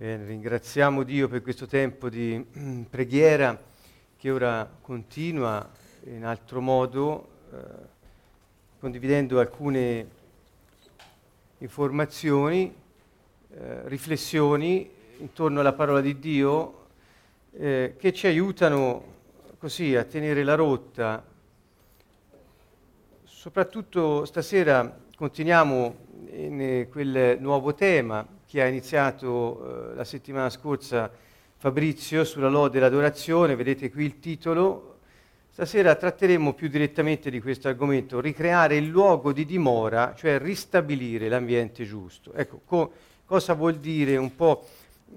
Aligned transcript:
Bene, 0.00 0.24
ringraziamo 0.24 1.02
Dio 1.02 1.28
per 1.28 1.42
questo 1.42 1.66
tempo 1.66 2.08
di 2.08 2.42
preghiera 2.88 3.62
che 4.16 4.30
ora 4.30 4.66
continua 4.80 5.70
in 6.04 6.24
altro 6.24 6.62
modo, 6.62 7.28
eh, 7.52 7.56
condividendo 8.78 9.38
alcune 9.40 10.08
informazioni, 11.58 12.74
eh, 13.50 13.88
riflessioni 13.88 14.90
intorno 15.18 15.60
alla 15.60 15.74
parola 15.74 16.00
di 16.00 16.18
Dio 16.18 16.86
eh, 17.58 17.96
che 17.98 18.14
ci 18.14 18.26
aiutano 18.26 19.04
così 19.58 19.94
a 19.96 20.04
tenere 20.04 20.42
la 20.44 20.54
rotta. 20.54 21.22
Soprattutto 23.22 24.24
stasera 24.24 24.98
continuiamo 25.14 25.96
in 26.30 26.86
quel 26.90 27.36
nuovo 27.38 27.74
tema 27.74 28.38
che 28.50 28.60
ha 28.60 28.66
iniziato 28.66 29.92
eh, 29.92 29.94
la 29.94 30.02
settimana 30.02 30.50
scorsa 30.50 31.08
Fabrizio 31.56 32.24
sulla 32.24 32.48
lode 32.48 32.78
e 32.78 32.80
l'adorazione, 32.80 33.54
vedete 33.54 33.92
qui 33.92 34.04
il 34.04 34.18
titolo. 34.18 34.96
Stasera 35.52 35.94
tratteremo 35.94 36.52
più 36.54 36.66
direttamente 36.66 37.30
di 37.30 37.40
questo 37.40 37.68
argomento, 37.68 38.18
ricreare 38.18 38.74
il 38.74 38.88
luogo 38.88 39.32
di 39.32 39.44
dimora, 39.44 40.14
cioè 40.16 40.40
ristabilire 40.40 41.28
l'ambiente 41.28 41.84
giusto. 41.84 42.32
Ecco, 42.32 42.62
co- 42.64 42.92
cosa 43.24 43.54
vuol 43.54 43.76
dire 43.76 44.16
un 44.16 44.34
po'? 44.34 44.66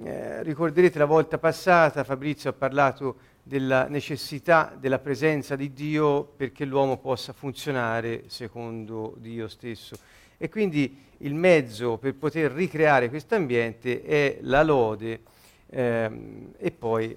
Eh, 0.04 0.44
ricorderete 0.44 1.00
la 1.00 1.06
volta 1.06 1.40
passata 1.40 2.04
Fabrizio 2.04 2.52
ha 2.52 2.54
parlato 2.54 3.16
della 3.42 3.88
necessità 3.88 4.76
della 4.80 5.00
presenza 5.00 5.56
di 5.56 5.74
Dio 5.74 6.24
perché 6.24 6.66
l'uomo 6.66 6.98
possa 6.98 7.34
funzionare 7.34 8.26
secondo 8.28 9.16
Dio 9.18 9.48
stesso. 9.48 9.96
E 10.44 10.50
quindi 10.50 10.94
il 11.20 11.36
mezzo 11.36 11.98
per 11.98 12.16
poter 12.16 12.52
ricreare 12.52 13.08
questo 13.08 13.36
ambiente 13.36 14.04
è 14.04 14.40
la 14.42 14.62
lode 14.62 15.22
ehm, 15.70 16.52
e 16.58 16.70
poi 16.70 17.16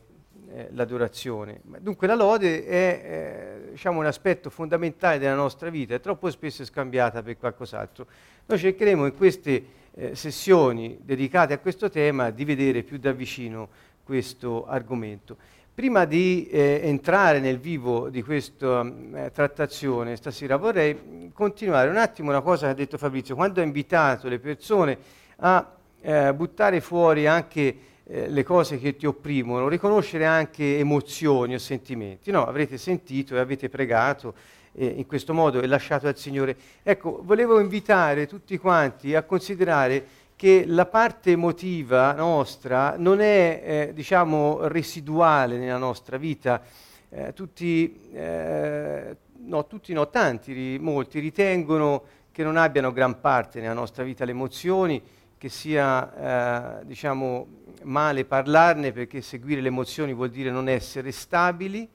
eh, 0.48 0.68
l'adorazione. 0.70 1.60
Dunque 1.80 2.06
la 2.06 2.14
lode 2.14 2.64
è 2.64 3.64
eh, 3.64 3.70
diciamo, 3.72 3.98
un 3.98 4.06
aspetto 4.06 4.48
fondamentale 4.48 5.18
della 5.18 5.34
nostra 5.34 5.70
vita, 5.70 5.96
è 5.96 6.00
troppo 6.00 6.30
spesso 6.30 6.64
scambiata 6.64 7.20
per 7.24 7.36
qualcos'altro. 7.36 8.06
Noi 8.46 8.58
cercheremo 8.60 9.06
in 9.06 9.16
queste 9.16 9.64
eh, 9.92 10.14
sessioni 10.14 10.96
dedicate 11.02 11.52
a 11.52 11.58
questo 11.58 11.90
tema 11.90 12.30
di 12.30 12.44
vedere 12.44 12.84
più 12.84 12.96
da 12.96 13.10
vicino 13.10 13.68
questo 14.04 14.68
argomento. 14.68 15.36
Prima 15.76 16.06
di 16.06 16.48
eh, 16.48 16.80
entrare 16.84 17.38
nel 17.38 17.58
vivo 17.58 18.08
di 18.08 18.22
questa 18.22 18.80
eh, 18.80 19.30
trattazione 19.30 20.16
stasera 20.16 20.56
vorrei 20.56 21.30
continuare 21.34 21.90
un 21.90 21.98
attimo 21.98 22.30
una 22.30 22.40
cosa 22.40 22.64
che 22.64 22.72
ha 22.72 22.74
detto 22.74 22.96
Fabrizio. 22.96 23.34
Quando 23.34 23.60
ha 23.60 23.62
invitato 23.62 24.26
le 24.26 24.38
persone 24.38 24.96
a 25.36 25.76
eh, 26.00 26.32
buttare 26.32 26.80
fuori 26.80 27.26
anche 27.26 27.76
eh, 28.04 28.26
le 28.30 28.42
cose 28.42 28.78
che 28.78 28.96
ti 28.96 29.04
opprimono, 29.04 29.68
riconoscere 29.68 30.24
anche 30.24 30.78
emozioni 30.78 31.52
o 31.52 31.58
sentimenti. 31.58 32.30
No, 32.30 32.46
avrete 32.46 32.78
sentito 32.78 33.36
e 33.36 33.38
avete 33.38 33.68
pregato 33.68 34.32
eh, 34.72 34.86
in 34.86 35.06
questo 35.06 35.34
modo 35.34 35.60
e 35.60 35.66
lasciato 35.66 36.06
al 36.06 36.16
Signore. 36.16 36.56
Ecco, 36.82 37.20
volevo 37.22 37.60
invitare 37.60 38.26
tutti 38.26 38.56
quanti 38.56 39.14
a 39.14 39.24
considerare 39.24 40.15
che 40.36 40.64
la 40.66 40.84
parte 40.84 41.30
emotiva 41.30 42.12
nostra 42.12 42.96
non 42.98 43.20
è, 43.20 43.62
eh, 43.64 43.92
diciamo, 43.94 44.66
residuale 44.68 45.56
nella 45.56 45.78
nostra 45.78 46.18
vita. 46.18 46.62
Eh, 47.08 47.32
tutti, 47.32 47.98
eh, 48.12 49.16
no, 49.38 49.66
tutti 49.66 49.94
no, 49.94 50.10
tanti, 50.10 50.76
molti 50.78 51.20
ritengono 51.20 52.02
che 52.32 52.42
non 52.42 52.58
abbiano 52.58 52.92
gran 52.92 53.18
parte 53.20 53.60
nella 53.60 53.72
nostra 53.72 54.04
vita 54.04 54.26
le 54.26 54.32
emozioni, 54.32 55.02
che 55.38 55.48
sia, 55.48 56.80
eh, 56.80 56.84
diciamo, 56.84 57.46
male 57.84 58.26
parlarne 58.26 58.92
perché 58.92 59.22
seguire 59.22 59.62
le 59.62 59.68
emozioni 59.68 60.12
vuol 60.12 60.28
dire 60.28 60.50
non 60.50 60.68
essere 60.68 61.12
stabili. 61.12 61.88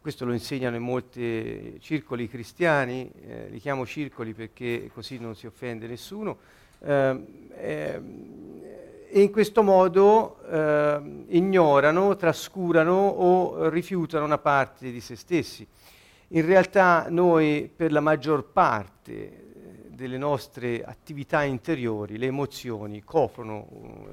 Questo 0.00 0.24
lo 0.24 0.32
insegnano 0.32 0.74
in 0.74 0.82
molti 0.82 1.78
circoli 1.80 2.28
cristiani, 2.28 3.08
eh, 3.24 3.46
li 3.50 3.60
chiamo 3.60 3.86
circoli 3.86 4.32
perché 4.32 4.90
così 4.92 5.18
non 5.18 5.36
si 5.36 5.46
offende 5.46 5.86
nessuno 5.86 6.38
e 6.80 8.02
in 9.10 9.30
questo 9.30 9.62
modo 9.62 10.38
eh, 10.48 11.24
ignorano, 11.28 12.16
trascurano 12.16 12.94
o 12.94 13.68
rifiutano 13.68 14.24
una 14.24 14.38
parte 14.38 14.90
di 14.90 15.00
se 15.00 15.16
stessi. 15.16 15.66
In 16.28 16.44
realtà 16.44 17.06
noi 17.08 17.70
per 17.74 17.90
la 17.90 18.00
maggior 18.00 18.44
parte 18.44 19.46
delle 19.88 20.18
nostre 20.18 20.84
attività 20.84 21.42
interiori, 21.42 22.18
le 22.18 22.26
emozioni 22.26 23.02
coprono 23.02 23.66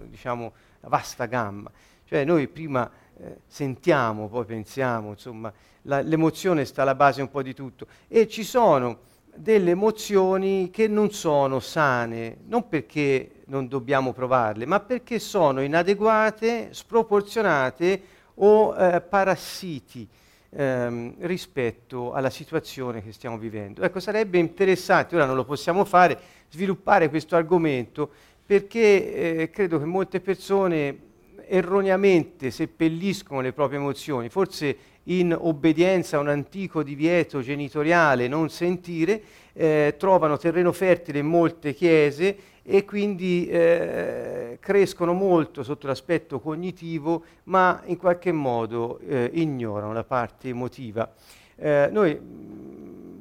diciamo, 0.08 0.54
la 0.80 0.88
vasta 0.88 1.26
gamma. 1.26 1.70
Cioè 2.06 2.24
noi 2.24 2.48
prima 2.48 2.90
eh, 3.18 3.40
sentiamo, 3.46 4.28
poi 4.28 4.46
pensiamo, 4.46 5.10
insomma, 5.10 5.54
la, 5.84 6.02
l'emozione 6.02 6.66
sta 6.66 6.82
alla 6.84 6.96
base 6.96 7.22
un 7.22 7.30
po' 7.30 7.44
di 7.44 7.54
tutto. 7.54 7.86
E 8.08 8.28
ci 8.28 8.44
sono 8.44 9.00
delle 9.36 9.72
emozioni 9.72 10.70
che 10.72 10.88
non 10.88 11.12
sono 11.12 11.60
sane, 11.60 12.38
non 12.48 12.68
perché 12.68 13.44
non 13.48 13.68
dobbiamo 13.68 14.14
provarle, 14.14 14.66
ma 14.66 14.80
perché 14.80 15.20
sono 15.20 15.62
inadeguate, 15.62 16.70
sproporzionate 16.72 18.02
o 18.36 18.76
eh, 18.76 19.02
parassiti 19.02 20.08
ehm, 20.50 21.16
rispetto 21.20 22.14
alla 22.14 22.30
situazione 22.30 23.04
che 23.04 23.12
stiamo 23.12 23.38
vivendo. 23.38 23.82
Ecco, 23.82 24.00
sarebbe 24.00 24.38
interessante, 24.38 25.16
ora 25.16 25.26
non 25.26 25.36
lo 25.36 25.46
possiamo 25.46 25.86
fare, 25.86 26.18
sviluppare 26.50 27.10
questo 27.10 27.36
argomento 27.36 28.10
perché 28.46 29.42
eh, 29.42 29.50
credo 29.50 29.80
che 29.80 29.86
molte 29.86 30.20
persone 30.20 31.00
erroneamente 31.48 32.52
seppelliscono 32.52 33.42
le 33.42 33.54
proprie 33.54 33.80
emozioni, 33.80 34.30
forse 34.30 34.78
in 35.06 35.36
obbedienza 35.38 36.18
a 36.18 36.22
un 36.22 36.30
antico 36.30 36.84
divieto 36.84 37.42
genitoriale 37.42 38.28
non 38.28 38.50
sentire, 38.50 39.22
eh, 39.54 39.96
trovano 39.98 40.38
terreno 40.38 40.72
fertile 40.72 41.20
in 41.20 41.28
molte 41.28 41.74
chiese 41.74 42.38
e 42.64 42.84
quindi 42.84 43.48
eh, 43.48 44.58
crescono 44.60 45.14
molto 45.14 45.62
sotto 45.62 45.88
l'aspetto 45.88 46.40
cognitivo, 46.40 47.24
ma 47.44 47.82
in 47.86 47.98
qualche 47.98 48.32
modo 48.32 49.00
eh, 49.08 49.30
ignorano 49.34 49.94
la 49.94 50.04
parte 50.04 50.50
emotiva. 50.50 51.14
Eh, 51.58 51.90
noi 51.92 52.20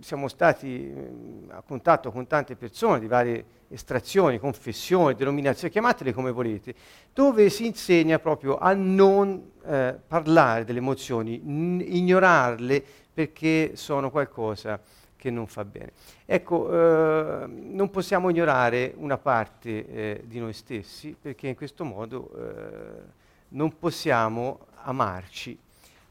siamo 0.05 0.29
stati 0.29 0.69
mh, 0.69 1.51
a 1.53 1.63
contatto 1.63 2.13
con 2.13 2.27
tante 2.27 2.57
persone 2.57 3.01
di 3.01 3.07
varie 3.07 3.45
estrazioni, 3.69 4.39
confessioni, 4.39 5.15
denominazioni, 5.15 5.73
chiamatele 5.73 6.13
come 6.13 6.31
volete, 6.31 6.75
dove 7.15 7.49
si 7.49 7.65
insegna 7.65 8.19
proprio 8.19 8.59
a 8.59 8.75
non 8.75 9.51
eh, 9.65 9.99
parlare 10.07 10.65
delle 10.65 10.81
emozioni, 10.81 11.41
n- 11.43 11.83
ignorarle 11.83 12.85
perché 13.15 13.77
sono 13.77 14.11
qualcosa 14.11 14.79
che 15.17 15.31
non 15.31 15.47
fa 15.47 15.65
bene. 15.65 15.93
Ecco, 16.27 16.71
eh, 16.71 17.47
non 17.47 17.89
possiamo 17.89 18.29
ignorare 18.29 18.93
una 18.99 19.17
parte 19.17 19.89
eh, 19.89 20.23
di 20.27 20.39
noi 20.39 20.53
stessi 20.53 21.17
perché 21.19 21.49
in 21.49 21.57
questo 21.57 21.83
modo 21.83 22.31
eh, 22.37 23.03
non 23.49 23.79
possiamo 23.79 24.67
amarci 24.83 25.59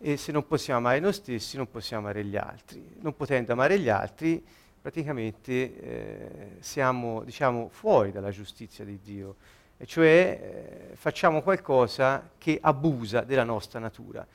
e 0.06 0.18
se 0.18 0.34
non 0.34 0.46
possiamo 0.46 0.80
amare 0.80 1.00
noi 1.00 1.14
stessi 1.14 1.56
non 1.56 1.72
possiamo 1.72 2.03
amare 2.03 2.25
gli 2.25 2.36
altri. 2.36 2.86
Non 3.00 3.16
potendo 3.16 3.53
amare 3.53 3.80
gli 3.80 3.88
altri 3.88 4.44
praticamente 4.81 5.52
eh, 5.53 6.58
siamo 6.59 7.24
diciamo, 7.24 7.69
fuori 7.72 8.12
dalla 8.12 8.30
giustizia 8.31 8.84
di 8.84 9.00
Dio, 9.02 9.38
e 9.78 9.86
cioè 9.86 10.90
eh, 10.91 10.96
facciamo 10.97 11.41
qualcosa 11.41 12.31
che 12.38 12.59
abusa 12.62 13.22
della 13.22 13.46
nostra 13.46 13.80
natura. 13.80 14.28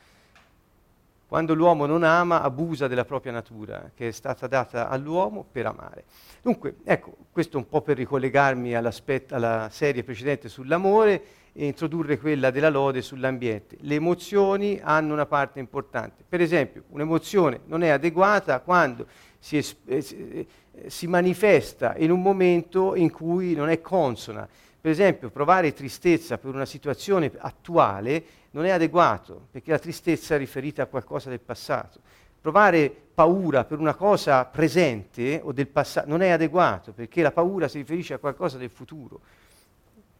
Quando 1.29 1.53
l'uomo 1.53 1.85
non 1.85 2.01
ama, 2.01 2.41
abusa 2.41 2.87
della 2.87 3.05
propria 3.05 3.31
natura, 3.31 3.91
che 3.93 4.07
è 4.07 4.11
stata 4.11 4.47
data 4.47 4.89
all'uomo 4.89 5.45
per 5.49 5.67
amare. 5.67 6.05
Dunque, 6.41 6.77
ecco, 6.83 7.15
questo 7.31 7.59
un 7.59 7.67
po' 7.67 7.83
per 7.83 7.97
ricollegarmi 7.97 8.73
alla 8.73 9.69
serie 9.69 10.03
precedente 10.03 10.49
sull'amore 10.49 11.21
e 11.53 11.67
introdurre 11.67 12.17
quella 12.17 12.49
della 12.49 12.69
lode 12.69 13.03
sull'ambiente. 13.03 13.77
Le 13.81 13.93
emozioni 13.93 14.79
hanno 14.81 15.13
una 15.13 15.27
parte 15.27 15.59
importante. 15.59 16.23
Per 16.27 16.41
esempio, 16.41 16.85
un'emozione 16.89 17.59
non 17.65 17.83
è 17.83 17.89
adeguata 17.89 18.59
quando 18.61 19.05
si, 19.37 19.57
es- 19.57 19.75
eh, 19.85 20.47
si 20.87 21.05
manifesta 21.05 21.93
in 21.97 22.09
un 22.09 22.23
momento 22.23 22.95
in 22.95 23.11
cui 23.11 23.53
non 23.53 23.69
è 23.69 23.81
consona. 23.81 24.49
Per 24.81 24.89
esempio, 24.89 25.29
provare 25.29 25.73
tristezza 25.73 26.37
per 26.37 26.53
una 26.53 26.65
situazione 26.65 27.31
attuale 27.37 28.23
non 28.51 28.65
è 28.65 28.69
adeguato, 28.69 29.47
perché 29.51 29.71
la 29.71 29.79
tristezza 29.79 30.35
è 30.35 30.37
riferita 30.37 30.83
a 30.83 30.85
qualcosa 30.85 31.29
del 31.29 31.41
passato. 31.41 31.99
Provare 32.39 32.89
paura 33.13 33.65
per 33.65 33.79
una 33.79 33.95
cosa 33.95 34.45
presente 34.45 35.41
o 35.43 35.51
del 35.51 35.67
passato 35.67 36.07
non 36.07 36.21
è 36.21 36.29
adeguato, 36.29 36.93
perché 36.93 37.21
la 37.21 37.31
paura 37.31 37.67
si 37.67 37.79
riferisce 37.79 38.13
a 38.13 38.19
qualcosa 38.19 38.57
del 38.57 38.69
futuro. 38.69 39.19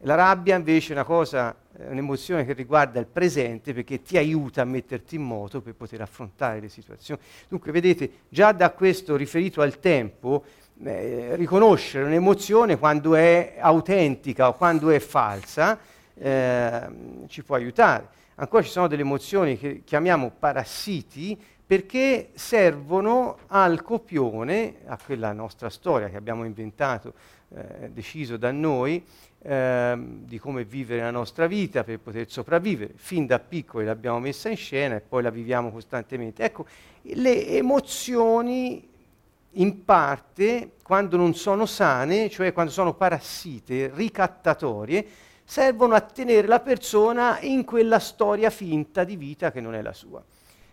La 0.04 0.14
rabbia 0.14 0.56
invece 0.56 0.90
è 0.90 0.96
una 0.96 1.04
cosa, 1.04 1.54
un'emozione 1.72 2.46
che 2.46 2.54
riguarda 2.54 3.00
il 3.00 3.06
presente 3.06 3.74
perché 3.74 4.00
ti 4.00 4.16
aiuta 4.16 4.62
a 4.62 4.64
metterti 4.64 5.16
in 5.16 5.22
moto 5.22 5.60
per 5.60 5.74
poter 5.74 6.00
affrontare 6.00 6.60
le 6.60 6.68
situazioni. 6.70 7.20
Dunque, 7.48 7.70
vedete, 7.70 8.10
già 8.28 8.52
da 8.52 8.70
questo 8.70 9.16
riferito 9.16 9.60
al 9.60 9.78
tempo, 9.78 10.44
eh, 10.84 11.36
riconoscere 11.36 12.04
un'emozione 12.04 12.78
quando 12.78 13.14
è 13.14 13.56
autentica 13.58 14.48
o 14.48 14.54
quando 14.54 14.90
è 14.90 14.98
falsa 14.98 15.78
eh, 16.14 16.88
ci 17.26 17.42
può 17.42 17.56
aiutare. 17.56 18.08
Ancora 18.36 18.62
ci 18.62 18.70
sono 18.70 18.86
delle 18.86 19.02
emozioni 19.02 19.58
che 19.58 19.82
chiamiamo 19.84 20.32
parassiti 20.38 21.38
perché 21.66 22.30
servono 22.34 23.38
al 23.48 23.82
copione, 23.82 24.76
a 24.86 24.98
quella 25.04 25.32
nostra 25.32 25.70
storia 25.70 26.08
che 26.08 26.16
abbiamo 26.16 26.44
inventato, 26.44 27.14
eh, 27.54 27.90
deciso 27.90 28.36
da 28.36 28.50
noi, 28.50 29.04
eh, 29.42 29.96
di 29.96 30.38
come 30.38 30.64
vivere 30.64 31.02
la 31.02 31.10
nostra 31.10 31.46
vita 31.46 31.84
per 31.84 32.00
poter 32.00 32.28
sopravvivere. 32.28 32.94
Fin 32.96 33.26
da 33.26 33.38
piccoli 33.38 33.84
l'abbiamo 33.84 34.18
messa 34.18 34.48
in 34.48 34.56
scena 34.56 34.96
e 34.96 35.00
poi 35.00 35.22
la 35.22 35.30
viviamo 35.30 35.70
costantemente. 35.70 36.42
Ecco, 36.42 36.66
le 37.02 37.46
emozioni 37.46 38.89
in 39.54 39.84
parte, 39.84 40.72
quando 40.82 41.16
non 41.16 41.34
sono 41.34 41.66
sane, 41.66 42.30
cioè 42.30 42.52
quando 42.52 42.70
sono 42.72 42.94
parassite, 42.94 43.90
ricattatorie, 43.94 45.06
servono 45.44 45.94
a 45.94 46.00
tenere 46.00 46.46
la 46.46 46.60
persona 46.60 47.40
in 47.40 47.64
quella 47.64 47.98
storia 47.98 48.50
finta 48.50 49.02
di 49.02 49.16
vita 49.16 49.50
che 49.50 49.60
non 49.60 49.74
è 49.74 49.82
la 49.82 49.92
sua. 49.92 50.22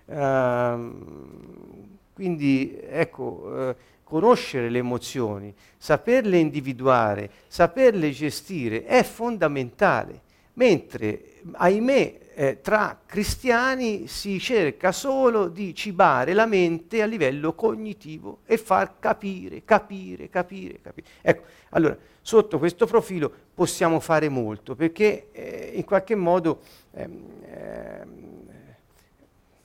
Ehm, 0.05 1.97
quindi 2.13 2.77
ecco, 2.81 3.69
eh, 3.69 3.75
conoscere 4.03 4.69
le 4.69 4.77
emozioni, 4.77 5.53
saperle 5.77 6.37
individuare, 6.37 7.29
saperle 7.47 8.11
gestire 8.11 8.85
è 8.85 9.03
fondamentale, 9.03 10.21
mentre 10.57 11.41
ahimè 11.51 12.19
eh, 12.33 12.61
tra 12.61 12.99
cristiani 13.03 14.07
si 14.07 14.39
cerca 14.39 14.91
solo 14.91 15.47
di 15.47 15.73
cibare 15.73 16.33
la 16.33 16.45
mente 16.45 17.01
a 17.01 17.05
livello 17.05 17.53
cognitivo 17.53 18.39
e 18.45 18.57
far 18.57 18.99
capire, 18.99 19.63
capire, 19.65 20.29
capire, 20.29 20.79
capire. 20.81 21.07
Ecco, 21.21 21.43
allora, 21.69 21.97
sotto 22.21 22.59
questo 22.59 22.85
profilo 22.85 23.31
possiamo 23.53 23.99
fare 23.99 24.29
molto 24.29 24.75
perché 24.75 25.29
eh, 25.31 25.71
in 25.73 25.83
qualche 25.83 26.13
modo 26.13 26.61
ehm, 26.91 27.23
ehm, 27.43 28.45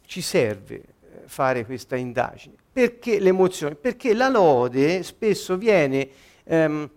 ci 0.06 0.22
serve 0.22 0.74
eh, 0.74 0.84
fare 1.26 1.66
questa 1.66 1.96
indagine. 1.96 2.54
Perché 2.72 3.18
l'emozione? 3.18 3.74
Perché 3.74 4.14
la 4.14 4.28
lode 4.28 5.02
spesso 5.02 5.58
viene, 5.58 6.08
ehm, 6.44 6.90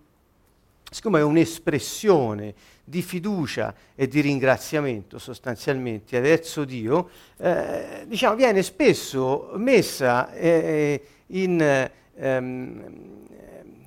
siccome 0.96 1.20
è 1.20 1.24
un'espressione 1.24 2.54
di 2.82 3.02
fiducia 3.02 3.76
e 3.96 4.08
di 4.08 4.22
ringraziamento 4.22 5.18
sostanzialmente 5.18 6.22
verso 6.22 6.64
Dio, 6.64 7.10
eh, 7.36 8.06
diciamo, 8.08 8.38
viene 8.38 8.64
spesso 8.64 9.52
messa 9.56 10.32
eh, 10.32 11.02
in, 11.28 11.90
ehm, 12.16 12.84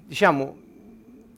diciamo, 0.04 0.58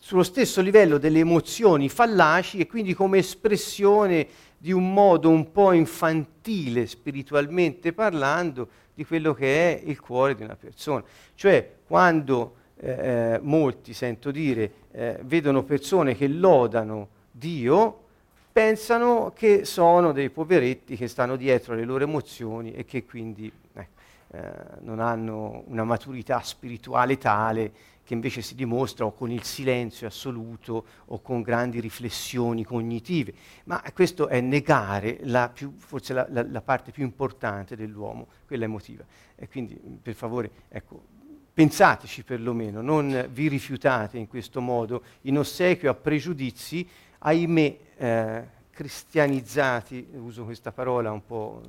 sullo 0.01 0.25
stesso 0.25 0.61
livello 0.61 0.99
delle 0.99 1.21
emozioni 1.21 1.89
fallaci 1.89 2.59
e 2.59 2.67
quindi 2.67 2.93
come 2.93 3.19
espressione 3.19 4.27
di 4.59 4.73
un 4.73 4.93
modo 4.93 5.31
un 5.31 5.53
po' 5.53 5.71
infantile, 5.71 6.89
spiritualmente 6.89 7.93
parlando, 7.93 8.69
di 8.93 9.05
quello 9.05 9.35
che 9.35 9.79
è 9.79 9.83
il 9.85 10.01
cuore 10.01 10.35
di 10.35 10.43
una 10.43 10.57
persona. 10.57 11.05
Cioè, 11.37 11.77
quando 11.87 12.57
eh, 12.83 13.35
eh, 13.35 13.39
molti, 13.43 13.93
sento 13.93 14.31
dire, 14.31 14.73
eh, 14.93 15.19
vedono 15.25 15.65
persone 15.65 16.17
che 16.17 16.27
lodano 16.29 17.09
Dio, 17.31 18.05
pensano 18.51 19.33
che 19.35 19.67
sono 19.67 20.13
dei 20.13 20.31
poveretti 20.31 20.97
che 20.97 21.07
stanno 21.07 21.37
dietro 21.37 21.75
alle 21.75 21.85
loro 21.85 22.05
emozioni 22.05 22.73
e 22.73 22.87
che 22.87 23.05
quindi 23.05 23.53
eh, 23.75 23.89
eh, 24.33 24.53
non 24.81 24.99
hanno 24.99 25.63
una 25.67 25.85
maturità 25.85 26.41
spirituale 26.41 27.19
tale 27.19 27.73
che 28.03 28.15
invece 28.15 28.41
si 28.41 28.55
dimostra 28.55 29.05
o 29.05 29.13
con 29.13 29.31
il 29.31 29.45
silenzio 29.45 30.07
assoluto 30.07 30.85
o 31.05 31.21
con 31.21 31.43
grandi 31.43 31.81
riflessioni 31.81 32.65
cognitive. 32.65 33.35
Ma 33.65 33.83
questo 33.93 34.27
è 34.27 34.41
negare 34.41 35.19
la 35.25 35.49
più, 35.49 35.75
forse 35.77 36.15
la, 36.15 36.27
la, 36.31 36.45
la, 36.49 36.61
parte 36.63 36.93
più 36.93 37.05
importante 37.05 37.77
dell'uomo, 37.77 38.27
quella 38.47 38.65
emotiva. 38.65 39.05
E 39.37 39.49
quindi, 39.49 39.79
per 40.03 40.15
favore, 40.15 40.51
ecco, 40.69 41.20
pensateci 41.61 42.23
perlomeno, 42.23 42.81
non 42.81 43.29
vi 43.33 43.49
rifiutate 43.49 44.17
in 44.17 44.29
questo 44.29 44.61
modo 44.61 45.03
in 45.23 45.39
ossequio 45.39 45.91
a 45.91 45.95
pregiudizi, 45.95 46.89
ahimè, 47.19 47.77
eh, 47.97 48.45
cristianizzati, 48.71 50.09
uso 50.15 50.45
questa 50.45 50.73
parola 50.73 51.13
un 51.13 51.25
po' 51.25 51.61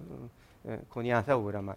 eh, 0.64 0.80
coniata 0.88 1.38
ora, 1.38 1.60
ma 1.60 1.76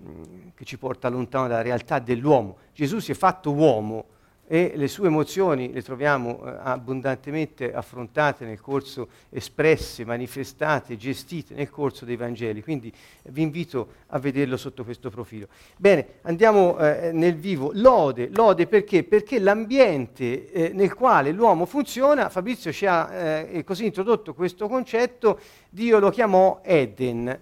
Mm, 0.00 0.48
che 0.54 0.64
ci 0.64 0.78
porta 0.78 1.08
lontano 1.08 1.48
dalla 1.48 1.60
realtà 1.60 1.98
dell'uomo. 1.98 2.56
Gesù 2.72 2.98
si 2.98 3.12
è 3.12 3.14
fatto 3.14 3.52
uomo 3.52 4.06
e 4.52 4.72
le 4.74 4.86
sue 4.86 5.06
emozioni 5.06 5.72
le 5.72 5.80
troviamo 5.80 6.44
eh, 6.44 6.54
abbondantemente 6.60 7.72
affrontate 7.72 8.44
nel 8.44 8.60
corso, 8.60 9.08
espresse, 9.30 10.04
manifestate, 10.04 10.98
gestite 10.98 11.54
nel 11.54 11.70
corso 11.70 12.04
dei 12.04 12.16
Vangeli. 12.16 12.62
Quindi 12.62 12.92
eh, 13.22 13.30
vi 13.30 13.40
invito 13.40 13.92
a 14.08 14.18
vederlo 14.18 14.58
sotto 14.58 14.84
questo 14.84 15.08
profilo. 15.08 15.46
Bene, 15.78 16.18
andiamo 16.24 16.76
eh, 16.76 17.12
nel 17.14 17.34
vivo. 17.36 17.70
Lode, 17.72 18.28
lode 18.30 18.66
perché? 18.66 19.04
Perché 19.04 19.38
l'ambiente 19.38 20.52
eh, 20.52 20.70
nel 20.74 20.92
quale 20.92 21.32
l'uomo 21.32 21.64
funziona, 21.64 22.28
Fabrizio 22.28 22.72
ci 22.72 22.84
ha 22.84 23.10
eh, 23.10 23.64
così 23.64 23.86
introdotto 23.86 24.34
questo 24.34 24.68
concetto, 24.68 25.40
Dio 25.70 25.98
lo 25.98 26.10
chiamò 26.10 26.60
Eden. 26.62 27.40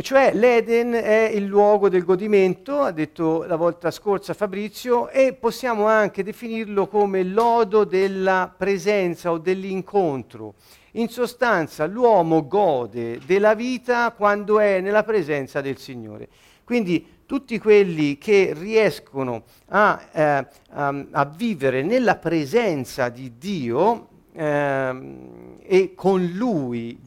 E 0.00 0.02
cioè 0.02 0.32
l'Eden 0.32 0.92
è 0.92 1.30
il 1.30 1.44
luogo 1.44 1.90
del 1.90 2.06
godimento, 2.06 2.80
ha 2.80 2.90
detto 2.90 3.42
la 3.42 3.56
volta 3.56 3.90
scorsa 3.90 4.32
Fabrizio, 4.32 5.10
e 5.10 5.34
possiamo 5.34 5.88
anche 5.88 6.22
definirlo 6.22 6.88
come 6.88 7.22
lodo 7.22 7.84
della 7.84 8.50
presenza 8.56 9.30
o 9.30 9.36
dell'incontro. 9.36 10.54
In 10.92 11.10
sostanza 11.10 11.84
l'uomo 11.84 12.46
gode 12.46 13.20
della 13.26 13.52
vita 13.52 14.10
quando 14.12 14.58
è 14.58 14.80
nella 14.80 15.02
presenza 15.02 15.60
del 15.60 15.76
Signore. 15.76 16.28
Quindi 16.64 17.06
tutti 17.26 17.58
quelli 17.58 18.16
che 18.16 18.54
riescono 18.56 19.42
a, 19.68 20.02
eh, 20.12 20.46
a, 20.70 21.04
a 21.10 21.24
vivere 21.26 21.82
nella 21.82 22.16
presenza 22.16 23.10
di 23.10 23.36
Dio 23.36 24.08
eh, 24.32 25.16
e 25.60 25.92
con 25.94 26.24
Lui 26.24 26.98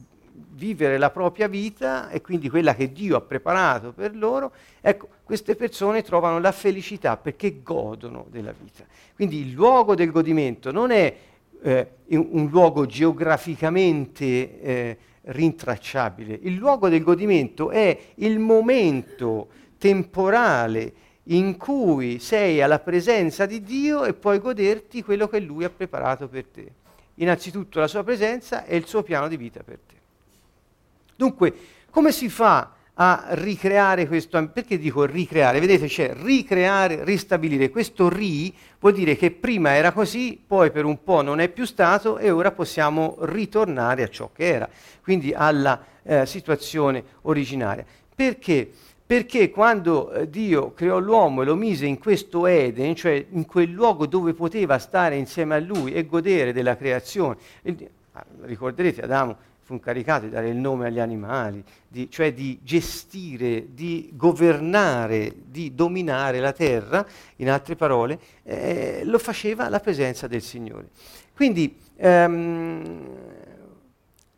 vivere 0.54 0.98
la 0.98 1.10
propria 1.10 1.48
vita 1.48 2.08
e 2.10 2.20
quindi 2.20 2.48
quella 2.48 2.74
che 2.74 2.92
Dio 2.92 3.16
ha 3.16 3.20
preparato 3.20 3.92
per 3.92 4.16
loro, 4.16 4.52
ecco, 4.80 5.08
queste 5.24 5.56
persone 5.56 6.02
trovano 6.02 6.38
la 6.38 6.52
felicità 6.52 7.16
perché 7.16 7.62
godono 7.62 8.26
della 8.30 8.52
vita. 8.58 8.84
Quindi 9.14 9.40
il 9.40 9.52
luogo 9.52 9.94
del 9.94 10.10
godimento 10.10 10.70
non 10.70 10.90
è 10.90 11.16
eh, 11.62 11.88
un 12.08 12.48
luogo 12.50 12.86
geograficamente 12.86 14.60
eh, 14.60 14.98
rintracciabile, 15.22 16.38
il 16.42 16.54
luogo 16.54 16.88
del 16.88 17.02
godimento 17.02 17.70
è 17.70 17.98
il 18.16 18.38
momento 18.38 19.48
temporale 19.78 20.92
in 21.28 21.56
cui 21.56 22.18
sei 22.18 22.60
alla 22.60 22.80
presenza 22.80 23.46
di 23.46 23.62
Dio 23.62 24.04
e 24.04 24.12
puoi 24.12 24.38
goderti 24.38 25.02
quello 25.02 25.26
che 25.26 25.40
Lui 25.40 25.64
ha 25.64 25.70
preparato 25.70 26.28
per 26.28 26.44
te. 26.46 26.72
Innanzitutto 27.16 27.80
la 27.80 27.86
sua 27.86 28.02
presenza 28.02 28.64
e 28.64 28.76
il 28.76 28.86
suo 28.86 29.02
piano 29.02 29.28
di 29.28 29.36
vita 29.36 29.62
per 29.62 29.78
te. 29.86 29.93
Dunque, 31.16 31.54
come 31.90 32.12
si 32.12 32.28
fa 32.28 32.72
a 32.94 33.26
ricreare 33.30 34.06
questo? 34.06 34.48
Perché 34.48 34.78
dico 34.78 35.04
ricreare? 35.04 35.60
Vedete, 35.60 35.86
c'è 35.86 36.14
ricreare, 36.14 37.04
ristabilire. 37.04 37.70
Questo 37.70 38.08
ri 38.08 38.54
vuol 38.80 38.94
dire 38.94 39.16
che 39.16 39.30
prima 39.30 39.74
era 39.74 39.92
così, 39.92 40.40
poi 40.44 40.70
per 40.70 40.84
un 40.84 41.02
po' 41.02 41.22
non 41.22 41.40
è 41.40 41.48
più 41.48 41.64
stato 41.64 42.18
e 42.18 42.30
ora 42.30 42.52
possiamo 42.52 43.16
ritornare 43.20 44.02
a 44.02 44.08
ciò 44.08 44.30
che 44.32 44.46
era, 44.46 44.68
quindi 45.02 45.32
alla 45.32 45.82
eh, 46.02 46.26
situazione 46.26 47.02
originaria. 47.22 47.84
Perché? 48.14 48.70
Perché 49.06 49.50
quando 49.50 50.12
eh, 50.12 50.30
Dio 50.30 50.72
creò 50.72 50.98
l'uomo 50.98 51.42
e 51.42 51.44
lo 51.44 51.56
mise 51.56 51.86
in 51.86 51.98
questo 51.98 52.46
Eden, 52.46 52.94
cioè 52.94 53.24
in 53.30 53.44
quel 53.44 53.70
luogo 53.70 54.06
dove 54.06 54.32
poteva 54.34 54.78
stare 54.78 55.16
insieme 55.16 55.56
a 55.56 55.58
lui 55.58 55.92
e 55.92 56.06
godere 56.06 56.52
della 56.52 56.76
creazione, 56.76 57.36
ah, 58.12 58.24
ricorderete 58.42 59.02
Adamo 59.02 59.36
fu 59.64 59.72
incaricato 59.72 60.26
di 60.26 60.30
dare 60.30 60.50
il 60.50 60.56
nome 60.56 60.86
agli 60.86 60.98
animali, 60.98 61.64
di, 61.88 62.10
cioè 62.10 62.34
di 62.34 62.60
gestire, 62.62 63.72
di 63.72 64.10
governare, 64.12 65.34
di 65.46 65.74
dominare 65.74 66.38
la 66.38 66.52
terra, 66.52 67.04
in 67.36 67.48
altre 67.48 67.74
parole, 67.74 68.20
eh, 68.42 69.02
lo 69.04 69.18
faceva 69.18 69.70
la 69.70 69.80
presenza 69.80 70.26
del 70.26 70.42
Signore. 70.42 70.90
Quindi, 71.34 71.74
ehm, 71.96 73.08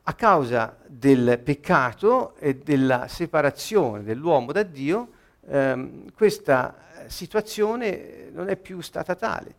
a 0.05 0.15
causa 0.15 0.77
del 0.87 1.41
peccato 1.43 2.37
e 2.37 2.59
della 2.59 3.09
separazione 3.09 4.05
dell'uomo 4.05 4.53
da 4.53 4.63
Dio, 4.63 5.09
ehm, 5.49 6.13
questa 6.13 6.77
situazione 7.09 8.31
non 8.33 8.49
è 8.49 8.57
più 8.57 8.81
stata 8.81 9.17
tale. 9.17 9.53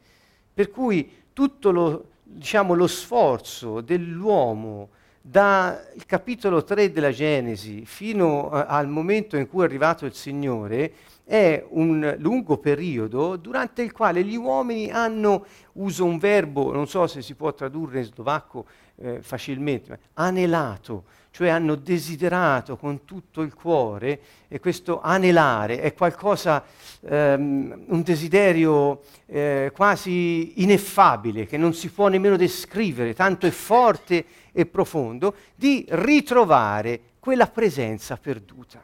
Per 0.53 0.71
cui 0.71 1.11
tutto 1.33 1.71
lo, 1.71 2.05
diciamo, 2.23 2.73
lo 2.73 2.87
sforzo 2.87 3.81
dell'uomo 3.81 4.95
dal 5.29 5.93
capitolo 6.05 6.63
3 6.63 6.93
della 6.93 7.11
Genesi 7.11 7.83
fino 7.85 8.49
a, 8.49 8.67
al 8.67 8.87
momento 8.87 9.35
in 9.35 9.49
cui 9.49 9.63
è 9.63 9.65
arrivato 9.65 10.05
il 10.05 10.13
Signore 10.13 10.93
è 11.25 11.65
un 11.71 12.15
lungo 12.19 12.57
periodo 12.57 13.35
durante 13.35 13.81
il 13.81 13.91
quale 13.91 14.23
gli 14.23 14.37
uomini 14.37 14.89
hanno, 14.89 15.45
uso 15.73 16.05
un 16.05 16.17
verbo, 16.17 16.71
non 16.71 16.87
so 16.87 17.05
se 17.07 17.21
si 17.21 17.35
può 17.35 17.53
tradurre 17.53 17.99
in 17.99 18.05
slovacco, 18.05 18.65
eh, 18.95 19.21
facilmente, 19.21 19.99
anelato, 20.13 21.03
cioè 21.37 21.49
hanno 21.49 21.75
desiderato 21.75 22.77
con 22.77 23.05
tutto 23.05 23.43
il 23.43 23.53
cuore 23.53 24.19
e 24.47 24.59
questo 24.59 25.01
anelare 25.01 25.81
è 25.81 25.93
qualcosa, 25.93 26.63
ehm, 27.01 27.83
un 27.89 28.01
desiderio 28.01 29.03
eh, 29.27 29.71
quasi 29.71 30.63
ineffabile 30.63 31.45
che 31.45 31.57
non 31.57 31.75
si 31.75 31.89
può 31.89 32.07
nemmeno 32.07 32.37
descrivere, 32.37 33.13
tanto 33.13 33.45
è 33.45 33.51
forte 33.51 34.25
e 34.51 34.65
profondo, 34.65 35.35
di 35.53 35.85
ritrovare 35.89 36.99
quella 37.19 37.45
presenza 37.45 38.17
perduta. 38.17 38.83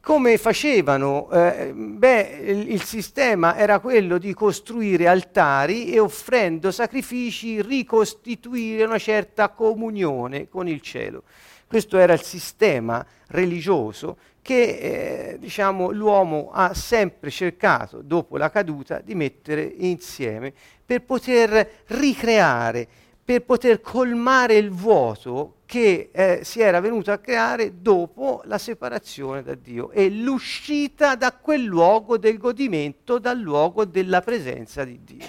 Come 0.00 0.38
facevano? 0.38 1.30
Eh, 1.30 1.74
beh, 1.74 2.38
il, 2.42 2.70
il, 2.70 2.82
sistema 2.84 3.54
era 3.54 3.80
quello 3.80 4.16
di 4.16 4.32
costruire 4.32 5.08
altari 5.08 5.92
e 5.92 5.98
offrendo 5.98 6.70
sacrifici 6.70 7.60
ricostituire 7.60 8.84
una 8.84 8.98
certa 8.98 9.50
comunione 9.50 10.48
con 10.48 10.68
il 10.68 10.80
cielo. 10.80 11.24
Questo 11.72 11.96
era 11.96 12.12
il 12.12 12.20
sistema 12.20 13.02
religioso 13.28 14.18
che 14.42 15.32
eh, 15.32 15.38
diciamo, 15.38 15.90
l'uomo 15.90 16.50
ha 16.52 16.74
sempre 16.74 17.30
cercato, 17.30 18.02
dopo 18.02 18.36
la 18.36 18.50
caduta, 18.50 19.00
di 19.00 19.14
mettere 19.14 19.62
insieme 19.78 20.52
per 20.84 21.00
poter 21.00 21.84
ricreare, 21.86 22.86
per 23.24 23.44
poter 23.44 23.80
colmare 23.80 24.56
il 24.56 24.70
vuoto 24.70 25.60
che 25.64 26.10
eh, 26.12 26.40
si 26.42 26.60
era 26.60 26.78
venuto 26.80 27.10
a 27.10 27.16
creare 27.16 27.80
dopo 27.80 28.42
la 28.44 28.58
separazione 28.58 29.42
da 29.42 29.54
Dio 29.54 29.92
e 29.92 30.10
l'uscita 30.10 31.14
da 31.14 31.32
quel 31.32 31.62
luogo 31.62 32.18
del 32.18 32.36
godimento, 32.36 33.18
dal 33.18 33.38
luogo 33.38 33.86
della 33.86 34.20
presenza 34.20 34.84
di 34.84 35.00
Dio. 35.02 35.26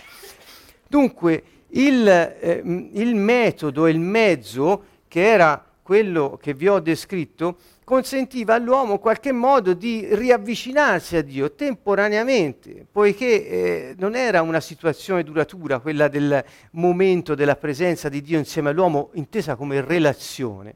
Dunque 0.89 1.43
il, 1.69 2.05
eh, 2.05 2.61
il 2.65 3.15
metodo, 3.15 3.87
il 3.87 4.01
mezzo 4.01 4.83
che 5.07 5.25
era 5.25 5.67
quello 5.83 6.39
che 6.41 6.53
vi 6.53 6.67
ho 6.67 6.79
descritto, 6.79 7.57
consentiva 7.83 8.55
all'uomo 8.55 8.93
in 8.93 8.99
qualche 8.99 9.33
modo 9.33 9.73
di 9.73 10.07
riavvicinarsi 10.09 11.17
a 11.17 11.21
Dio 11.21 11.51
temporaneamente, 11.51 12.85
poiché 12.89 13.47
eh, 13.47 13.95
non 13.99 14.15
era 14.15 14.41
una 14.41 14.61
situazione 14.61 15.23
duratura 15.23 15.79
quella 15.79 16.07
del 16.07 16.43
momento 16.71 17.35
della 17.35 17.57
presenza 17.57 18.07
di 18.07 18.21
Dio 18.21 18.37
insieme 18.39 18.69
all'uomo 18.69 19.09
intesa 19.13 19.55
come 19.55 19.81
relazione. 19.81 20.75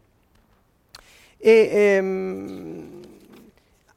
E, 1.38 1.70
ehm, 1.72 3.07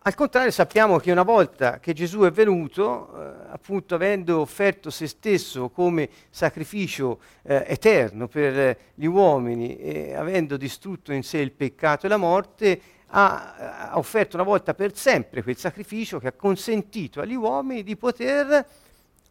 al 0.02 0.14
contrario 0.14 0.50
sappiamo 0.50 0.96
che 0.96 1.12
una 1.12 1.24
volta 1.24 1.78
che 1.78 1.92
Gesù 1.92 2.20
è 2.20 2.30
venuto, 2.30 3.10
eh, 3.14 3.50
appunto 3.50 3.94
avendo 3.94 4.40
offerto 4.40 4.88
se 4.88 5.06
stesso 5.06 5.68
come 5.68 6.08
sacrificio 6.30 7.20
eh, 7.42 7.64
eterno 7.66 8.26
per 8.26 8.78
gli 8.94 9.04
uomini 9.04 9.76
e 9.76 10.14
avendo 10.14 10.56
distrutto 10.56 11.12
in 11.12 11.22
sé 11.22 11.38
il 11.38 11.52
peccato 11.52 12.06
e 12.06 12.08
la 12.08 12.16
morte, 12.16 12.80
ha, 13.08 13.90
ha 13.90 13.98
offerto 13.98 14.36
una 14.36 14.44
volta 14.44 14.72
per 14.72 14.96
sempre 14.96 15.42
quel 15.42 15.58
sacrificio 15.58 16.18
che 16.18 16.28
ha 16.28 16.32
consentito 16.32 17.20
agli 17.20 17.34
uomini 17.34 17.82
di 17.82 17.96
poter 17.96 18.66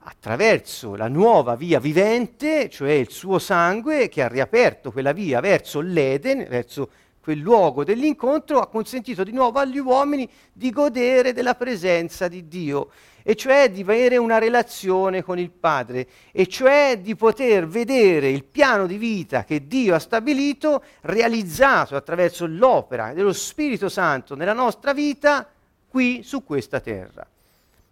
attraverso 0.01 0.95
la 0.95 1.07
nuova 1.07 1.55
via 1.55 1.79
vivente, 1.79 2.69
cioè 2.69 2.91
il 2.91 3.09
suo 3.09 3.39
sangue 3.39 4.07
che 4.07 4.21
ha 4.21 4.27
riaperto 4.27 4.91
quella 4.91 5.13
via 5.13 5.39
verso 5.39 5.81
l'Eden, 5.81 6.45
verso 6.47 6.89
quel 7.21 7.39
luogo 7.39 7.83
dell'incontro, 7.83 8.59
ha 8.59 8.67
consentito 8.67 9.23
di 9.23 9.31
nuovo 9.31 9.59
agli 9.59 9.79
uomini 9.79 10.29
di 10.51 10.69
godere 10.71 11.33
della 11.33 11.55
presenza 11.55 12.27
di 12.27 12.47
Dio, 12.47 12.89
e 13.23 13.35
cioè 13.35 13.69
di 13.69 13.81
avere 13.81 14.17
una 14.17 14.37
relazione 14.37 15.21
con 15.21 15.37
il 15.37 15.51
Padre, 15.51 16.07
e 16.31 16.47
cioè 16.47 16.99
di 17.01 17.15
poter 17.15 17.67
vedere 17.67 18.29
il 18.29 18.43
piano 18.43 18.87
di 18.87 18.97
vita 18.97 19.43
che 19.43 19.67
Dio 19.67 19.93
ha 19.93 19.99
stabilito, 19.99 20.83
realizzato 21.01 21.95
attraverso 21.95 22.45
l'opera 22.47 23.13
dello 23.13 23.33
Spirito 23.33 23.89
Santo 23.89 24.35
nella 24.35 24.53
nostra 24.53 24.93
vita, 24.93 25.47
qui 25.87 26.23
su 26.23 26.43
questa 26.43 26.79
terra. 26.79 27.27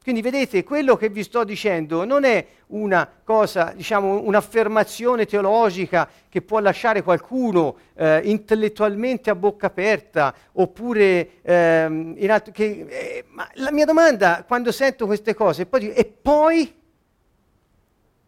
Quindi 0.07 0.23
vedete, 0.23 0.63
quello 0.63 0.95
che 0.95 1.09
vi 1.09 1.21
sto 1.21 1.43
dicendo 1.43 2.05
non 2.05 2.23
è 2.23 2.47
una 2.67 3.11
cosa, 3.25 3.73
diciamo, 3.75 4.21
un'affermazione 4.21 5.25
teologica 5.25 6.07
che 6.29 6.41
può 6.41 6.59
lasciare 6.59 7.03
qualcuno 7.03 7.75
eh, 7.93 8.21
intellettualmente 8.23 9.29
a 9.29 9.35
bocca 9.35 9.67
aperta, 9.67 10.33
oppure 10.53 11.41
ehm, 11.41 12.15
altro, 12.29 12.53
che, 12.53 12.85
eh, 12.87 13.25
ma 13.31 13.49
la 13.55 13.73
mia 13.73 13.83
domanda 13.83 14.45
quando 14.47 14.71
sento 14.71 15.07
queste 15.07 15.33
cose, 15.33 15.65
poi 15.65 15.91
e 15.91 16.05
poi? 16.05 16.73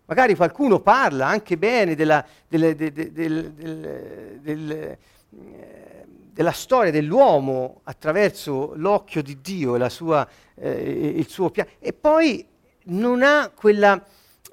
Magari 0.04 0.36
qualcuno 0.36 0.82
parla 0.82 1.28
anche 1.28 1.58
bene 1.58 1.96
della, 1.96 2.26
del, 2.50 2.76
del, 2.76 2.92
del, 2.92 4.40
del 4.42 4.98
eh, 5.32 6.00
della 6.40 6.54
storia 6.54 6.90
dell'uomo 6.90 7.82
attraverso 7.84 8.72
l'occhio 8.76 9.22
di 9.22 9.42
Dio 9.42 9.76
e 9.76 9.90
sua, 9.90 10.26
eh, 10.60 11.13
il 11.16 11.28
suo 11.28 11.50
piano, 11.50 11.70
e 11.80 11.94
poi 11.94 12.46
non 12.86 13.24
ha 13.24 13.51
quella 13.56 14.04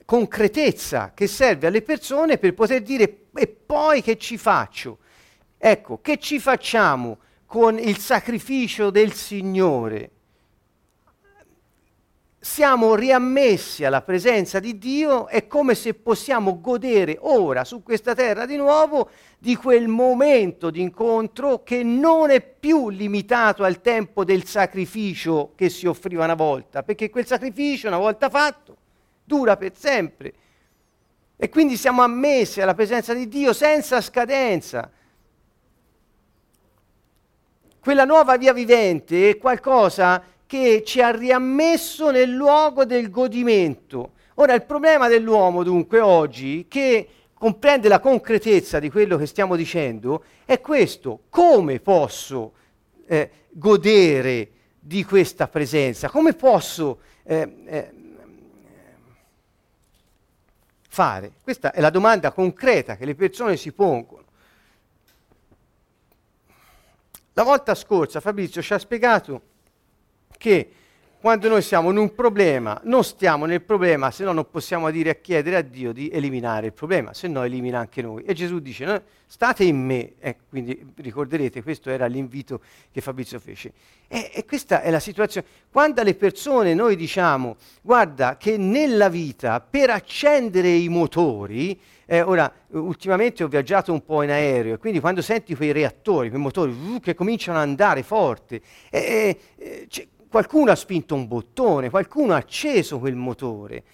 concretezza 0.05 1.13
che 1.15 1.27
serve 1.27 1.67
alle 1.67 1.83
persone 1.83 2.39
per 2.39 2.55
poter 2.55 2.83
dire 2.83 3.27
e 3.35 3.47
poi 3.49 4.03
che 4.03 4.17
ci 4.17 4.39
faccio? 4.39 4.99
Ecco, 5.59 6.01
che 6.01 6.19
ci 6.19 6.39
facciamo 6.39 7.19
con 7.45 7.79
il 7.79 7.99
sacrificio 7.99 8.91
del 8.91 9.13
Signore? 9.13 10.11
Siamo 12.47 12.95
riammessi 12.95 13.85
alla 13.85 14.03
presenza 14.03 14.61
di 14.61 14.79
Dio, 14.79 15.27
è 15.27 15.49
come 15.49 15.75
se 15.75 15.95
possiamo 15.95 16.61
godere 16.61 17.19
ora 17.21 17.65
su 17.65 17.83
questa 17.83 18.15
terra 18.15 18.47
di 18.47 18.57
nuovo 18.57 19.11
di 19.37 19.57
quel 19.57 19.89
momento 19.89 20.71
di 20.71 20.81
incontro 20.81 21.65
che 21.65 21.83
non 21.83 22.31
è 22.31 22.41
più 22.41 22.89
limitato 22.89 23.65
al 23.65 23.81
tempo 23.81 24.25
del 24.25 24.45
sacrificio 24.45 25.53
che 25.57 25.69
si 25.69 25.87
offriva 25.87 26.23
una 26.23 26.35
volta, 26.35 26.85
perché 26.85 27.11
quel 27.11 27.27
sacrificio 27.27 27.89
una 27.89 27.99
volta 27.99 28.31
fatto 28.31 28.77
dura 29.25 29.57
per 29.57 29.73
sempre. 29.77 30.33
E 31.37 31.49
quindi 31.49 31.77
siamo 31.77 32.03
ammessi 32.03 32.61
alla 32.61 32.75
presenza 32.75 33.13
di 33.13 33.27
Dio 33.27 33.53
senza 33.53 34.01
scadenza. 34.01 34.89
Quella 37.81 38.05
nuova 38.05 38.37
via 38.37 38.53
vivente 38.53 39.31
è 39.31 39.37
qualcosa 39.37 40.35
che 40.47 40.83
ci 40.85 41.01
ha 41.01 41.11
riammesso 41.11 42.11
nel 42.11 42.31
luogo 42.31 42.85
del 42.85 43.11
godimento. 43.11 44.13
Ora, 44.35 44.55
il 44.55 44.65
problema 44.65 45.09
dell'uomo 45.09 45.63
dunque 45.63 46.01
oggi, 46.01 46.67
che 46.69 47.09
comprende 47.35 47.89
la 47.89 48.01
concretezza 48.01 48.79
di 48.79 48.91
quello 48.91 49.17
che 49.17 49.27
stiamo 49.27 49.57
dicendo, 49.57 50.25
è 50.45 50.61
questo. 50.61 51.23
Come 51.31 51.81
posso 51.81 52.53
eh, 53.07 53.31
godere 53.51 54.51
di 54.79 55.05
questa 55.05 55.49
presenza? 55.49 56.09
Come 56.09 56.35
posso 56.35 57.01
eh, 57.25 57.57
eh, 57.65 57.93
fare? 60.89 61.33
Questa 61.43 61.73
è 61.73 61.81
la 61.81 61.91
domanda 61.91 62.31
concreta 62.31 62.97
che 62.97 63.05
le 63.05 63.15
persone 63.15 63.57
si 63.57 63.73
pongono. 63.73 64.25
La 67.33 67.43
volta 67.43 67.75
scorsa 67.75 68.21
Fabrizio 68.21 68.63
ci 68.63 68.73
ha 68.73 68.79
spiegato 68.79 69.55
che 70.37 70.71
quando 71.27 71.49
noi 71.49 71.61
siamo 71.61 71.91
in 71.91 71.97
un 71.97 72.15
problema, 72.15 72.81
non 72.85 73.03
stiamo 73.03 73.47
nel 73.47 73.63
problema, 73.63 74.13
se 74.13 74.23
no 74.23 74.31
non 74.31 74.49
possiamo 74.49 74.89
dire 74.93 75.11
a 75.11 75.15
chiedere 75.15 75.57
a 75.57 75.61
Dio 75.61 75.93
di 75.93 76.09
eliminare 76.09 76.67
il 76.67 76.73
problema, 76.73 77.15
se 77.15 77.27
no 77.27 77.43
elimina 77.43 77.81
anche 77.81 78.01
noi. 78.01 78.23
E 78.23 78.33
Gesù 78.33 78.61
dice, 78.61 78.85
no, 78.85 79.03
state 79.27 79.65
in 79.65 79.85
me, 79.85 80.13
eh, 80.21 80.37
quindi 80.49 80.87
ricorderete, 80.95 81.65
questo 81.65 81.91
era 81.91 82.07
l'invito 82.07 82.61
che 82.93 83.01
Fabrizio 83.01 83.41
fece. 83.41 83.73
E, 84.07 84.31
e 84.33 84.45
questa 84.45 84.83
è 84.83 84.91
la 84.91 85.01
situazione. 85.01 85.47
Quando 85.69 86.01
alle 86.01 86.15
persone 86.15 86.75
noi 86.75 86.95
diciamo, 86.95 87.57
guarda 87.83 88.37
che 88.37 88.57
nella 88.57 89.09
vita 89.09 89.61
per 89.61 89.91
accendere 89.91 90.69
i 90.69 90.89
motori, 90.89 91.77
eh, 92.05 92.21
ora, 92.21 92.53
ultimamente 92.69 93.43
ho 93.43 93.49
viaggiato 93.49 93.93
un 93.93 94.05
po' 94.05 94.23
in 94.23 94.31
aereo 94.31 94.75
e 94.75 94.79
quindi 94.79 95.01
quando 95.01 95.23
senti 95.23 95.57
quei 95.57 95.73
reattori, 95.73 96.29
quei 96.29 96.41
motori 96.41 96.71
uh, 96.71 97.01
che 97.01 97.17
cominciano 97.17 97.59
ad 97.59 97.65
andare 97.67 98.05
forte, 98.05 98.61
eh, 98.91 99.37
eh, 99.57 99.89
qualcuno 100.29 100.71
ha 100.71 100.77
spinto 100.77 101.15
un 101.15 101.27
bottone, 101.27 101.91
qualcuno 101.91 102.35
ha 102.35 102.37
acceso 102.37 102.99
quel 102.99 103.17
motore. 103.17 103.85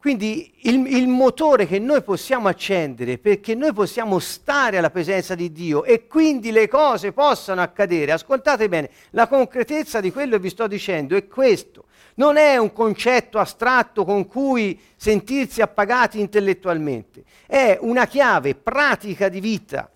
Quindi 0.00 0.52
il, 0.62 0.86
il, 0.86 1.08
motore 1.08 1.66
che 1.66 1.80
noi 1.80 2.02
possiamo 2.02 2.46
accendere 2.46 3.18
perché 3.18 3.56
noi 3.56 3.72
possiamo 3.72 4.20
stare 4.20 4.78
alla 4.78 4.90
presenza 4.90 5.34
di 5.34 5.50
Dio 5.50 5.82
e 5.82 6.06
quindi 6.06 6.52
le 6.52 6.68
cose 6.68 7.12
possano 7.12 7.62
accadere. 7.62 8.12
Ascoltate 8.12 8.68
bene, 8.68 8.90
la 9.10 9.26
concretezza 9.26 10.00
di 10.00 10.12
quello 10.12 10.36
che 10.36 10.42
vi 10.42 10.50
sto 10.50 10.68
dicendo 10.68 11.16
è 11.16 11.26
questo. 11.26 11.86
Non 12.14 12.36
è 12.36 12.56
un 12.56 12.72
concetto 12.72 13.38
astratto 13.38 14.04
con 14.04 14.26
cui 14.26 14.80
sentirsi 14.96 15.62
appagati 15.62 16.20
intellettualmente, 16.20 17.24
è 17.46 17.76
una 17.80 18.06
chiave 18.06 18.54
pratica 18.54 19.28
di 19.28 19.40
vita, 19.40 19.90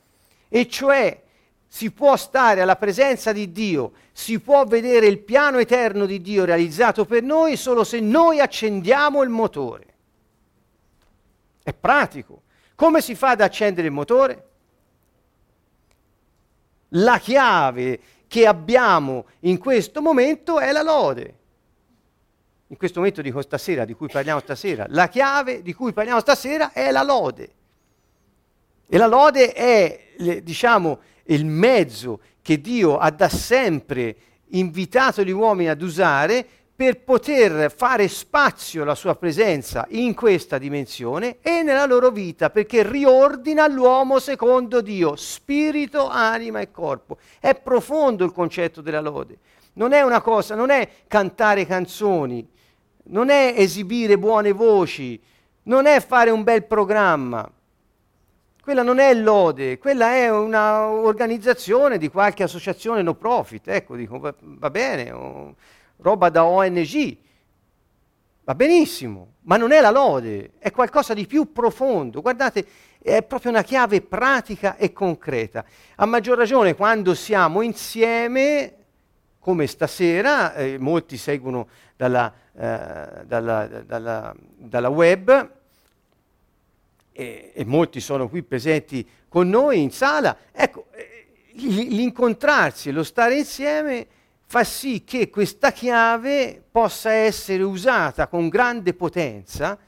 e 0.49 0.69
cioè 0.69 1.21
si 1.75 1.91
può 1.91 2.17
stare 2.17 2.61
alla 2.61 2.77
presenza 2.77 3.33
di 3.33 3.51
Dio, 3.51 3.93
si 4.13 4.39
può 4.41 4.67
vedere 4.67 5.07
il 5.07 5.21
piano 5.21 5.57
eterno 5.57 6.05
di 6.05 6.21
Dio 6.21 6.45
realizzato 6.45 7.07
per 7.07 7.23
noi 7.23 7.57
solo 7.57 7.83
se 7.83 7.99
noi 7.99 8.41
accendiamo 8.41 9.23
il 9.23 9.31
motore. 9.31 9.87
È 11.63 11.73
pratico. 11.73 12.43
Come 12.75 13.01
si 13.01 13.15
fa 13.15 13.31
ad 13.31 13.41
accendere 13.41 13.87
il 13.87 13.93
motore? 13.95 14.49
La 16.89 17.17
chiave 17.17 18.01
che 18.29 18.47
abbiamo 18.47 19.25
in 19.41 19.57
questo 19.57 20.03
momento 20.03 20.61
è 20.61 20.73
la 20.73 20.83
lode. 20.83 21.39
In 22.67 22.77
questo 22.77 22.99
momento 22.99 23.23
dico 23.23 23.41
stasera, 23.41 23.87
di 23.87 23.95
cui 23.95 24.09
parliamo 24.09 24.41
stasera, 24.41 24.85
la 24.91 25.09
chiave 25.09 25.63
di 25.63 25.73
cui 25.73 25.95
parliamo 25.95 26.21
stasera 26.21 26.73
è 26.73 26.91
la 26.91 27.03
lode. 27.03 27.55
E 28.87 28.99
la 28.99 29.07
lode 29.07 29.55
è, 29.55 30.43
diciamo, 30.43 31.01
il 31.25 31.45
mezzo 31.47 32.21
che 32.43 32.61
Dio 32.61 32.99
ha 32.99 33.11
da 33.11 33.29
sempre 33.29 34.17
invitato 34.49 35.23
gli 35.23 35.31
uomini 35.31 35.69
ad 35.69 35.83
usare 35.83 36.47
per 36.75 37.01
poter 37.05 37.73
fare 37.73 38.09
spazio 38.09 38.83
alla 38.83 38.95
sua 38.95 39.15
presenza 39.15 39.87
in 39.91 40.15
questa 40.15 40.59
dimensione 40.59 41.37
e 41.41 41.63
nella 41.63 41.87
loro 41.87 42.11
vita, 42.11 42.51
perché 42.51 42.83
riordina 42.83 43.69
l'uomo 43.69 44.19
secondo 44.19 44.81
Dio, 44.81 45.15
spirito, 45.15 46.09
anima 46.09 46.61
e 46.61 46.71
corpo. 46.71 47.19
È 47.39 47.55
profondo 47.55 48.25
il 48.25 48.33
concetto 48.33 48.81
della 48.81 49.01
lode. 49.01 49.39
Non 49.75 49.93
è 49.93 50.03
una 50.03 50.21
cosa, 50.21 50.55
non 50.55 50.71
è 50.71 50.89
cantare 51.07 51.67
canzoni, 51.67 52.47
non 53.05 53.29
è 53.31 53.55
esibire 53.57 54.19
buone 54.19 54.53
voci, 54.53 55.21
non 55.65 55.87
è 55.87 56.01
fare 56.01 56.31
un 56.31 56.43
bel 56.43 56.65
programma. 56.65 57.49
Quella 58.63 58.85
non 58.85 59.01
è 59.01 59.13
lode, 59.13 59.79
quella 59.79 60.13
è 60.13 60.31
un'organizzazione 60.31 61.99
di 61.99 62.09
qualche 62.09 62.45
associazione 62.45 63.03
no 63.03 63.15
profit. 63.15 63.67
Ecco, 63.67 63.97
dico, 63.97 64.21
va, 64.21 64.33
va 64.39 64.71
bene. 64.71 65.11
Oh, 65.11 65.57
roba 65.97 66.29
da 66.29 66.45
ONG, 66.45 67.17
va 68.45 68.55
benissimo, 68.55 69.33
ma 69.41 69.57
non 69.57 69.73
è 69.73 69.81
la 69.81 69.91
lode, 69.91 70.53
è 70.59 70.71
qualcosa 70.71 71.13
di 71.13 71.27
più 71.27 71.51
profondo. 71.51 72.21
Guardate, 72.21 72.65
è 73.03 73.25
proprio 73.25 73.51
una 73.51 73.65
chiave 73.65 74.01
pratica 74.01 74.77
e 74.77 74.93
concreta. 74.93 75.65
A 75.97 76.07
maggior 76.07 76.39
ragione 76.39 76.77
quando 76.77 77.15
siamo 77.15 77.63
insieme, 77.63 78.75
come 79.41 79.67
stasera, 79.67 80.55
eh, 80.55 80.79
molti 80.79 81.17
seguono 81.17 81.67
dalla, 81.97 82.33
eh, 82.57 83.25
dalla, 83.25 83.67
dalla, 83.67 84.33
dalla 84.57 84.89
web 84.89 85.51
e, 87.13 87.53
e, 87.55 87.65
molti 87.65 88.01
sono 88.01 88.29
qui 88.29 88.43
presenti 88.43 89.07
con 89.29 89.49
noi 89.49 89.81
in 89.81 89.91
sala. 89.91 90.37
Ecco, 90.51 90.87
eh, 90.93 91.27
l'incontrarsi 91.53 92.91
lo 92.91 93.03
stare 93.03 93.37
insieme 93.37 94.07
fa 94.53 94.65
sì 94.65 95.03
che 95.03 95.31
questa 95.31 95.73
chiave 95.73 96.63
possa 96.71 97.11
essere 97.11 97.63
usata 97.63 98.27
con 98.27 98.49
grande 98.49 98.93
potenza 98.93 99.79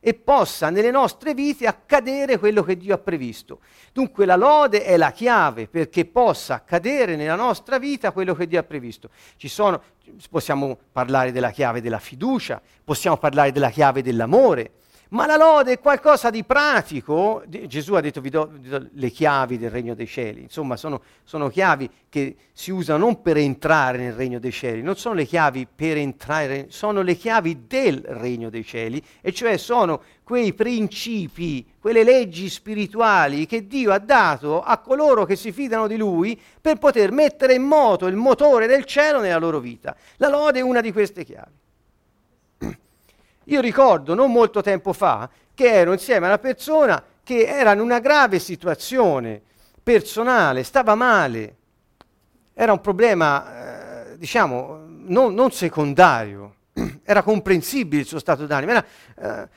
e 0.00 0.14
possa 0.14 0.70
nelle 0.70 0.90
nostre 0.90 1.34
vite 1.34 1.66
accadere 1.66 2.38
quello 2.38 2.62
che 2.62 2.76
Dio 2.76 2.94
ha 2.94 2.98
previsto. 2.98 3.60
Dunque 3.92 4.26
la 4.26 4.36
lode 4.36 4.84
è 4.84 4.96
la 4.96 5.10
chiave 5.10 5.66
perché 5.66 6.04
possa 6.06 6.54
accadere 6.54 7.16
nella 7.16 7.34
nostra 7.34 7.78
vita 7.78 8.12
quello 8.12 8.34
che 8.34 8.46
Dio 8.46 8.60
ha 8.60 8.64
previsto. 8.64 9.10
Sono, 9.36 9.80
possiamo 10.30 10.78
parlare 10.90 11.30
della 11.30 11.50
chiave 11.50 11.80
della 11.80 11.98
fiducia, 11.98 12.60
possiamo 12.82 13.16
parlare 13.16 13.52
della 13.52 13.70
chiave 13.70 14.02
dell'amore, 14.02 14.72
ma 15.10 15.26
la 15.26 15.36
lode 15.36 15.72
è 15.72 15.78
qualcosa 15.78 16.30
di 16.30 16.44
pratico. 16.44 17.42
Gesù 17.46 17.94
ha 17.94 18.00
detto 18.00 18.20
vi 18.20 18.30
do, 18.30 18.50
vi 18.52 18.68
do 18.68 18.88
le 18.92 19.10
chiavi 19.10 19.56
del 19.56 19.70
regno 19.70 19.94
dei 19.94 20.06
cieli. 20.06 20.42
Insomma, 20.42 20.76
sono, 20.76 21.02
sono, 21.24 21.48
chiavi 21.48 21.88
che 22.08 22.36
si 22.52 22.70
usano 22.70 23.04
non 23.04 23.22
per 23.22 23.36
entrare 23.36 23.98
nel 23.98 24.12
regno 24.12 24.38
dei 24.38 24.52
cieli, 24.52 24.82
non 24.82 24.96
sono 24.96 25.14
le 25.14 25.24
chiavi 25.24 25.66
per 25.74 25.96
entrare, 25.96 26.66
sono 26.68 27.02
le 27.02 27.14
chiavi 27.14 27.66
del 27.66 28.02
regno 28.06 28.50
dei 28.50 28.64
cieli, 28.64 29.02
e 29.20 29.32
cioè 29.32 29.56
sono 29.56 30.02
quei 30.22 30.52
principi, 30.52 31.66
quelle 31.78 32.04
leggi 32.04 32.50
spirituali 32.50 33.46
che 33.46 33.66
Dio 33.66 33.92
ha 33.92 33.98
dato 33.98 34.60
a 34.60 34.78
coloro 34.78 35.24
che 35.24 35.36
si 35.36 35.52
fidano 35.52 35.86
di 35.86 35.96
Lui 35.96 36.38
per 36.60 36.76
poter 36.76 37.12
mettere 37.12 37.54
in 37.54 37.62
moto 37.62 38.06
il 38.06 38.16
motore 38.16 38.66
del 38.66 38.84
cielo 38.84 39.20
nella 39.20 39.38
loro 39.38 39.58
vita. 39.58 39.96
La 40.16 40.28
lode 40.28 40.58
è 40.58 40.62
una 40.62 40.80
di 40.80 40.92
queste 40.92 41.24
chiavi. 41.24 41.66
Io 43.48 43.60
ricordo 43.60 44.14
non 44.14 44.30
molto 44.30 44.60
tempo 44.60 44.92
fa 44.92 45.28
che 45.54 45.72
ero 45.72 45.92
insieme 45.92 46.26
a 46.26 46.28
una 46.28 46.38
persona 46.38 47.02
che 47.22 47.46
era 47.46 47.72
in 47.72 47.80
una 47.80 47.98
grave 47.98 48.38
situazione 48.38 49.40
personale, 49.82 50.62
stava 50.62 50.94
male, 50.94 51.56
era 52.52 52.72
un 52.72 52.80
problema, 52.80 54.10
eh, 54.10 54.18
diciamo, 54.18 54.84
non, 55.06 55.32
non, 55.32 55.50
secondario, 55.50 56.56
era 57.04 57.22
comprensibile 57.22 58.02
il 58.02 58.06
suo 58.06 58.18
stato 58.18 58.46
d'animo. 58.46 58.72
Era, 58.72 58.84
eh, 59.16 59.48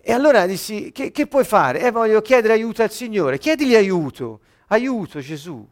e 0.00 0.12
allora 0.12 0.44
dissi, 0.46 0.90
che, 0.92 1.12
che 1.12 1.26
puoi 1.28 1.44
fare? 1.44 1.82
Eh, 1.82 1.90
voglio 1.92 2.20
chiedere 2.20 2.54
aiuto 2.54 2.82
al 2.82 2.90
Signore, 2.90 3.38
chiedigli 3.38 3.76
aiuto, 3.76 4.40
aiuto 4.68 5.20
Gesù. 5.20 5.66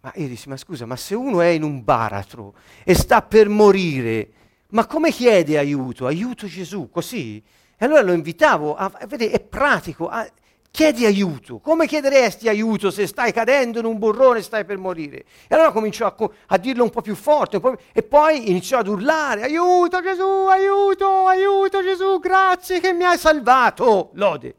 Ma 0.00 0.12
io 0.14 0.28
dissi, 0.28 0.48
ma 0.48 0.56
scusa, 0.56 0.86
ma 0.86 0.96
se 0.96 1.14
uno 1.14 1.42
è 1.42 1.48
in 1.48 1.62
un 1.62 1.84
baratro 1.84 2.54
e 2.84 2.94
sta 2.94 3.20
per 3.20 3.50
morire, 3.50 4.30
ma 4.70 4.86
come 4.86 5.10
chiede 5.10 5.58
aiuto? 5.58 6.06
Aiuto 6.06 6.46
Gesù, 6.46 6.90
così? 6.90 7.42
E 7.76 7.84
allora 7.84 8.02
lo 8.02 8.12
invitavo 8.12 8.74
a, 8.74 8.90
a 8.92 9.06
vedere, 9.06 9.32
è 9.32 9.40
pratico, 9.40 10.08
a, 10.08 10.28
chiedi 10.70 11.04
aiuto. 11.04 11.58
Come 11.58 11.86
chiederesti 11.86 12.48
aiuto 12.48 12.90
se 12.90 13.06
stai 13.06 13.32
cadendo 13.32 13.78
in 13.78 13.84
un 13.84 13.98
burrone 13.98 14.38
e 14.38 14.42
stai 14.42 14.64
per 14.64 14.78
morire? 14.78 15.24
E 15.48 15.54
allora 15.54 15.72
cominciò 15.72 16.06
a, 16.06 16.30
a 16.46 16.58
dirlo 16.58 16.84
un 16.84 16.90
po' 16.90 17.00
più 17.00 17.14
forte 17.14 17.58
po', 17.58 17.78
e 17.92 18.02
poi 18.02 18.50
iniziò 18.50 18.78
ad 18.78 18.88
urlare, 18.88 19.42
aiuto 19.42 20.00
Gesù, 20.02 20.46
aiuto, 20.48 21.26
aiuto 21.26 21.82
Gesù, 21.82 22.18
grazie 22.18 22.80
che 22.80 22.92
mi 22.92 23.04
hai 23.04 23.18
salvato, 23.18 24.10
lode. 24.14 24.54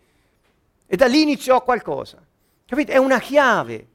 E 0.86 0.96
da 0.96 1.06
lì 1.06 1.22
iniziò 1.22 1.64
qualcosa. 1.64 2.18
Capite? 2.66 2.92
È 2.92 2.98
una 2.98 3.20
chiave. 3.20 3.88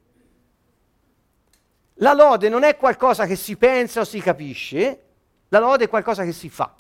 La 2.01 2.13
lode 2.13 2.49
non 2.49 2.63
è 2.63 2.77
qualcosa 2.77 3.27
che 3.27 3.37
si 3.37 3.57
pensa 3.57 4.01
o 4.01 4.05
si 4.05 4.21
capisce, 4.21 5.06
la 5.49 5.59
lode 5.59 5.85
è 5.85 5.89
qualcosa 5.89 6.25
che 6.25 6.33
si 6.33 6.49
fa. 6.49 6.75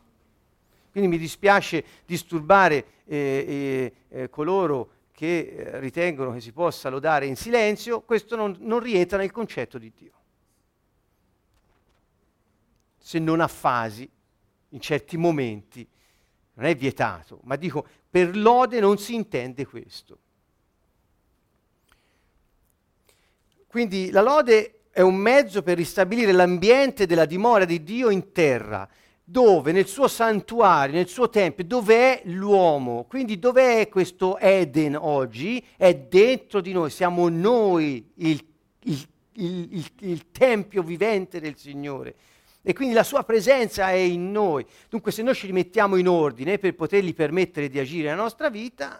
Quindi 0.90 1.11
mi 1.11 1.18
dispiace 1.18 1.85
disturbare 2.07 2.85
eh, 3.05 3.92
eh, 4.09 4.20
eh 4.22 4.31
coloro 4.31 4.90
che 5.12 5.38
eh, 5.38 5.79
ritengono 5.81 6.33
che 6.33 6.40
si 6.40 6.52
possa 6.52 6.88
lodare 6.88 7.26
in 7.26 7.37
silenzio, 7.37 8.02
questo 8.02 8.37
non, 8.37 8.57
non 8.61 8.81
rientra 8.81 9.16
nel 9.16 9.31
concetto 9.31 9.79
di 9.79 9.92
Dio. 9.96 10.12
Se 12.98 13.18
non 13.18 13.40
a 13.40 13.48
fasi, 13.48 14.09
in 14.70 14.81
certi 14.81 15.16
momenti, 15.16 15.88
non 16.55 16.66
è 16.66 16.74
vietato, 16.74 17.40
ma 17.44 17.57
dico, 17.57 17.87
per 18.11 18.37
lode 18.37 18.81
non 18.81 18.98
si 18.98 19.14
intende 19.14 19.66
questo. 19.66 20.18
Quindi 23.66 24.11
la 24.11 24.22
lode 24.22 24.75
è 24.96 25.02
un 25.02 25.16
mezzo 25.16 25.61
per 25.61 25.76
ristabilire 25.76 26.32
l'ambiente 26.32 27.04
della 27.04 27.26
dimora 27.26 27.66
di 27.66 27.82
Dio 27.82 28.09
in 28.09 28.32
terra, 28.32 28.88
dove 29.22 29.70
nel 29.70 29.87
suo 29.87 30.09
santuario, 30.09 30.94
nel 30.94 31.06
suo 31.06 31.28
tempio, 31.28 31.64
dove 31.64 31.94
è 31.94 32.22
l'uomo. 32.24 33.04
Quindi 33.06 33.38
dove 33.38 33.82
è 33.82 33.90
questo 33.90 34.38
Eden 34.38 34.96
oggi? 34.98 35.62
È 35.76 35.94
dentro 35.94 36.62
di 36.62 36.72
noi, 36.72 36.88
siamo 36.88 37.28
noi 37.28 38.11
il, 38.14 38.42
il, 38.85 39.06
il, 39.35 39.85
il 40.00 40.30
tempio 40.32 40.82
vivente 40.82 41.40
del 41.40 41.59
Signore. 41.59 42.14
E 42.62 42.72
quindi 42.72 42.94
la 42.94 43.04
sua 43.04 43.22
presenza 43.22 43.90
è 43.90 43.96
in 43.96 44.32
noi. 44.32 44.64
Dunque 44.88 45.12
se 45.12 45.22
noi 45.22 45.35
ci 45.35 45.44
rimettiamo 45.44 45.96
in 45.96 46.09
ordine 46.09 46.56
per 46.56 46.74
potergli 46.74 47.14
permettere 47.14 47.68
di 47.68 47.78
agire 47.78 48.09
nella 48.09 48.22
nostra 48.22 48.48
vita, 48.48 48.98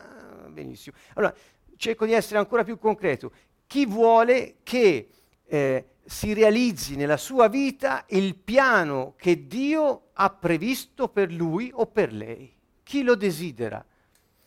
benissimo. 0.51 0.95
Allora, 1.15 1.35
cerco 1.79 2.05
di 2.05 2.13
essere 2.13 2.39
ancora 2.39 2.65
più 2.65 2.79
concreto. 2.79 3.33
Chi 3.67 3.87
vuole 3.87 4.57
che 4.63 5.09
eh, 5.47 5.85
si 6.05 6.33
realizzi 6.33 6.97
nella 6.97 7.17
sua 7.17 7.49
vita 7.49 8.05
il 8.09 8.37
piano 8.37 9.15
che 9.17 9.47
Dio 9.47 10.09
ha 10.13 10.31
previsto 10.31 11.09
per 11.09 11.33
lui 11.33 11.71
o 11.75 11.87
per 11.87 12.13
lei. 12.13 12.53
Chi 12.83 13.03
lo 13.03 13.15
desidera? 13.15 13.85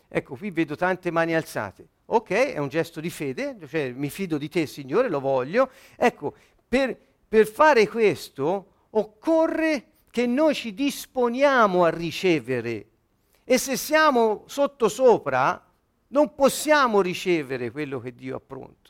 Ecco, 0.07 0.35
qui 0.35 0.51
vedo 0.51 0.75
tante 0.75 1.12
mani 1.12 1.35
alzate. 1.35 1.88
Ok, 2.05 2.31
è 2.31 2.57
un 2.57 2.69
gesto 2.69 2.99
di 2.99 3.09
fede, 3.09 3.57
cioè 3.67 3.91
mi 3.91 4.09
fido 4.09 4.38
di 4.38 4.49
te 4.49 4.65
Signore, 4.65 5.09
lo 5.09 5.19
voglio. 5.19 5.69
Ecco, 5.95 6.33
per, 6.67 6.97
per 7.27 7.45
fare 7.45 7.88
questo 7.88 8.88
occorre 8.91 9.85
che 10.09 10.25
noi 10.25 10.55
ci 10.55 10.73
disponiamo 10.73 11.83
a 11.83 11.89
ricevere 11.89 12.88
e 13.43 13.57
se 13.57 13.77
siamo 13.77 14.43
sottosopra 14.47 15.63
non 16.07 16.33
possiamo 16.33 17.01
ricevere 17.01 17.69
quello 17.69 17.99
che 17.99 18.15
Dio 18.15 18.38
ha 18.38 18.39
pronto. 18.39 18.88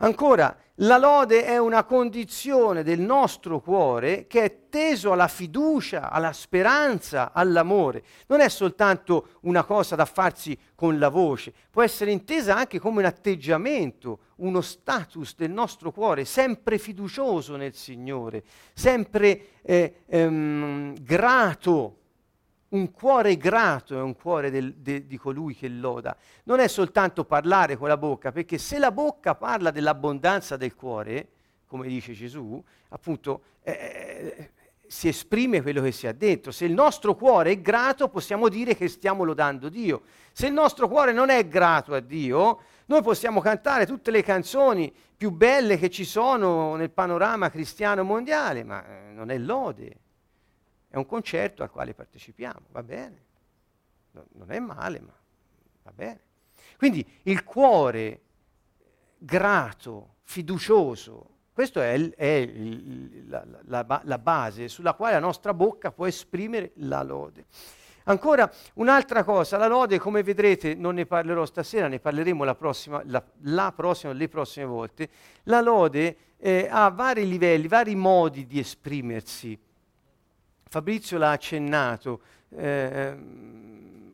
Ancora, 0.00 0.56
la 0.76 0.96
lode 0.96 1.44
è 1.44 1.58
una 1.58 1.82
condizione 1.82 2.84
del 2.84 3.00
nostro 3.00 3.58
cuore 3.58 4.28
che 4.28 4.44
è 4.44 4.58
teso 4.68 5.10
alla 5.10 5.26
fiducia, 5.26 6.08
alla 6.08 6.32
speranza, 6.32 7.32
all'amore. 7.32 8.04
Non 8.28 8.38
è 8.38 8.48
soltanto 8.48 9.30
una 9.40 9.64
cosa 9.64 9.96
da 9.96 10.04
farsi 10.04 10.56
con 10.76 11.00
la 11.00 11.08
voce, 11.08 11.52
può 11.68 11.82
essere 11.82 12.12
intesa 12.12 12.54
anche 12.54 12.78
come 12.78 13.00
un 13.00 13.06
atteggiamento, 13.06 14.20
uno 14.36 14.60
status 14.60 15.34
del 15.34 15.50
nostro 15.50 15.90
cuore, 15.90 16.24
sempre 16.24 16.78
fiducioso 16.78 17.56
nel 17.56 17.74
Signore, 17.74 18.44
sempre 18.74 19.58
eh, 19.62 20.02
ehm, 20.06 20.94
grato 21.02 21.97
Un 22.70 22.90
cuore 22.90 23.36
grato 23.36 23.96
è 23.96 24.02
un 24.02 24.14
cuore 24.14 24.50
del, 24.50 24.74
de, 24.74 25.06
di 25.06 25.16
colui 25.16 25.54
che 25.54 25.68
loda. 25.68 26.14
Non 26.44 26.60
è 26.60 26.68
soltanto 26.68 27.24
parlare 27.24 27.76
con 27.76 27.88
la 27.88 27.96
bocca, 27.96 28.30
perché 28.30 28.58
se 28.58 28.78
la 28.78 28.92
bocca 28.92 29.34
parla 29.34 29.70
dell'abbondanza 29.70 30.56
del 30.56 30.74
cuore, 30.74 31.28
come 31.66 31.88
dice 31.88 32.12
Gesù, 32.12 32.62
appunto 32.88 33.42
eh, 33.62 34.50
si 34.86 35.08
esprime 35.08 35.62
quello 35.62 35.80
che 35.82 35.92
si 35.92 36.06
ha 36.06 36.12
detto. 36.12 36.50
Se 36.50 36.64
il 36.64 36.72
nostro 36.72 37.14
cuore 37.14 37.52
è 37.52 37.60
grato, 37.60 38.08
possiamo 38.08 38.48
dire 38.48 38.74
che 38.74 38.88
stiamo 38.88 39.24
lodando 39.24 39.68
Dio. 39.68 40.02
Se 40.32 40.46
il 40.46 40.52
nostro 40.52 40.88
cuore 40.88 41.12
non 41.12 41.30
è 41.30 41.46
grato 41.46 41.94
a 41.94 42.00
Dio, 42.00 42.60
noi 42.86 43.02
possiamo 43.02 43.40
cantare 43.40 43.86
tutte 43.86 44.10
le 44.10 44.22
canzoni 44.22 44.92
più 45.16 45.30
belle 45.30 45.78
che 45.78 45.90
ci 45.90 46.04
sono 46.04 46.74
nel 46.76 46.90
panorama 46.90 47.50
cristiano 47.50 48.02
mondiale, 48.02 48.64
ma 48.64 48.84
eh, 48.84 49.12
non 49.12 49.30
è 49.30 49.38
lode. 49.38 49.96
È 50.88 50.96
un 50.96 51.06
concerto 51.06 51.62
al 51.62 51.70
quale 51.70 51.94
partecipiamo, 51.94 52.66
va 52.70 52.82
bene. 52.82 53.26
No, 54.12 54.26
non 54.32 54.50
è 54.50 54.58
male, 54.58 55.00
ma 55.00 55.12
va 55.82 55.92
bene. 55.92 56.20
Quindi 56.76 57.06
il 57.24 57.44
cuore 57.44 58.20
grato, 59.18 60.16
fiducioso, 60.22 61.36
questa 61.58 61.84
è, 61.84 62.14
è 62.14 62.24
il, 62.24 63.28
la, 63.28 63.44
la, 63.64 64.00
la, 64.04 64.18
base 64.18 64.68
sulla 64.68 64.94
quale 64.94 65.14
la 65.14 65.18
nostra 65.18 65.52
bocca 65.52 65.90
può 65.90 66.06
esprimere 66.06 66.70
la 66.76 67.02
lode. 67.02 67.46
Ancora 68.04 68.48
un'altra 68.74 69.24
cosa, 69.24 69.56
la 69.56 69.66
lode, 69.66 69.98
come 69.98 70.22
vedrete, 70.22 70.74
non 70.74 70.94
ne 70.94 71.04
parlerò 71.04 71.44
stasera, 71.44 71.88
ne 71.88 71.98
parleremo 71.98 72.44
la 72.44 72.54
prossima, 72.54 73.02
la 73.04 73.72
prossima, 73.74 74.12
le 74.12 74.28
prossime 74.28 74.66
volte. 74.66 75.08
La 75.42 75.60
lode 75.60 76.16
eh, 76.38 76.68
ha 76.70 76.88
vari 76.90 77.28
livelli, 77.28 77.66
vari 77.66 77.96
modi 77.96 78.46
di 78.46 78.60
esprimersi. 78.60 79.58
Fabrizio 80.68 81.18
l'ha 81.18 81.30
accennato 81.30 82.20
eh, 82.50 83.16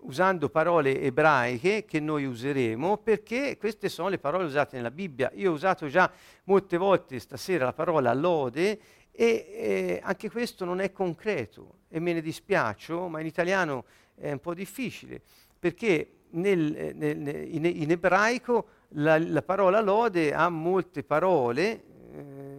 usando 0.03 0.49
parole 0.49 1.01
ebraiche 1.01 1.85
che 1.85 2.01
noi 2.01 2.25
useremo 2.25 2.99
perché 2.99 3.57
queste 3.57 3.88
sono 3.88 4.09
le 4.09 4.19
parole 4.19 4.45
usate 4.45 4.77
nella 4.77 4.90
Bibbia. 4.90 5.31
Io 5.35 5.51
ho 5.51 5.55
usato 5.55 5.88
già 5.88 6.11
molte 6.45 6.77
volte 6.77 7.19
stasera 7.19 7.64
la 7.64 7.73
parola 7.73 8.12
lode 8.12 8.79
e 9.11 9.27
eh, 9.27 10.01
anche 10.03 10.31
questo 10.31 10.64
non 10.64 10.81
è 10.81 10.93
concreto 10.93 11.79
e 11.88 12.01
me 12.01 12.12
ne 12.12 12.21
dispiaccio, 12.21 13.09
ma 13.09 13.21
in 13.21 13.27
italiano 13.27 13.85
è 14.14 14.31
un 14.31 14.40
po' 14.40 14.55
difficile 14.55 15.21
perché 15.59 16.11
nel, 16.31 16.93
nel, 16.95 17.27
in, 17.27 17.64
in, 17.64 17.90
ebraico 17.90 18.67
la, 18.90 19.19
la, 19.19 19.43
parola 19.43 19.81
lode 19.81 20.35
ha 20.35 20.49
molte 20.49 21.03
parole 21.03 21.83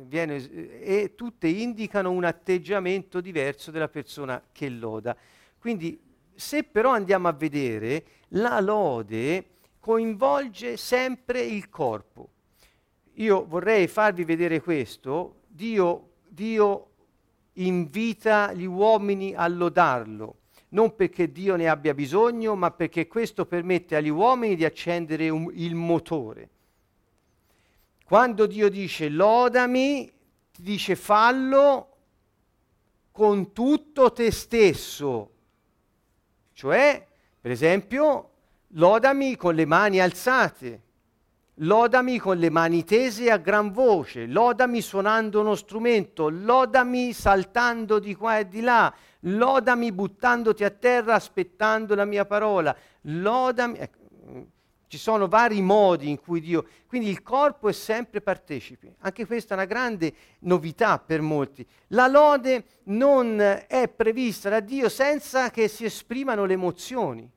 viene, 0.05 0.35
e 0.81 1.13
tutte 1.15 1.47
indicano 1.47 2.11
un 2.11 2.23
atteggiamento 2.23 3.21
diverso 3.21 3.71
della 3.71 3.87
persona 3.87 4.41
che 4.51 4.69
loda. 4.69 5.15
Quindi 5.57 5.99
se 6.33 6.63
però 6.63 6.91
andiamo 6.91 7.27
a 7.27 7.33
vedere, 7.33 8.05
la 8.29 8.59
lode 8.59 9.45
coinvolge 9.79 10.77
sempre 10.77 11.41
il 11.41 11.69
corpo. 11.69 12.29
Io 13.13 13.45
vorrei 13.45 13.87
farvi 13.87 14.23
vedere 14.23 14.61
questo, 14.61 15.43
Dio, 15.47 16.09
Dio 16.27 16.89
invita 17.53 18.51
gli 18.51 18.65
uomini 18.65 19.33
a 19.33 19.47
lodarlo, 19.47 20.39
non 20.69 20.95
perché 20.95 21.31
Dio 21.31 21.55
ne 21.55 21.69
abbia 21.69 21.93
bisogno, 21.93 22.55
ma 22.55 22.71
perché 22.71 23.07
questo 23.07 23.45
permette 23.45 23.95
agli 23.95 24.09
uomini 24.09 24.55
di 24.55 24.65
accendere 24.65 25.29
un, 25.29 25.49
il 25.53 25.75
motore. 25.75 26.49
Quando 28.05 28.45
Dio 28.45 28.69
dice 28.69 29.09
lodami, 29.09 30.05
ti 30.51 30.61
dice 30.61 30.95
fallo 30.95 31.89
con 33.11 33.51
tutto 33.51 34.11
te 34.11 34.29
stesso. 34.29 35.31
Cioè, 36.53 37.07
per 37.41 37.49
esempio, 37.49 38.29
lodami 38.67 39.35
con 39.35 39.55
le 39.55 39.65
mani 39.65 39.99
alzate, 39.99 40.83
lodami 41.55 42.19
con 42.19 42.37
le 42.37 42.51
mani 42.51 42.83
tese 42.83 43.31
a 43.31 43.37
gran 43.37 43.71
voce, 43.71 44.27
lodami 44.27 44.81
suonando 44.81 45.39
uno 45.39 45.55
strumento, 45.55 46.29
lodami 46.29 47.11
saltando 47.11 47.97
di 47.97 48.13
qua 48.13 48.37
e 48.37 48.47
di 48.47 48.61
là, 48.61 48.93
lodami 49.21 49.91
buttandoti 49.91 50.63
a 50.63 50.69
terra 50.69 51.15
aspettando 51.15 51.95
la 51.95 52.05
mia 52.05 52.25
parola, 52.25 52.77
lodami... 53.01 53.79
Ecco, 53.79 53.97
ci 54.95 55.01
sono 55.01 55.27
vari 55.27 55.61
modi 55.61 56.09
in 56.09 56.19
cui 56.21 56.39
Dio... 56.39 56.65
Quindi 56.87 57.09
il 57.09 57.21
corpo 57.21 57.67
è 57.67 57.73
sempre 57.73 58.21
partecipe. 58.21 58.95
Anche 58.99 59.25
questa 59.25 59.53
è 59.53 59.57
una 59.57 59.65
grande 59.65 60.13
novità 60.39 60.97
per 60.99 61.19
molti. 61.19 61.67
La 61.87 62.07
lode 62.07 62.63
non 62.83 63.41
è 63.67 63.89
prevista 63.89 64.47
da 64.47 64.61
Dio 64.61 64.87
senza 64.87 65.49
che 65.49 65.67
si 65.67 65.83
esprimano 65.83 66.45
le 66.45 66.53
emozioni. 66.53 67.29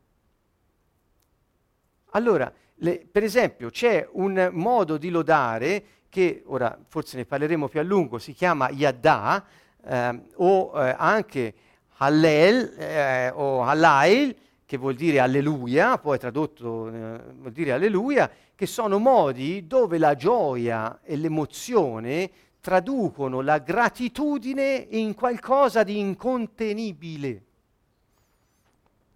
Allora, 2.12 2.53
le, 2.77 3.05
per 3.11 3.25
esempio, 3.25 3.71
c'è 3.71 4.09
un 4.12 4.51
modo 4.53 4.97
di 4.97 5.11
lodare 5.11 5.85
che, 6.09 6.44
ora 6.47 6.79
forse 6.87 7.16
ne 7.16 7.25
parleremo 7.25 7.66
più 7.66 7.81
a 7.81 7.83
lungo, 7.83 8.18
si 8.18 8.33
chiama 8.35 8.71
Yadda 8.71 9.44
eh, 9.85 10.23
o 10.37 10.73
eh, 10.77 10.94
anche 10.97 11.55
Hallel 11.97 12.75
eh, 12.79 13.31
o 13.31 13.64
Halail, 13.64 14.37
che 14.68 14.76
vuol 14.76 14.96
dire 14.96 15.18
alleluia, 15.18 15.96
poi 15.96 16.18
tradotto 16.18 16.88
eh, 16.88 17.20
vuol 17.38 17.52
dire 17.52 17.72
alleluia, 17.72 18.31
che 18.54 18.66
sono 18.66 18.98
modi 18.98 19.66
dove 19.66 19.96
la 19.96 20.14
gioia 20.14 21.00
e 21.02 21.16
l'emozione 21.16 22.31
traducono 22.61 23.40
la 23.40 23.61
gratitudine 23.61 24.88
in 24.90 25.14
qualcosa 25.14 25.85
di 25.85 25.98
incontenibile. 25.98 27.42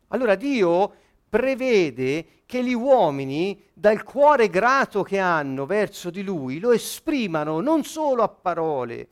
Allora 0.08 0.36
Dio 0.36 0.94
prevede 1.28 2.26
che 2.46 2.64
gli 2.64 2.72
uomini, 2.72 3.62
dal 3.74 4.04
cuore 4.04 4.48
grato 4.48 5.02
che 5.02 5.18
hanno 5.18 5.66
verso 5.66 6.08
di 6.08 6.22
Lui, 6.22 6.60
lo 6.60 6.72
esprimano 6.72 7.60
non 7.60 7.84
solo 7.84 8.22
a 8.22 8.28
parole, 8.28 9.08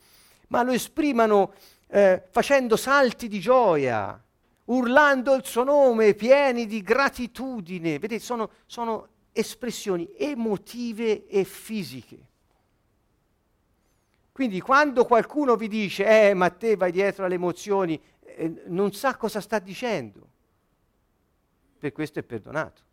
ma 0.47 0.63
lo 0.63 0.71
esprimano 0.71 1.53
eh, 1.87 2.23
facendo 2.31 2.77
salti 2.77 3.27
di 3.27 3.39
gioia, 3.39 4.19
urlando 4.65 5.33
il 5.35 5.45
suo 5.45 5.63
nome, 5.63 6.13
pieni 6.13 6.65
di 6.65 6.81
gratitudine. 6.81 7.99
Vedete, 7.99 8.23
sono, 8.23 8.49
sono 8.65 9.07
espressioni 9.31 10.09
emotive 10.15 11.27
e 11.27 11.43
fisiche. 11.43 12.29
Quindi 14.31 14.61
quando 14.61 15.05
qualcuno 15.05 15.55
vi 15.55 15.67
dice, 15.67 16.29
eh, 16.29 16.33
ma 16.33 16.49
te 16.49 16.75
vai 16.75 16.91
dietro 16.91 17.25
alle 17.25 17.35
emozioni, 17.35 18.01
eh, 18.23 18.63
non 18.67 18.93
sa 18.93 19.15
cosa 19.17 19.41
sta 19.41 19.59
dicendo. 19.59 20.29
Per 21.77 21.91
questo 21.91 22.19
è 22.19 22.23
perdonato. 22.23 22.89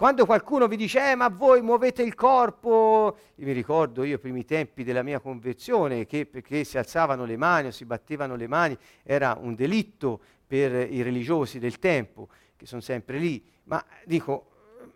Quando 0.00 0.24
qualcuno 0.24 0.66
vi 0.66 0.76
dice, 0.76 1.10
eh, 1.10 1.14
ma 1.14 1.28
voi 1.28 1.60
muovete 1.60 2.02
il 2.02 2.14
corpo, 2.14 3.18
io 3.34 3.44
mi 3.44 3.52
ricordo 3.52 4.02
io 4.02 4.14
ai 4.14 4.18
primi 4.18 4.46
tempi 4.46 4.82
della 4.82 5.02
mia 5.02 5.20
conversione, 5.20 6.06
che 6.06 6.24
perché 6.24 6.64
si 6.64 6.78
alzavano 6.78 7.26
le 7.26 7.36
mani 7.36 7.66
o 7.66 7.70
si 7.70 7.84
battevano 7.84 8.34
le 8.34 8.46
mani 8.46 8.78
era 9.02 9.36
un 9.38 9.54
delitto 9.54 10.18
per 10.46 10.90
i 10.90 11.02
religiosi 11.02 11.58
del 11.58 11.78
tempo, 11.78 12.28
che 12.56 12.64
sono 12.64 12.80
sempre 12.80 13.18
lì, 13.18 13.44
ma 13.64 13.84
dico, 14.06 14.46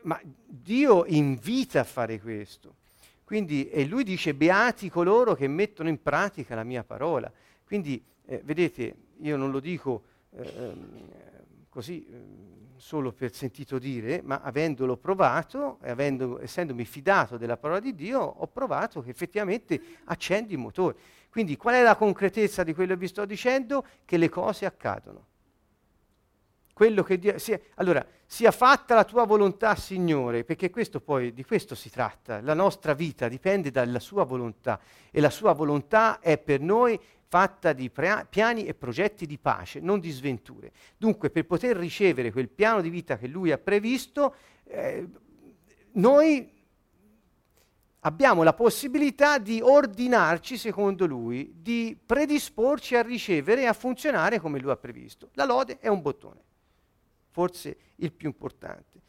ma 0.05 0.19
Dio 0.23 1.05
invita 1.05 1.81
a 1.81 1.85
fare 1.85 2.19
questo. 2.19 2.77
Quindi, 3.25 3.69
e 3.69 3.85
lui 3.85 4.05
dice, 4.05 4.33
beati 4.33 4.89
coloro 4.89 5.35
che 5.35 5.47
mettono 5.49 5.91
in 5.91 6.01
pratica 6.01 6.55
la 6.55 6.65
mia 6.65 6.83
parola. 6.83 7.31
Quindi, 7.67 8.03
eh, 8.25 8.41
vedete, 8.43 8.95
io 9.19 9.37
non 9.37 9.51
lo 9.51 9.61
dico 9.61 10.03
eh, 10.31 10.73
così... 11.69 12.63
Solo 12.77 13.13
per 13.13 13.33
sentito 13.33 13.79
dire, 13.79 14.21
ma 14.23 14.41
avendolo 14.43 14.97
provato 14.97 15.79
e 15.83 15.91
avendo, 15.91 16.41
essendomi 16.41 16.85
fidato 16.85 17.37
della 17.37 17.57
parola 17.57 17.81
di 17.81 17.95
Dio, 17.95 18.21
ho 18.21 18.47
provato 18.49 19.01
che 19.01 19.11
effettivamente 19.11 19.81
accende 20.05 20.53
il 20.53 20.59
motore. 20.59 20.97
Quindi 21.31 21.57
qual 21.57 21.77
è 21.77 21.83
la 21.83 21.97
concretezza 21.97 22.63
di 22.63 22.75
quello 22.75 22.95
che 22.95 23.01
vi 23.01 23.09
sto 23.09 23.25
dicendo? 23.25 23.85
Che 24.05 24.17
le 24.17 24.29
cose 24.29 24.67
accadono. 24.67 25.27
Quello 26.73 27.03
che 27.05 27.19
Dio, 27.19 27.39
sia, 27.39 27.59
allora, 27.77 28.05
sia 28.27 28.51
fatta 28.51 28.97
la 28.97 29.05
tua 29.05 29.25
volontà, 29.25 29.77
Signore, 29.77 30.43
perché 30.43 30.71
questo 30.71 31.01
poi, 31.01 31.33
di 31.33 31.45
questo 31.45 31.77
si 31.77 31.89
tratta. 31.89 32.41
La 32.41 32.55
nostra 32.55 32.95
vita 32.95 33.29
dipende 33.29 33.71
dalla 33.71 34.01
sua 34.01 34.25
volontà 34.25 34.81
e 35.11 35.21
la 35.21 35.31
sua 35.31 35.53
volontà 35.53 36.19
è 36.19 36.37
per 36.37 36.61
noi 36.61 37.01
fatta 37.35 37.73
di 37.73 37.91
pre- 37.91 38.29
piani 38.31 38.65
e 38.65 38.75
progetti 38.75 39.27
di 39.27 39.39
pace, 39.39 39.81
non 39.81 39.99
di 39.99 40.13
sventure. 40.13 40.71
Dunque, 40.97 41.31
per 41.31 41.47
poter 41.47 41.77
ricevere 41.77 42.31
quel 42.31 42.49
piano 42.49 42.81
di 42.81 42.91
vita 42.91 43.19
che 43.19 43.27
lui 43.27 43.51
ha 43.51 43.59
previsto, 43.59 44.37
eh, 44.63 45.05
noi 45.95 46.49
abbiamo 47.99 48.45
la 48.45 48.53
possibilità 48.53 49.39
di 49.39 49.61
ordinarci 49.61 50.57
secondo 50.57 51.07
lui, 51.07 51.53
di 51.57 51.99
predisporci 52.07 52.95
a 52.95 53.03
ricevere 53.03 53.63
e 53.63 53.67
a 53.67 53.73
funzionare 53.73 54.39
come 54.39 54.61
lui 54.61 54.71
ha 54.71 54.77
previsto. 54.77 55.31
La 55.33 55.45
lode 55.45 55.79
è 55.81 55.89
un 55.89 56.03
bottone, 56.03 56.41
forse 57.31 57.77
il 57.97 58.13
più 58.13 58.29
importante. 58.29 59.01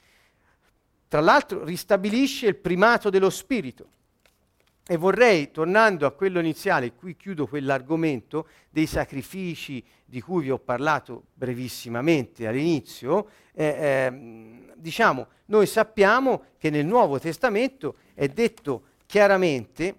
Tra 1.07 1.21
l'altro 1.21 1.63
ristabilisce 1.63 2.47
il 2.47 2.55
primato 2.55 3.11
dello 3.11 3.29
spirito. 3.29 3.89
E 4.87 4.97
vorrei, 4.97 5.49
tornando 5.49 6.05
a 6.05 6.11
quello 6.11 6.39
iniziale, 6.39 6.93
qui 6.93 7.15
chiudo 7.15 7.47
quell'argomento 7.47 8.47
dei 8.69 8.85
sacrifici 8.85 9.83
di 10.05 10.21
cui 10.21 10.43
vi 10.43 10.51
ho 10.51 10.59
parlato 10.59 11.23
brevissimamente 11.33 12.45
all'inizio, 12.45 13.29
eh, 13.53 13.65
eh, 13.65 14.73
diciamo, 14.75 15.27
noi 15.45 15.65
sappiamo 15.65 16.43
che 16.59 16.69
nel 16.69 16.85
Nuovo 16.85 17.17
Testamento 17.17 17.95
è 18.13 18.27
detto 18.27 18.83
chiaramente 19.07 19.95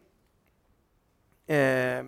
eh, 1.46 2.04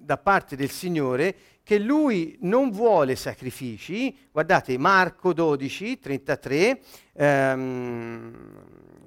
da 0.00 0.18
parte 0.18 0.56
del 0.56 0.70
Signore 0.70 1.34
che 1.62 1.78
lui 1.78 2.36
non 2.42 2.72
vuole 2.72 3.16
sacrifici. 3.16 4.14
Guardate 4.30 4.76
Marco 4.76 5.32
12, 5.32 5.98
33, 5.98 6.80
ehm, 7.14 8.34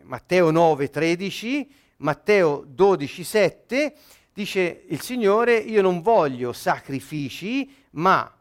Matteo 0.02 0.50
9, 0.50 0.89
13, 0.89 1.70
Matteo 1.97 2.63
12, 2.67 3.23
7, 3.23 3.95
dice 4.33 4.83
il 4.88 5.01
Signore, 5.01 5.57
io 5.57 5.81
non 5.81 6.01
voglio 6.01 6.53
sacrifici, 6.53 7.73
ma 7.91 8.31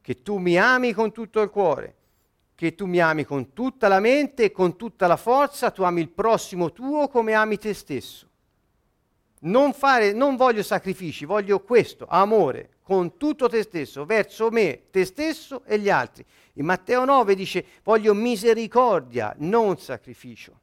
che 0.00 0.22
tu 0.22 0.38
mi 0.38 0.56
ami 0.56 0.92
con 0.92 1.10
tutto 1.10 1.40
il 1.40 1.50
cuore, 1.50 1.96
che 2.54 2.74
tu 2.74 2.86
mi 2.86 3.00
ami 3.00 3.24
con 3.24 3.52
tutta 3.52 3.88
la 3.88 3.98
mente 3.98 4.44
e 4.44 4.52
con 4.52 4.76
tutta 4.76 5.06
la 5.06 5.16
forza, 5.16 5.70
tu 5.70 5.82
ami 5.82 6.00
il 6.02 6.08
prossimo 6.08 6.72
tuo 6.72 7.08
come 7.08 7.34
ami 7.34 7.58
te 7.58 7.74
stesso. 7.74 8.26
Non, 9.40 9.72
fare, 9.72 10.12
non 10.12 10.36
voglio 10.36 10.62
sacrifici, 10.62 11.24
voglio 11.24 11.60
questo, 11.60 12.06
amore, 12.08 12.76
con 12.82 13.16
tutto 13.16 13.48
te 13.48 13.62
stesso, 13.62 14.04
verso 14.04 14.50
me, 14.50 14.82
te 14.90 15.04
stesso 15.04 15.62
e 15.64 15.78
gli 15.78 15.90
altri. 15.90 16.24
In 16.54 16.64
Matteo 16.64 17.04
9 17.04 17.34
dice 17.34 17.64
voglio 17.82 18.14
misericordia, 18.14 19.34
non 19.38 19.78
sacrificio. 19.78 20.60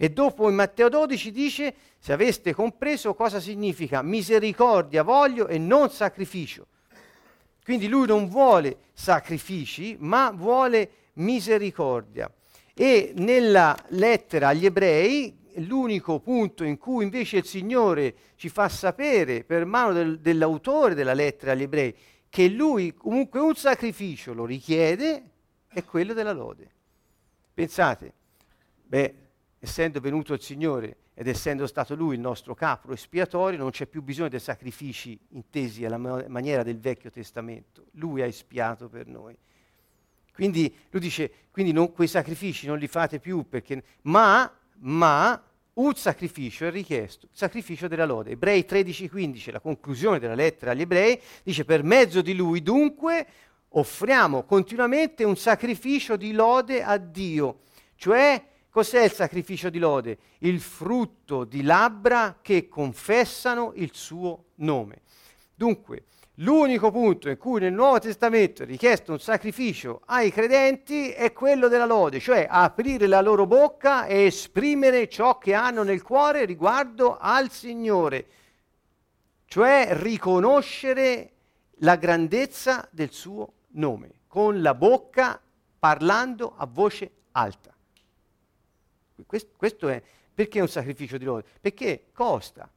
E 0.00 0.10
dopo 0.10 0.48
in 0.48 0.54
Matteo 0.54 0.88
12 0.88 1.32
dice 1.32 1.74
se 1.98 2.12
aveste 2.12 2.54
compreso 2.54 3.14
cosa 3.14 3.40
significa 3.40 4.00
misericordia 4.00 5.02
voglio 5.02 5.48
e 5.48 5.58
non 5.58 5.90
sacrificio. 5.90 6.68
Quindi 7.64 7.88
lui 7.88 8.06
non 8.06 8.28
vuole 8.28 8.76
sacrifici, 8.92 9.96
ma 9.98 10.30
vuole 10.30 10.90
misericordia. 11.14 12.32
E 12.72 13.12
nella 13.16 13.76
lettera 13.88 14.48
agli 14.48 14.66
ebrei 14.66 15.36
l'unico 15.56 16.20
punto 16.20 16.62
in 16.62 16.78
cui 16.78 17.02
invece 17.02 17.38
il 17.38 17.44
Signore 17.44 18.14
ci 18.36 18.48
fa 18.48 18.68
sapere 18.68 19.42
per 19.42 19.64
mano 19.64 19.92
del, 19.92 20.20
dell'autore 20.20 20.94
della 20.94 21.12
lettera 21.12 21.52
agli 21.52 21.62
ebrei 21.62 21.94
che 22.28 22.48
lui 22.48 22.94
comunque 22.94 23.40
un 23.40 23.56
sacrificio 23.56 24.32
lo 24.32 24.44
richiede 24.44 25.22
è 25.68 25.82
quello 25.82 26.12
della 26.12 26.32
lode. 26.32 26.70
Pensate, 27.52 28.12
beh, 28.84 29.27
essendo 29.58 30.00
venuto 30.00 30.32
il 30.32 30.40
Signore 30.40 30.96
ed 31.14 31.26
essendo 31.26 31.66
stato 31.66 31.94
Lui 31.94 32.14
il 32.14 32.20
nostro 32.20 32.54
capro 32.54 32.92
espiatorio, 32.92 33.58
non 33.58 33.70
c'è 33.70 33.86
più 33.86 34.02
bisogno 34.02 34.28
dei 34.28 34.40
sacrifici 34.40 35.18
intesi 35.30 35.84
alla 35.84 35.98
maniera 35.98 36.62
del 36.62 36.78
Vecchio 36.78 37.10
Testamento. 37.10 37.86
Lui 37.92 38.22
ha 38.22 38.26
espiato 38.26 38.88
per 38.88 39.06
noi. 39.06 39.36
Quindi 40.32 40.72
lui 40.90 41.00
dice, 41.00 41.32
quindi 41.50 41.72
non, 41.72 41.92
quei 41.92 42.06
sacrifici 42.06 42.68
non 42.68 42.78
li 42.78 42.86
fate 42.86 43.18
più 43.18 43.48
perché, 43.48 43.82
ma, 44.02 44.48
ma 44.78 45.42
un 45.74 45.94
sacrificio 45.94 46.66
è 46.66 46.70
richiesto, 46.70 47.26
il 47.26 47.36
sacrificio 47.36 47.88
della 47.88 48.04
lode. 48.04 48.30
Ebrei 48.30 48.64
13:15, 48.68 49.50
la 49.50 49.60
conclusione 49.60 50.20
della 50.20 50.36
lettera 50.36 50.70
agli 50.70 50.82
ebrei, 50.82 51.20
dice 51.42 51.64
per 51.64 51.82
mezzo 51.82 52.22
di 52.22 52.34
lui 52.34 52.62
dunque 52.62 53.26
offriamo 53.70 54.44
continuamente 54.44 55.24
un 55.24 55.36
sacrificio 55.36 56.16
di 56.16 56.32
lode 56.32 56.82
a 56.82 56.96
Dio. 56.98 57.62
Cioè, 57.96 58.44
cos'è 58.70 59.04
il 59.04 59.12
sacrificio 59.12 59.70
di 59.70 59.78
lode? 59.78 60.18
Il 60.38 60.60
frutto 60.60 61.44
di 61.44 61.62
labbra 61.62 62.38
che 62.42 62.68
confessano 62.68 63.72
il 63.74 63.90
suo 63.92 64.46
nome. 64.56 65.02
Dunque, 65.54 66.04
L'unico 66.40 66.92
punto 66.92 67.28
in 67.28 67.36
cui 67.36 67.58
nel 67.58 67.72
Nuovo 67.72 67.98
Testamento 67.98 68.62
è 68.62 68.66
richiesto 68.66 69.10
un 69.10 69.18
sacrificio 69.18 70.02
ai 70.06 70.30
credenti 70.30 71.10
è 71.10 71.32
quello 71.32 71.66
della 71.66 71.84
lode, 71.84 72.20
cioè 72.20 72.46
aprire 72.48 73.08
la 73.08 73.20
loro 73.20 73.44
bocca 73.44 74.06
e 74.06 74.26
esprimere 74.26 75.08
ciò 75.08 75.38
che 75.38 75.54
hanno 75.54 75.82
nel 75.82 76.00
cuore 76.00 76.44
riguardo 76.44 77.16
al 77.18 77.50
Signore, 77.50 78.26
cioè 79.46 79.88
riconoscere 80.00 81.32
la 81.78 81.96
grandezza 81.96 82.86
del 82.92 83.10
suo 83.10 83.54
nome, 83.72 84.20
con 84.28 84.62
la 84.62 84.74
bocca 84.74 85.40
parlando 85.76 86.54
a 86.56 86.68
voce 86.70 87.10
alta. 87.32 87.74
Questo, 89.26 89.88
è 89.88 90.02
perché 90.38 90.60
è 90.60 90.62
un 90.62 90.68
sacrificio 90.68 91.18
di 91.18 91.24
lode? 91.24 91.44
Perché 91.60 92.04
costa. 92.12 92.70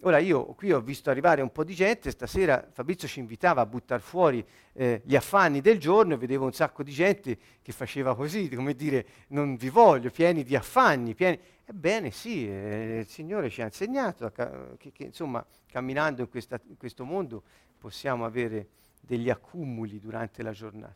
Ora 0.00 0.18
io 0.18 0.44
qui 0.54 0.70
ho 0.70 0.82
visto 0.82 1.08
arrivare 1.08 1.40
un 1.40 1.50
po' 1.50 1.64
di 1.64 1.74
gente, 1.74 2.10
stasera 2.10 2.68
Fabrizio 2.70 3.08
ci 3.08 3.20
invitava 3.20 3.62
a 3.62 3.66
buttare 3.66 4.02
fuori 4.02 4.46
eh, 4.74 5.00
gli 5.02 5.16
affanni 5.16 5.62
del 5.62 5.78
giorno 5.78 6.12
e 6.12 6.16
vedevo 6.18 6.44
un 6.44 6.52
sacco 6.52 6.82
di 6.82 6.92
gente 6.92 7.38
che 7.62 7.72
faceva 7.72 8.14
così, 8.14 8.50
come 8.50 8.74
dire 8.74 9.06
non 9.28 9.56
vi 9.56 9.70
voglio, 9.70 10.10
pieni 10.10 10.44
di 10.44 10.54
affanni, 10.54 11.14
pieni... 11.14 11.40
Ebbene 11.64 12.10
sì, 12.10 12.46
eh, 12.46 12.98
il 13.00 13.08
Signore 13.08 13.48
ci 13.48 13.62
ha 13.62 13.64
insegnato 13.64 14.30
ca- 14.30 14.76
che, 14.76 14.92
che, 14.92 15.04
insomma 15.04 15.44
camminando 15.66 16.20
in, 16.20 16.28
questa, 16.28 16.60
in, 16.68 16.76
questo 16.76 17.04
mondo 17.04 17.42
possiamo 17.78 18.26
avere 18.26 18.68
degli 19.00 19.30
accumuli 19.30 19.98
durante 19.98 20.42
la 20.42 20.52
giornata. 20.52 20.94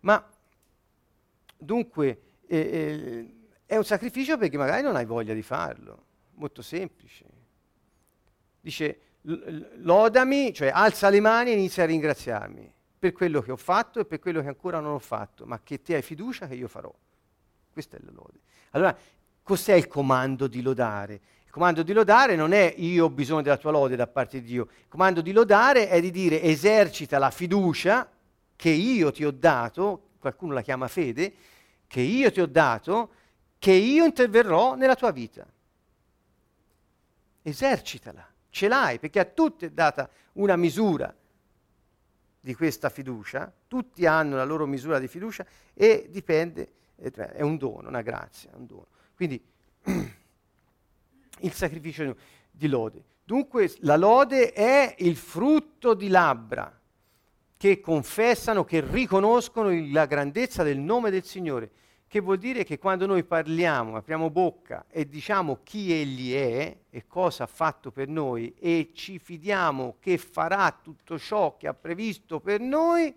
Ma 0.00 0.24
dunque 1.56 2.20
eh, 2.46 2.58
eh 2.58 3.34
è 3.74 3.76
un 3.76 3.84
sacrificio 3.84 4.38
perché 4.38 4.56
magari 4.56 4.82
non 4.82 4.96
hai 4.96 5.04
voglia 5.04 5.34
di 5.34 5.42
farlo, 5.42 6.04
molto 6.34 6.62
semplice 6.62 7.34
dice 8.64 9.00
lodami, 9.76 10.52
cioè 10.54 10.70
alza 10.72 11.10
le 11.10 11.20
mani 11.20 11.50
e 11.50 11.54
inizia 11.54 11.82
a 11.82 11.86
ringraziarmi 11.86 12.72
per 12.98 13.12
quello 13.12 13.42
che 13.42 13.52
ho 13.52 13.56
fatto 13.56 14.00
e 14.00 14.06
per 14.06 14.18
quello 14.18 14.40
che 14.40 14.48
ancora 14.48 14.80
non 14.80 14.94
ho 14.94 14.98
fatto, 14.98 15.44
ma 15.44 15.60
che 15.62 15.82
te 15.82 15.94
hai 15.94 16.02
fiducia 16.02 16.46
che 16.46 16.54
io 16.54 16.68
farò. 16.68 16.92
Questa 17.70 17.98
è 17.98 18.00
la 18.02 18.10
lode. 18.10 18.40
Allora, 18.70 18.96
cos'è 19.42 19.74
il 19.74 19.86
comando 19.86 20.46
di 20.46 20.62
lodare? 20.62 21.20
Il 21.44 21.50
comando 21.50 21.82
di 21.82 21.92
lodare 21.92 22.36
non 22.36 22.52
è 22.52 22.74
io 22.78 23.04
ho 23.04 23.10
bisogno 23.10 23.42
della 23.42 23.58
tua 23.58 23.70
lode 23.70 23.96
da 23.96 24.06
parte 24.06 24.40
di 24.40 24.46
Dio. 24.46 24.68
Il 24.78 24.88
comando 24.88 25.20
di 25.20 25.32
lodare 25.32 25.88
è 25.88 26.00
di 26.00 26.10
dire 26.10 26.40
esercita 26.40 27.18
la 27.18 27.30
fiducia 27.30 28.10
che 28.56 28.70
io 28.70 29.10
ti 29.12 29.24
ho 29.24 29.30
dato, 29.30 30.08
qualcuno 30.18 30.54
la 30.54 30.62
chiama 30.62 30.88
fede, 30.88 31.34
che 31.86 32.00
io 32.00 32.32
ti 32.32 32.40
ho 32.40 32.46
dato, 32.46 33.10
che 33.64 33.72
io 33.72 34.04
interverrò 34.04 34.74
nella 34.74 34.94
tua 34.94 35.10
vita. 35.10 35.46
Esercitala 37.40 38.30
ce 38.50 38.68
l'hai, 38.68 38.98
perché 38.98 39.20
a 39.20 39.24
tutti 39.24 39.64
è 39.64 39.70
data 39.70 40.06
una 40.34 40.54
misura 40.54 41.16
di 42.40 42.54
questa 42.54 42.90
fiducia, 42.90 43.50
tutti 43.66 44.04
hanno 44.04 44.36
la 44.36 44.44
loro 44.44 44.66
misura 44.66 44.98
di 44.98 45.08
fiducia 45.08 45.46
e 45.72 46.08
dipende, 46.10 46.72
è 46.94 47.40
un 47.40 47.56
dono, 47.56 47.88
una 47.88 48.02
grazia, 48.02 48.50
un 48.52 48.66
dono. 48.66 48.88
Quindi 49.16 49.42
il 51.40 51.52
sacrificio 51.54 52.16
di 52.50 52.68
lode. 52.68 53.02
Dunque 53.24 53.72
la 53.78 53.96
lode 53.96 54.52
è 54.52 54.94
il 54.98 55.16
frutto 55.16 55.94
di 55.94 56.08
labbra 56.08 56.70
che 57.56 57.80
confessano, 57.80 58.62
che 58.66 58.82
riconoscono 58.82 59.70
la 59.90 60.04
grandezza 60.04 60.62
del 60.62 60.80
nome 60.80 61.08
del 61.08 61.24
Signore 61.24 61.70
che 62.14 62.20
vuol 62.20 62.38
dire 62.38 62.62
che 62.62 62.78
quando 62.78 63.06
noi 63.06 63.24
parliamo, 63.24 63.96
apriamo 63.96 64.30
bocca 64.30 64.84
e 64.88 65.08
diciamo 65.08 65.58
chi 65.64 65.92
Egli 65.92 66.32
è 66.32 66.76
e 66.88 67.06
cosa 67.08 67.42
ha 67.42 67.48
fatto 67.48 67.90
per 67.90 68.06
noi 68.06 68.54
e 68.56 68.92
ci 68.94 69.18
fidiamo 69.18 69.96
che 69.98 70.16
farà 70.16 70.78
tutto 70.80 71.18
ciò 71.18 71.56
che 71.56 71.66
ha 71.66 71.74
previsto 71.74 72.38
per 72.38 72.60
noi, 72.60 73.12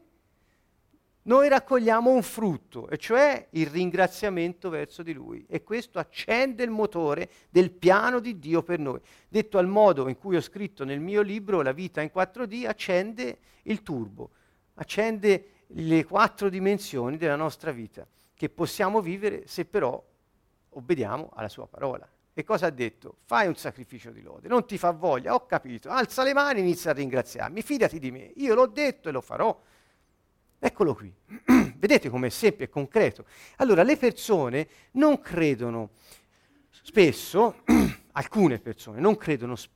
noi 1.22 1.48
raccogliamo 1.48 2.10
un 2.10 2.24
frutto, 2.24 2.90
e 2.90 2.98
cioè 2.98 3.46
il 3.52 3.68
ringraziamento 3.68 4.72
verso 4.72 5.04
di 5.04 5.14
Lui. 5.14 5.46
E 5.48 5.62
questo 5.62 6.00
accende 6.00 6.64
il 6.64 6.72
motore 6.72 7.30
del 7.52 7.70
piano 7.70 8.20
di 8.20 8.40
Dio 8.40 8.64
per 8.64 8.80
noi. 8.80 9.00
Detto 9.30 9.60
al 9.60 9.68
modo 9.68 10.08
in 10.08 10.18
cui 10.18 10.38
ho 10.38 10.42
scritto 10.42 10.84
nel 10.84 11.02
mio 11.02 11.22
libro 11.22 11.62
La 11.62 11.72
vita 11.72 12.02
in 12.02 12.10
4D, 12.12 12.66
accende 12.66 13.38
il 13.62 13.84
turbo, 13.84 14.32
accende 14.74 15.50
le 15.68 16.04
quattro 16.04 16.50
dimensioni 16.50 17.18
della 17.18 17.36
nostra 17.36 17.70
vita 17.70 18.04
che 18.38 18.50
possiamo 18.50 19.02
vivere 19.02 19.48
se 19.48 19.66
però 19.66 20.02
obbediamo 20.70 21.32
alla 21.34 21.50
sua 21.50 21.68
parola. 21.68 22.08
E 22.34 22.44
cosa 22.44 22.68
ha 22.68 22.70
detto? 22.70 23.18
Fai 23.26 23.48
un 23.48 23.56
sacrificio 23.56 24.12
di 24.12 24.22
lode, 24.22 24.48
non 24.48 24.68
ti 24.68 24.78
fa 24.78 24.92
voglia, 24.92 25.34
ho 25.34 25.48
capito, 25.48 25.90
alza 25.90 26.22
le 26.22 26.34
mani 26.34 26.60
e 26.60 26.62
inizia 26.62 26.92
a 26.92 26.94
ringraziarmi, 26.94 27.64
fidati 27.64 27.98
di 27.98 28.12
me, 28.12 28.32
io 28.36 28.54
l'ho 28.54 28.68
detto 28.68 29.10
e 29.10 29.12
lo 29.12 29.22
farò. 29.22 29.60
Eccolo 30.60 30.94
qui. 30.94 31.12
Vedete 31.78 32.10
com'è 32.10 32.30
semplice 32.30 32.66
e 32.66 32.70
concreto. 32.70 33.26
Allora, 33.58 33.82
le 33.82 33.98
persone 33.98 34.68
non 34.92 35.20
credono 35.20 35.90
spesso, 36.70 37.64
alcune 38.14 38.60
persone 38.60 39.00
non 39.00 39.18
credono 39.18 39.56
sp- 39.56 39.74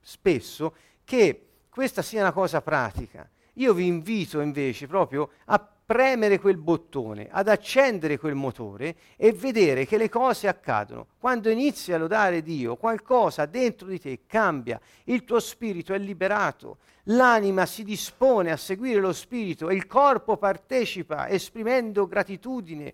spesso 0.00 0.74
che 1.04 1.46
questa 1.68 2.02
sia 2.02 2.22
una 2.22 2.32
cosa 2.32 2.60
pratica. 2.60 3.28
Io 3.54 3.72
vi 3.72 3.86
invito 3.86 4.40
invece 4.40 4.88
proprio 4.88 5.30
a 5.44 5.77
premere 5.88 6.38
quel 6.38 6.58
bottone, 6.58 7.28
ad 7.30 7.48
accendere 7.48 8.18
quel 8.18 8.34
motore 8.34 8.94
e 9.16 9.32
vedere 9.32 9.86
che 9.86 9.96
le 9.96 10.10
cose 10.10 10.46
accadono. 10.46 11.06
Quando 11.18 11.48
inizi 11.48 11.94
a 11.94 11.96
lodare 11.96 12.42
Dio, 12.42 12.76
qualcosa 12.76 13.46
dentro 13.46 13.86
di 13.88 13.98
te 13.98 14.20
cambia, 14.26 14.78
il 15.04 15.24
tuo 15.24 15.40
spirito 15.40 15.94
è 15.94 15.98
liberato, 15.98 16.76
l'anima 17.04 17.64
si 17.64 17.84
dispone 17.84 18.52
a 18.52 18.58
seguire 18.58 19.00
lo 19.00 19.14
spirito 19.14 19.70
il 19.70 19.86
corpo 19.86 20.36
partecipa 20.36 21.26
esprimendo 21.26 22.06
gratitudine 22.06 22.92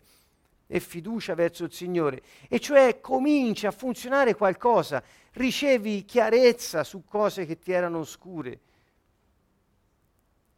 e 0.68 0.78
fiducia 0.78 1.34
verso 1.34 1.64
il 1.64 1.72
Signore. 1.72 2.22
E 2.48 2.60
cioè 2.60 3.00
comincia 3.00 3.66
a 3.66 3.72
funzionare 3.72 4.36
qualcosa, 4.36 5.02
ricevi 5.32 6.04
chiarezza 6.04 6.84
su 6.84 7.02
cose 7.04 7.44
che 7.44 7.58
ti 7.58 7.72
erano 7.72 7.98
oscure. 7.98 8.60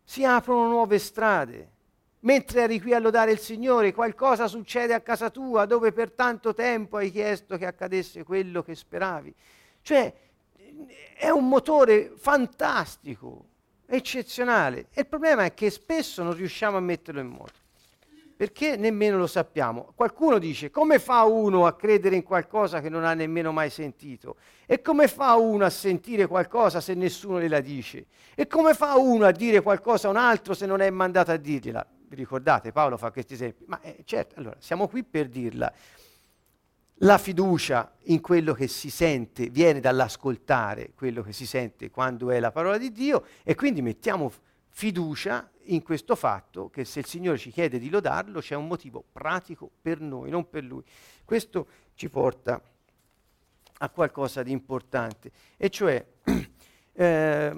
Si 0.05 0.23
aprono 0.23 0.69
nuove 0.69 0.99
strade 0.99 1.71
mentre 2.21 2.63
eri 2.63 2.81
qui 2.81 2.95
a 2.95 2.99
lodare 2.99 3.33
il 3.33 3.39
Signore, 3.39 3.93
qualcosa 3.93 4.49
succede 4.49 4.95
a 4.95 5.01
casa 5.01 5.31
tua 5.31 5.67
dove 5.67 5.93
per 5.93 6.13
tanto 6.13 6.55
tempo 6.55 6.97
hai 6.97 7.11
chiesto 7.11 7.57
che 7.57 7.67
accadesse 7.67 8.25
quello 8.25 8.63
che 8.63 8.75
speravi. 8.75 9.35
Cioè, 9.83 10.13
è 11.15 11.31
un 11.31 11.49
motore 11.49 12.13
fantastico, 12.17 13.45
eccezionale. 13.87 14.87
E 14.93 15.03
il 15.03 15.07
problema 15.07 15.45
è 15.45 15.55
che 15.55 15.71
spesso 15.71 16.23
non 16.23 16.35
riusciamo 16.35 16.77
a 16.77 16.81
metterlo 16.81 17.21
in 17.21 17.29
moto, 17.29 17.61
perché 18.37 18.77
nemmeno 18.77 19.17
lo 19.17 19.27
sappiamo. 19.27 19.93
Qualcuno 19.95 20.39
dice, 20.39 20.71
come 20.71 20.99
fa 20.99 21.25
uno 21.25 21.67
a 21.67 21.75
credere 21.75 22.17
in 22.17 22.23
qualcosa 22.23 22.81
che 22.81 22.89
non 22.89 23.05
ha 23.05 23.15
nemmeno 23.15 23.53
mai 23.53 23.71
sentito? 23.71 24.37
E 24.67 24.83
come 24.83 25.09
fa 25.09 25.37
uno 25.37 25.65
a 25.65 25.71
sentire 25.71 26.27
qualcosa 26.27 26.81
se 26.81 26.95
nessuno 26.95 27.41
gliela 27.41 27.61
dice? 27.61 28.07
E 28.35 28.47
come 28.47 28.75
fa 28.75 28.97
uno 28.97 29.25
a 29.25 29.33
dire 29.33 29.63
qualcosa 29.63 30.09
a 30.09 30.11
un 30.11 30.17
altro 30.17 30.53
se 30.53 30.67
non 30.67 30.81
è 30.81 30.91
mandato 30.91 31.31
a 31.31 31.37
dirgliela? 31.37 31.87
Vi 32.09 32.17
ricordate, 32.17 32.73
Paolo 32.73 32.97
fa 32.97 33.11
questi 33.11 33.35
esempi, 33.35 33.65
ma 33.67 33.81
eh, 33.81 34.03
certo, 34.05 34.39
allora 34.39 34.57
siamo 34.59 34.89
qui 34.89 35.03
per 35.03 35.29
dirla. 35.29 35.73
La 37.01 37.19
fiducia 37.19 37.93
in 38.05 38.21
quello 38.21 38.55
che 38.55 38.69
si 38.69 38.89
sente 38.89 39.51
viene 39.51 39.81
dall'ascoltare 39.81 40.93
quello 40.95 41.23
che 41.23 41.33
si 41.33 41.45
sente 41.45 41.91
quando 41.91 42.31
è 42.31 42.41
la 42.41 42.51
parola 42.51 42.79
di 42.79 42.91
Dio 42.91 43.27
e 43.43 43.55
quindi 43.55 43.83
mettiamo 43.83 44.33
fiducia 44.69 45.51
in 45.65 45.83
questo 45.83 46.17
fatto 46.17 46.71
che 46.71 46.85
se 46.85 47.01
il 47.01 47.07
Signore 47.07 47.37
ci 47.37 47.51
chiede 47.51 47.79
di 47.79 47.91
lodarlo 47.91 48.41
c'è 48.41 48.55
un 48.55 48.67
motivo 48.67 49.05
pratico 49.13 49.71
per 49.83 50.01
noi, 50.01 50.31
non 50.31 50.49
per 50.49 50.65
Lui. 50.65 50.83
Questo 51.25 51.67
ci 51.95 52.09
porta 52.09 52.63
a 53.79 53.89
qualcosa 53.91 54.43
di 54.43 54.53
importante 54.53 55.31
e 55.59 55.69
cioè 55.69 56.03
eh, 56.95 57.53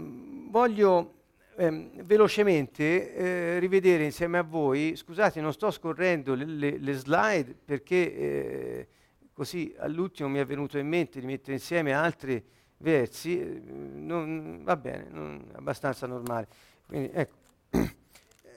voglio 0.49 1.18
eh, 1.59 1.91
velocemente 2.05 3.15
eh, 3.15 3.59
rivedere 3.59 4.05
insieme 4.05 4.39
a 4.39 4.43
voi, 4.43 4.95
scusate 4.95 5.41
non 5.41 5.53
sto 5.53 5.73
scorrendo 5.73 6.35
le, 6.35 6.45
le, 6.45 6.79
le 6.79 6.93
slide 6.93 7.53
perché 7.65 8.17
eh, 8.17 8.89
così 9.33 9.75
all'ultimo 9.79 10.29
mi 10.29 10.39
è 10.39 10.45
venuto 10.45 10.79
in 10.79 10.87
mente 10.87 11.19
di 11.19 11.27
mettere 11.27 11.55
insieme 11.55 11.93
altri 11.93 12.41
versi, 12.77 13.41
eh, 13.41 13.61
non, 13.65 14.61
va 14.63 14.77
bene, 14.77 15.09
non, 15.11 15.45
abbastanza 15.55 16.07
normale. 16.07 16.47
Quindi, 16.87 17.11
ecco. 17.13 17.37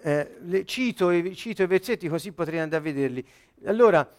Eh, 0.04 0.38
le, 0.46 0.66
cito, 0.66 1.12
cito, 1.36 1.62
i 1.62 1.68
versetti 1.68 2.08
così 2.08 2.32
potrei 2.32 2.58
andare 2.58 2.82
a 2.82 2.84
vederli. 2.84 3.24
Allora, 3.66 4.10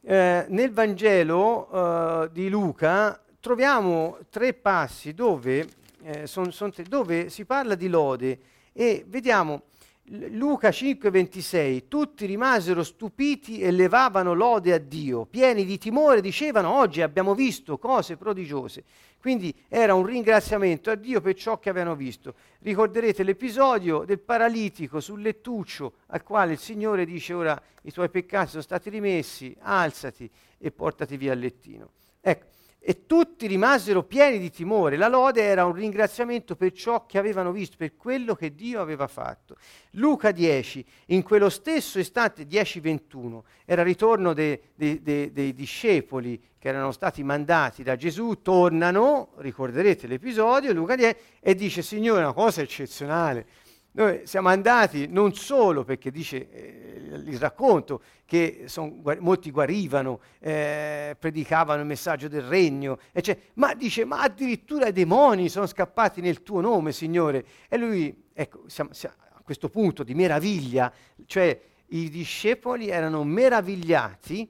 eh, 0.00 0.46
nel 0.48 0.70
Vangelo 0.70 2.30
di 2.32 2.48
Luca 2.48 3.20
troviamo 3.40 4.18
tre 4.30 4.54
passi 4.54 5.12
dove 5.12 5.66
eh, 6.02 6.26
son, 6.26 6.52
son 6.52 6.70
tre, 6.70 6.84
dove 6.84 7.30
si 7.30 7.44
parla 7.44 7.74
di 7.74 7.88
lode 7.88 8.40
e 8.72 9.04
vediamo 9.06 9.62
Luca 10.06 10.70
5:26, 10.70 11.86
tutti 11.86 12.26
rimasero 12.26 12.82
stupiti 12.82 13.60
e 13.60 13.70
levavano 13.70 14.34
lode 14.34 14.72
a 14.72 14.78
Dio, 14.78 15.26
pieni 15.26 15.64
di 15.64 15.78
timore 15.78 16.20
dicevano 16.20 16.72
oggi 16.72 17.02
abbiamo 17.02 17.34
visto 17.34 17.78
cose 17.78 18.16
prodigiose. 18.16 18.82
Quindi 19.20 19.54
era 19.68 19.94
un 19.94 20.04
ringraziamento 20.04 20.90
a 20.90 20.96
Dio 20.96 21.20
per 21.20 21.34
ciò 21.34 21.60
che 21.60 21.70
avevano 21.70 21.94
visto. 21.94 22.34
Ricorderete 22.58 23.22
l'episodio 23.22 24.02
del 24.04 24.18
paralitico 24.18 24.98
sul 24.98 25.22
lettuccio 25.22 25.92
al 26.06 26.24
quale 26.24 26.54
il 26.54 26.58
Signore 26.58 27.04
dice 27.04 27.32
ora 27.32 27.62
i 27.82 27.92
tuoi 27.92 28.10
peccati 28.10 28.50
sono 28.50 28.62
stati 28.62 28.90
rimessi, 28.90 29.56
alzati 29.60 30.28
e 30.58 30.72
portati 30.72 31.16
via 31.16 31.32
al 31.32 31.38
lettino. 31.38 31.90
Ecco, 32.20 32.46
e 32.84 33.06
tutti 33.06 33.46
rimasero 33.46 34.02
pieni 34.02 34.40
di 34.40 34.50
timore. 34.50 34.96
La 34.96 35.06
lode 35.06 35.40
era 35.42 35.64
un 35.64 35.72
ringraziamento 35.72 36.56
per 36.56 36.72
ciò 36.72 37.06
che 37.06 37.16
avevano 37.16 37.52
visto, 37.52 37.76
per 37.78 37.96
quello 37.96 38.34
che 38.34 38.54
Dio 38.54 38.80
aveva 38.80 39.06
fatto. 39.06 39.56
Luca 39.92 40.32
10, 40.32 40.84
in 41.06 41.22
quello 41.22 41.48
stesso 41.48 42.00
istante, 42.00 42.44
10-21, 42.44 43.40
era 43.64 43.82
il 43.82 43.86
ritorno 43.86 44.32
dei, 44.32 44.60
dei, 44.74 45.00
dei, 45.00 45.30
dei 45.30 45.54
discepoli 45.54 46.42
che 46.58 46.68
erano 46.68 46.90
stati 46.90 47.22
mandati 47.22 47.84
da 47.84 47.94
Gesù, 47.94 48.40
tornano, 48.42 49.30
ricorderete 49.36 50.08
l'episodio, 50.08 50.72
Luca 50.72 50.96
10, 50.96 51.16
e 51.40 51.54
dice, 51.54 51.82
Signore, 51.82 52.22
una 52.22 52.32
cosa 52.32 52.62
eccezionale. 52.62 53.46
Noi 53.94 54.26
siamo 54.26 54.48
andati 54.48 55.06
non 55.06 55.34
solo 55.34 55.84
perché 55.84 56.10
dice 56.10 56.50
eh, 56.50 57.20
il 57.26 57.38
racconto 57.38 58.02
che 58.24 58.64
son, 58.66 59.02
molti 59.20 59.50
guarivano, 59.50 60.20
eh, 60.38 61.14
predicavano 61.18 61.82
il 61.82 61.86
messaggio 61.86 62.28
del 62.28 62.42
regno, 62.42 62.98
cioè, 63.20 63.38
ma 63.54 63.74
dice 63.74 64.06
ma 64.06 64.22
addirittura 64.22 64.86
i 64.86 64.92
demoni 64.92 65.50
sono 65.50 65.66
scappati 65.66 66.22
nel 66.22 66.42
tuo 66.42 66.62
nome, 66.62 66.92
Signore. 66.92 67.44
E 67.68 67.76
lui, 67.76 68.28
ecco, 68.32 68.62
siamo, 68.66 68.94
siamo 68.94 69.14
a 69.34 69.42
questo 69.42 69.68
punto 69.68 70.02
di 70.04 70.14
meraviglia, 70.14 70.90
cioè 71.26 71.60
i 71.88 72.08
discepoli 72.08 72.88
erano 72.88 73.24
meravigliati 73.24 74.48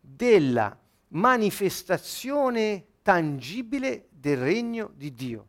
della 0.00 0.78
manifestazione 1.08 2.86
tangibile 3.02 4.06
del 4.08 4.38
regno 4.38 4.90
di 4.94 5.12
Dio. 5.12 5.46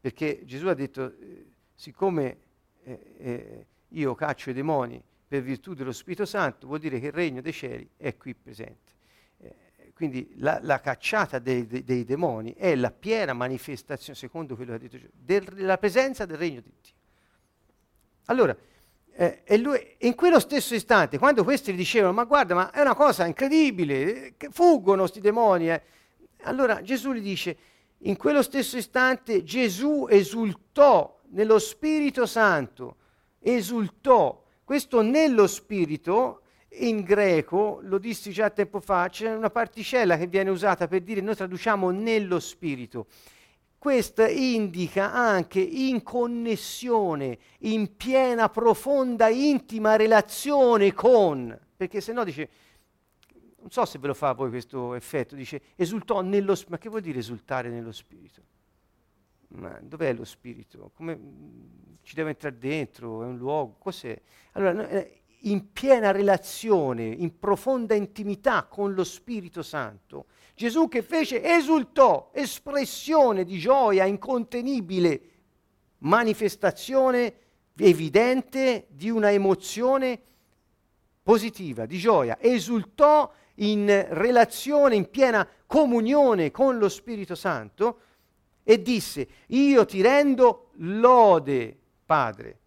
Perché 0.00 0.42
Gesù 0.44 0.66
ha 0.66 0.74
detto 0.74 1.14
eh, 1.20 1.51
siccome 1.82 2.36
eh, 2.84 3.14
eh, 3.18 3.66
io 3.88 4.14
caccio 4.14 4.50
i 4.50 4.52
demoni 4.52 5.02
per 5.26 5.42
virtù 5.42 5.74
dello 5.74 5.90
Spirito 5.90 6.24
Santo, 6.24 6.68
vuol 6.68 6.78
dire 6.78 7.00
che 7.00 7.06
il 7.06 7.12
regno 7.12 7.40
dei 7.40 7.52
cieli 7.52 7.88
è 7.96 8.16
qui 8.16 8.36
presente. 8.36 8.92
Eh, 9.38 9.92
quindi 9.92 10.32
la, 10.36 10.60
la 10.62 10.78
cacciata 10.78 11.40
dei, 11.40 11.66
dei, 11.66 11.82
dei, 11.82 12.04
demoni 12.04 12.54
è 12.54 12.76
la 12.76 12.92
piena 12.92 13.32
manifestazione, 13.32 14.16
secondo 14.16 14.54
quello 14.54 14.70
che 14.70 14.76
ha 14.76 14.78
detto 14.78 14.96
Gesù, 14.96 15.10
della 15.12 15.76
presenza 15.76 16.24
del 16.24 16.38
regno 16.38 16.60
di 16.60 16.72
Dio. 16.80 16.92
Allora, 18.26 18.56
eh, 19.14 19.40
e 19.42 19.58
lui, 19.58 19.96
in 20.02 20.14
quello 20.14 20.38
stesso 20.38 20.76
istante, 20.76 21.18
quando 21.18 21.42
questi 21.42 21.72
gli 21.72 21.76
dicevano, 21.76 22.12
ma 22.12 22.22
guarda, 22.22 22.54
ma 22.54 22.70
è 22.70 22.80
una 22.80 22.94
cosa 22.94 23.26
incredibile, 23.26 24.36
fuggono 24.50 25.00
questi 25.00 25.20
demoni, 25.20 25.68
eh. 25.68 25.82
allora 26.42 26.80
Gesù 26.80 27.12
gli 27.12 27.20
dice, 27.20 27.56
in 28.04 28.16
quello 28.16 28.42
stesso 28.42 28.76
istante 28.76 29.42
Gesù 29.42 30.06
esultò 30.08 31.18
nello 31.32 31.58
Spirito 31.58 32.26
Santo, 32.26 32.96
esultò. 33.40 34.42
Questo 34.64 35.02
nello 35.02 35.46
Spirito, 35.46 36.42
in 36.78 37.02
greco, 37.02 37.80
lo 37.82 37.98
dissi 37.98 38.30
già 38.30 38.48
tempo 38.50 38.80
fa, 38.80 39.08
c'è 39.08 39.34
una 39.34 39.50
particella 39.50 40.16
che 40.16 40.26
viene 40.26 40.50
usata 40.50 40.88
per 40.88 41.02
dire, 41.02 41.20
noi 41.20 41.34
traduciamo 41.34 41.90
nello 41.90 42.40
Spirito. 42.40 43.06
Questa 43.76 44.28
indica 44.28 45.12
anche 45.12 45.60
in 45.60 46.02
connessione, 46.02 47.38
in 47.60 47.96
piena, 47.96 48.48
profonda, 48.48 49.28
intima 49.28 49.96
relazione 49.96 50.92
con, 50.94 51.58
perché 51.76 52.00
se 52.00 52.12
no 52.12 52.22
dice, 52.22 52.48
non 53.56 53.70
so 53.70 53.84
se 53.84 53.98
ve 53.98 54.06
lo 54.06 54.14
fa 54.14 54.34
poi 54.34 54.50
questo 54.50 54.94
effetto, 54.94 55.34
dice 55.34 55.60
esultò 55.74 56.20
nello 56.20 56.54
Spirito, 56.54 56.70
ma 56.70 56.78
che 56.78 56.88
vuol 56.88 57.00
dire 57.00 57.18
esultare 57.18 57.70
nello 57.70 57.92
Spirito? 57.92 58.42
Ma 59.54 59.78
dov'è 59.82 60.12
lo 60.12 60.24
spirito? 60.24 60.90
Come 60.94 61.18
ci 62.02 62.14
deve 62.14 62.30
entrare 62.30 62.58
dentro? 62.58 63.22
È 63.22 63.26
un 63.26 63.36
luogo? 63.36 63.76
Cos'è? 63.78 64.20
Allora, 64.52 64.88
eh, 64.88 65.22
in 65.42 65.72
piena 65.72 66.10
relazione, 66.10 67.04
in 67.04 67.38
profonda 67.38 67.94
intimità 67.94 68.64
con 68.64 68.94
lo 68.94 69.04
Spirito 69.04 69.62
Santo, 69.62 70.26
Gesù 70.54 70.88
che 70.88 71.02
fece 71.02 71.42
esultò, 71.42 72.30
espressione 72.32 73.44
di 73.44 73.58
gioia 73.58 74.04
incontenibile, 74.04 75.20
manifestazione 75.98 77.34
evidente 77.76 78.86
di 78.90 79.10
una 79.10 79.32
emozione 79.32 80.20
positiva, 81.22 81.86
di 81.86 81.98
gioia, 81.98 82.38
esultò 82.40 83.32
in 83.56 84.06
relazione, 84.10 84.94
in 84.94 85.08
piena 85.10 85.46
comunione 85.66 86.50
con 86.50 86.78
lo 86.78 86.88
Spirito 86.88 87.34
Santo, 87.34 87.98
e 88.62 88.82
disse, 88.82 89.26
io 89.48 89.84
ti 89.84 90.02
rendo 90.02 90.70
lode, 90.76 91.76
Padre, 92.04 92.58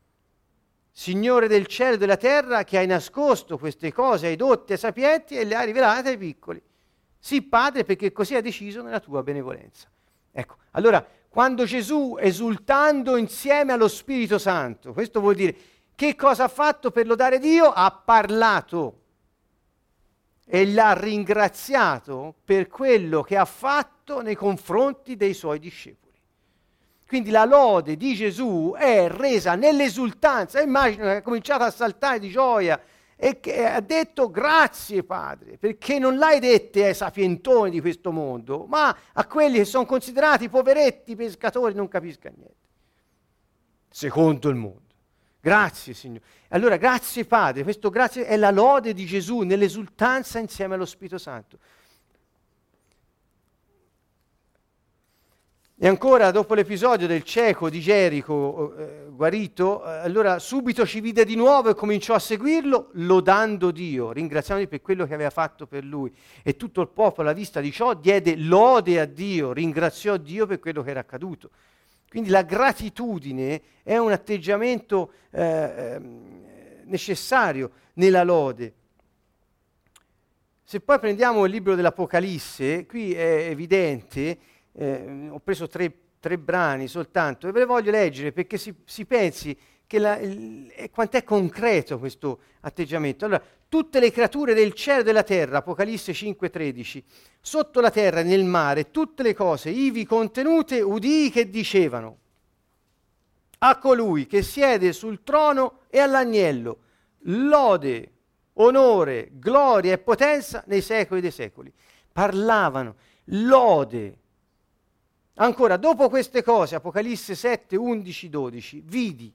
Signore 0.97 1.49
del 1.49 1.67
cielo 1.67 1.95
e 1.95 1.97
della 1.97 2.15
terra, 2.15 2.63
che 2.63 2.77
hai 2.77 2.87
nascosto 2.87 3.57
queste 3.57 3.91
cose 3.91 4.27
ai 4.27 4.37
dotti 4.37 4.71
e 4.71 4.75
ai 4.75 4.79
sapienti 4.79 5.35
e 5.35 5.43
le 5.43 5.55
hai 5.55 5.65
rivelate 5.65 6.09
ai 6.09 6.17
piccoli. 6.17 6.61
Sì, 7.19 7.41
Padre, 7.41 7.83
perché 7.83 8.13
così 8.13 8.35
ha 8.35 8.41
deciso 8.41 8.81
nella 8.81 9.01
tua 9.01 9.21
benevolenza. 9.21 9.89
Ecco, 10.31 10.55
allora, 10.71 11.05
quando 11.27 11.65
Gesù, 11.65 12.15
esultando 12.17 13.17
insieme 13.17 13.73
allo 13.73 13.89
Spirito 13.89 14.37
Santo, 14.37 14.93
questo 14.93 15.19
vuol 15.19 15.35
dire 15.35 15.55
Che 15.93 16.15
cosa 16.15 16.45
ha 16.45 16.47
fatto 16.47 16.91
per 16.91 17.07
lodare 17.07 17.39
Dio? 17.39 17.71
Ha 17.71 17.91
parlato 17.91 19.01
e 20.45 20.67
l'ha 20.67 20.93
ringraziato 20.93 22.35
per 22.45 22.67
quello 22.67 23.21
che 23.23 23.35
ha 23.35 23.45
fatto 23.45 24.21
nei 24.21 24.35
confronti 24.35 25.15
dei 25.15 25.33
suoi 25.33 25.59
discepoli. 25.59 26.05
Quindi 27.07 27.29
la 27.29 27.45
lode 27.45 27.97
di 27.97 28.13
Gesù 28.13 28.73
è 28.77 29.07
resa 29.09 29.55
nell'esultanza. 29.55 30.61
Immagino 30.61 31.03
che 31.03 31.15
ha 31.17 31.21
cominciato 31.21 31.63
a 31.63 31.71
saltare 31.71 32.19
di 32.19 32.29
gioia 32.29 32.79
e 33.15 33.39
che 33.39 33.65
ha 33.65 33.79
detto 33.79 34.29
grazie 34.29 35.03
Padre, 35.03 35.57
perché 35.57 35.99
non 35.99 36.17
l'hai 36.17 36.39
dette 36.39 36.85
ai 36.85 36.93
sapientoni 36.93 37.69
di 37.69 37.79
questo 37.79 38.11
mondo, 38.11 38.65
ma 38.67 38.95
a 39.13 39.25
quelli 39.25 39.57
che 39.57 39.65
sono 39.65 39.85
considerati 39.85 40.49
poveretti 40.49 41.15
pescatori 41.15 41.73
non 41.73 41.87
capisca 41.87 42.29
niente. 42.29 42.55
Secondo 43.89 44.49
il 44.49 44.55
mondo. 44.55 44.84
Grazie 45.45 45.93
Signore. 45.93 46.23
Allora 46.47 46.75
grazie 46.75 47.23
Padre, 47.23 47.61
questo 47.61 47.91
grazie 47.91 48.25
è 48.25 48.35
la 48.35 48.49
lode 48.49 48.93
di 48.93 49.05
Gesù 49.05 49.41
nell'esultanza 49.41 50.39
insieme 50.39 50.73
allo 50.73 50.87
Spirito 50.87 51.19
Santo. 51.19 51.59
E 55.77 55.87
ancora 55.87 56.31
dopo 56.31 56.55
l'episodio 56.55 57.05
del 57.05 57.21
cieco 57.21 57.69
di 57.69 57.79
Gerico 57.79 58.75
eh, 58.75 59.05
guarito, 59.11 59.85
eh, 59.85 59.97
allora 59.97 60.39
subito 60.39 60.83
ci 60.83 60.99
vide 60.99 61.23
di 61.25 61.35
nuovo 61.35 61.69
e 61.69 61.75
cominciò 61.75 62.15
a 62.15 62.19
seguirlo 62.19 62.89
lodando 62.93 63.69
Dio, 63.69 64.11
ringraziandolo 64.13 64.67
per 64.67 64.81
quello 64.81 65.05
che 65.05 65.13
aveva 65.13 65.29
fatto 65.29 65.67
per 65.67 65.83
lui. 65.83 66.11
E 66.41 66.55
tutto 66.55 66.81
il 66.81 66.87
popolo 66.87 67.27
alla 67.27 67.37
vista 67.37 67.61
di 67.61 67.71
ciò 67.71 67.93
diede 67.93 68.35
lode 68.35 68.99
a 68.99 69.05
Dio, 69.05 69.53
ringraziò 69.53 70.17
Dio 70.17 70.47
per 70.47 70.57
quello 70.57 70.81
che 70.81 70.89
era 70.89 71.01
accaduto. 71.01 71.51
Quindi 72.15 72.31
la 72.31 72.43
gratitudine 72.43 73.61
è 73.83 73.97
un 73.97 74.09
atteggiamento 74.09 75.11
eh, 75.31 75.43
ehm, 75.43 76.43
necessario 76.85 77.71
nella 77.95 78.23
lode. 78.23 78.73
Se 80.63 80.79
poi 80.79 80.97
prendiamo 80.97 81.43
il 81.43 81.51
libro 81.51 81.75
dell'Apocalisse, 81.75 82.85
qui 82.85 83.13
è 83.13 83.49
evidente 83.49 84.37
eh, 84.71 85.27
ho 85.29 85.39
preso 85.39 85.67
tre, 85.67 85.93
tre, 86.21 86.37
brani 86.37 86.87
soltanto 86.87 87.49
e 87.49 87.51
ve 87.51 87.59
le 87.59 87.65
voglio 87.65 87.91
leggere 87.91 88.31
perché 88.31 88.57
si, 88.57 88.73
si 88.85 89.03
pensi 89.03 89.53
la, 89.89 90.17
il, 90.17 90.89
quant'è 90.91 91.23
concreto 91.23 91.99
questo 91.99 92.39
atteggiamento. 92.61 93.25
Allora, 93.25 93.41
tutte 93.69 93.99
le 93.99 94.11
creature 94.11 94.53
del 94.53 94.73
cielo 94.73 95.01
e 95.01 95.03
della 95.03 95.23
terra, 95.23 95.59
Apocalisse 95.59 96.11
5:13, 96.11 97.03
sotto 97.39 97.79
la 97.81 97.91
terra 97.91 98.21
e 98.21 98.23
nel 98.23 98.43
mare, 98.43 98.91
tutte 98.91 99.23
le 99.23 99.33
cose 99.33 99.69
ivi 99.69 100.05
contenute, 100.05 100.81
udii 100.81 101.29
che 101.29 101.49
dicevano 101.49 102.17
a 103.59 103.77
colui 103.77 104.27
che 104.27 104.41
siede 104.41 104.91
sul 104.93 105.23
trono 105.23 105.79
e 105.89 105.99
all'agnello, 105.99 106.77
lode, 107.23 108.11
onore, 108.53 109.29
gloria 109.33 109.93
e 109.93 109.97
potenza 109.97 110.63
nei 110.67 110.81
secoli 110.81 111.21
dei 111.21 111.31
secoli. 111.31 111.71
Parlavano, 112.11 112.95
lode, 113.25 114.17
Ancora, 115.37 115.75
dopo 115.75 116.07
queste 116.07 116.43
cose, 116.43 116.75
Apocalisse 116.75 117.35
7, 117.35 117.75
11, 117.75 118.29
12, 118.29 118.81
vidi, 118.85 119.33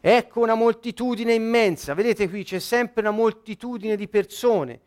ecco 0.00 0.40
una 0.40 0.54
moltitudine 0.54 1.34
immensa, 1.34 1.94
vedete 1.94 2.28
qui 2.28 2.44
c'è 2.44 2.58
sempre 2.58 3.00
una 3.00 3.10
moltitudine 3.10 3.96
di 3.96 4.08
persone 4.08 4.80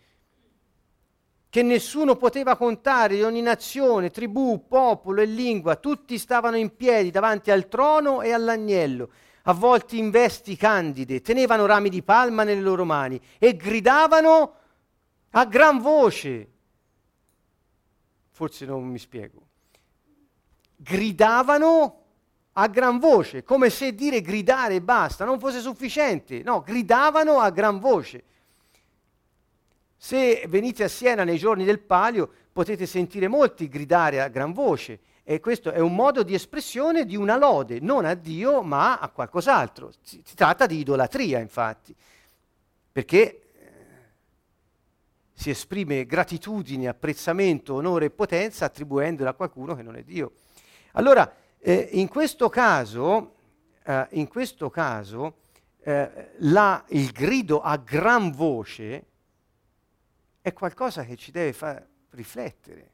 che 1.51 1.63
nessuno 1.63 2.15
poteva 2.15 2.55
contare 2.55 3.15
di 3.15 3.23
ogni 3.23 3.41
nazione, 3.41 4.09
tribù, 4.09 4.67
popolo 4.69 5.19
e 5.19 5.25
lingua, 5.25 5.75
tutti 5.75 6.17
stavano 6.17 6.55
in 6.55 6.77
piedi 6.77 7.11
davanti 7.11 7.51
al 7.51 7.67
trono 7.67 8.21
e 8.21 8.31
all'agnello, 8.31 9.11
avvolti 9.43 9.97
in 9.97 10.11
vesti 10.11 10.55
candide, 10.55 11.19
tenevano 11.19 11.65
rami 11.65 11.89
di 11.89 12.03
palma 12.03 12.43
nelle 12.43 12.61
loro 12.61 12.85
mani 12.85 13.19
e 13.37 13.57
gridavano 13.57 14.55
a 15.31 15.45
gran 15.45 15.79
voce. 15.79 16.49
Forse 18.29 18.65
non 18.65 18.87
mi 18.87 18.97
spiego. 18.97 19.41
Gridavano 20.77 22.00
a 22.53 22.67
gran 22.67 22.99
voce, 22.99 23.43
come 23.43 23.69
se 23.69 23.93
dire 23.93 24.21
gridare 24.21 24.75
e 24.75 24.81
basta 24.81 25.23
non 25.23 25.39
fosse 25.39 25.59
sufficiente. 25.59 26.41
No, 26.43 26.61
gridavano 26.61 27.39
a 27.39 27.49
gran 27.49 27.79
voce. 27.79 28.23
Se 29.95 30.45
venite 30.47 30.83
a 30.83 30.87
Siena 30.87 31.23
nei 31.23 31.37
giorni 31.37 31.63
del 31.63 31.79
palio 31.79 32.29
potete 32.51 32.85
sentire 32.85 33.27
molti 33.27 33.69
gridare 33.69 34.19
a 34.21 34.27
gran 34.27 34.51
voce 34.51 34.99
e 35.23 35.39
questo 35.39 35.71
è 35.71 35.79
un 35.79 35.95
modo 35.95 36.23
di 36.23 36.33
espressione 36.33 37.05
di 37.05 37.15
una 37.15 37.37
lode, 37.37 37.79
non 37.79 38.05
a 38.05 38.15
Dio 38.15 38.63
ma 38.63 38.97
a 38.97 39.07
qualcos'altro. 39.09 39.91
Si, 40.01 40.21
si 40.25 40.35
tratta 40.35 40.65
di 40.65 40.79
idolatria 40.79 41.39
infatti, 41.39 41.95
perché 42.91 43.21
eh, 43.21 43.41
si 45.31 45.51
esprime 45.51 46.05
gratitudine, 46.05 46.87
apprezzamento, 46.87 47.75
onore 47.75 48.05
e 48.05 48.09
potenza 48.09 48.65
attribuendola 48.65 49.29
a 49.29 49.33
qualcuno 49.33 49.75
che 49.75 49.83
non 49.83 49.95
è 49.95 50.03
Dio. 50.03 50.33
Allora, 50.93 51.31
eh, 51.63 51.89
in 51.91 52.07
questo 52.07 52.49
caso, 52.49 53.35
eh, 53.83 54.07
in 54.11 54.27
questo 54.27 54.69
caso 54.69 55.37
eh, 55.83 56.31
la, 56.39 56.83
il 56.89 57.11
grido 57.11 57.61
a 57.61 57.77
gran 57.77 58.31
voce 58.31 59.05
è 60.41 60.53
qualcosa 60.53 61.05
che 61.05 61.15
ci 61.15 61.31
deve 61.31 61.53
far 61.53 61.87
riflettere. 62.11 62.89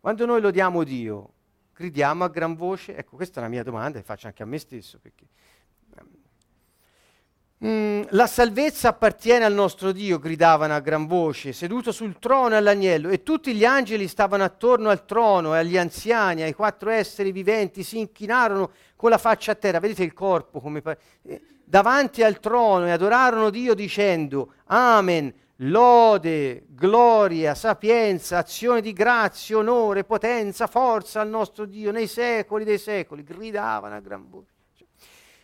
Quando 0.00 0.24
noi 0.24 0.40
lodiamo 0.40 0.84
Dio, 0.84 1.32
gridiamo 1.74 2.24
a 2.24 2.28
gran 2.28 2.54
voce? 2.54 2.96
Ecco, 2.96 3.16
questa 3.16 3.40
è 3.40 3.42
la 3.42 3.48
mia 3.48 3.62
domanda 3.62 3.98
e 3.98 4.02
faccio 4.02 4.26
anche 4.26 4.42
a 4.42 4.46
me 4.46 4.58
stesso, 4.58 4.98
perché 4.98 5.26
Mm, 7.62 8.02
la 8.10 8.26
salvezza 8.26 8.88
appartiene 8.88 9.44
al 9.44 9.54
nostro 9.54 9.92
Dio, 9.92 10.18
gridavano 10.18 10.74
a 10.74 10.80
gran 10.80 11.06
voce, 11.06 11.52
seduto 11.52 11.92
sul 11.92 12.18
trono 12.18 12.54
e 12.54 12.58
all'agnello, 12.58 13.08
e 13.08 13.22
tutti 13.22 13.54
gli 13.54 13.64
angeli 13.64 14.08
stavano 14.08 14.42
attorno 14.42 14.90
al 14.90 15.04
trono 15.06 15.54
e 15.54 15.58
agli 15.58 15.78
anziani, 15.78 16.42
ai 16.42 16.52
quattro 16.52 16.90
esseri 16.90 17.32
viventi, 17.32 17.82
si 17.82 17.98
inchinarono 17.98 18.72
con 18.96 19.08
la 19.08 19.18
faccia 19.18 19.52
a 19.52 19.54
terra, 19.54 19.78
vedete 19.78 20.02
il 20.02 20.12
corpo 20.12 20.60
come 20.60 20.82
pa- 20.82 20.96
eh, 21.22 21.40
davanti 21.64 22.22
al 22.22 22.40
trono 22.40 22.86
e 22.86 22.90
adorarono 22.90 23.50
Dio 23.50 23.74
dicendo, 23.74 24.54
Amen, 24.66 25.32
lode, 25.58 26.64
gloria, 26.68 27.54
sapienza, 27.54 28.38
azione 28.38 28.80
di 28.80 28.92
grazia, 28.92 29.56
onore, 29.56 30.04
potenza, 30.04 30.66
forza 30.66 31.20
al 31.20 31.28
nostro 31.28 31.64
Dio 31.64 31.92
nei 31.92 32.08
secoli 32.08 32.64
dei 32.64 32.78
secoli, 32.78 33.22
gridavano 33.22 33.94
a 33.94 34.00
gran 34.00 34.28
voce. 34.28 34.53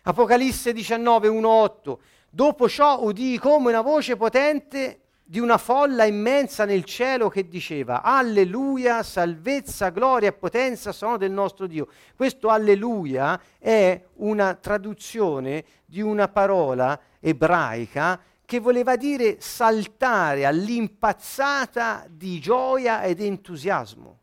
Apocalisse 0.03 0.73
19, 0.73 1.29
1, 1.29 1.49
8. 1.49 2.01
Dopo 2.31 2.69
ciò 2.69 3.03
udii 3.03 3.39
come 3.39 3.69
una 3.69 3.83
voce 3.83 4.17
potente 4.17 5.01
di 5.31 5.39
una 5.39 5.59
folla 5.59 6.05
immensa 6.05 6.65
nel 6.65 6.85
cielo 6.85 7.29
che 7.29 7.47
diceva 7.47 8.03
Alleluia, 8.03 9.03
salvezza, 9.03 9.91
gloria 9.91 10.31
e 10.31 10.33
potenza 10.33 10.91
sono 10.91 11.17
del 11.17 11.31
nostro 11.31 11.67
Dio. 11.67 11.87
Questo 12.17 12.49
Alleluia 12.49 13.41
è 13.59 14.03
una 14.15 14.55
traduzione 14.55 15.65
di 15.85 16.01
una 16.01 16.29
parola 16.29 16.99
ebraica 17.21 18.21
che 18.45 18.59
voleva 18.59 18.97
dire 18.97 19.37
saltare 19.39 20.47
all'impazzata 20.47 22.07
di 22.09 22.41
gioia 22.41 23.05
ed 23.05 23.21
entusiasmo. 23.21 24.19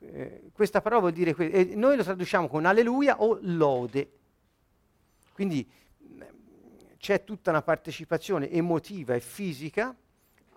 Eh, 0.00 0.39
questa 0.60 0.82
parola 0.82 1.00
vuol 1.00 1.12
dire, 1.14 1.32
que- 1.32 1.50
e 1.50 1.64
noi 1.74 1.96
lo 1.96 2.02
traduciamo 2.02 2.46
con 2.46 2.66
alleluia 2.66 3.22
o 3.22 3.38
lode. 3.40 4.10
Quindi 5.32 5.66
c'è 6.98 7.24
tutta 7.24 7.48
una 7.48 7.62
partecipazione 7.62 8.50
emotiva 8.50 9.14
e 9.14 9.20
fisica 9.20 9.96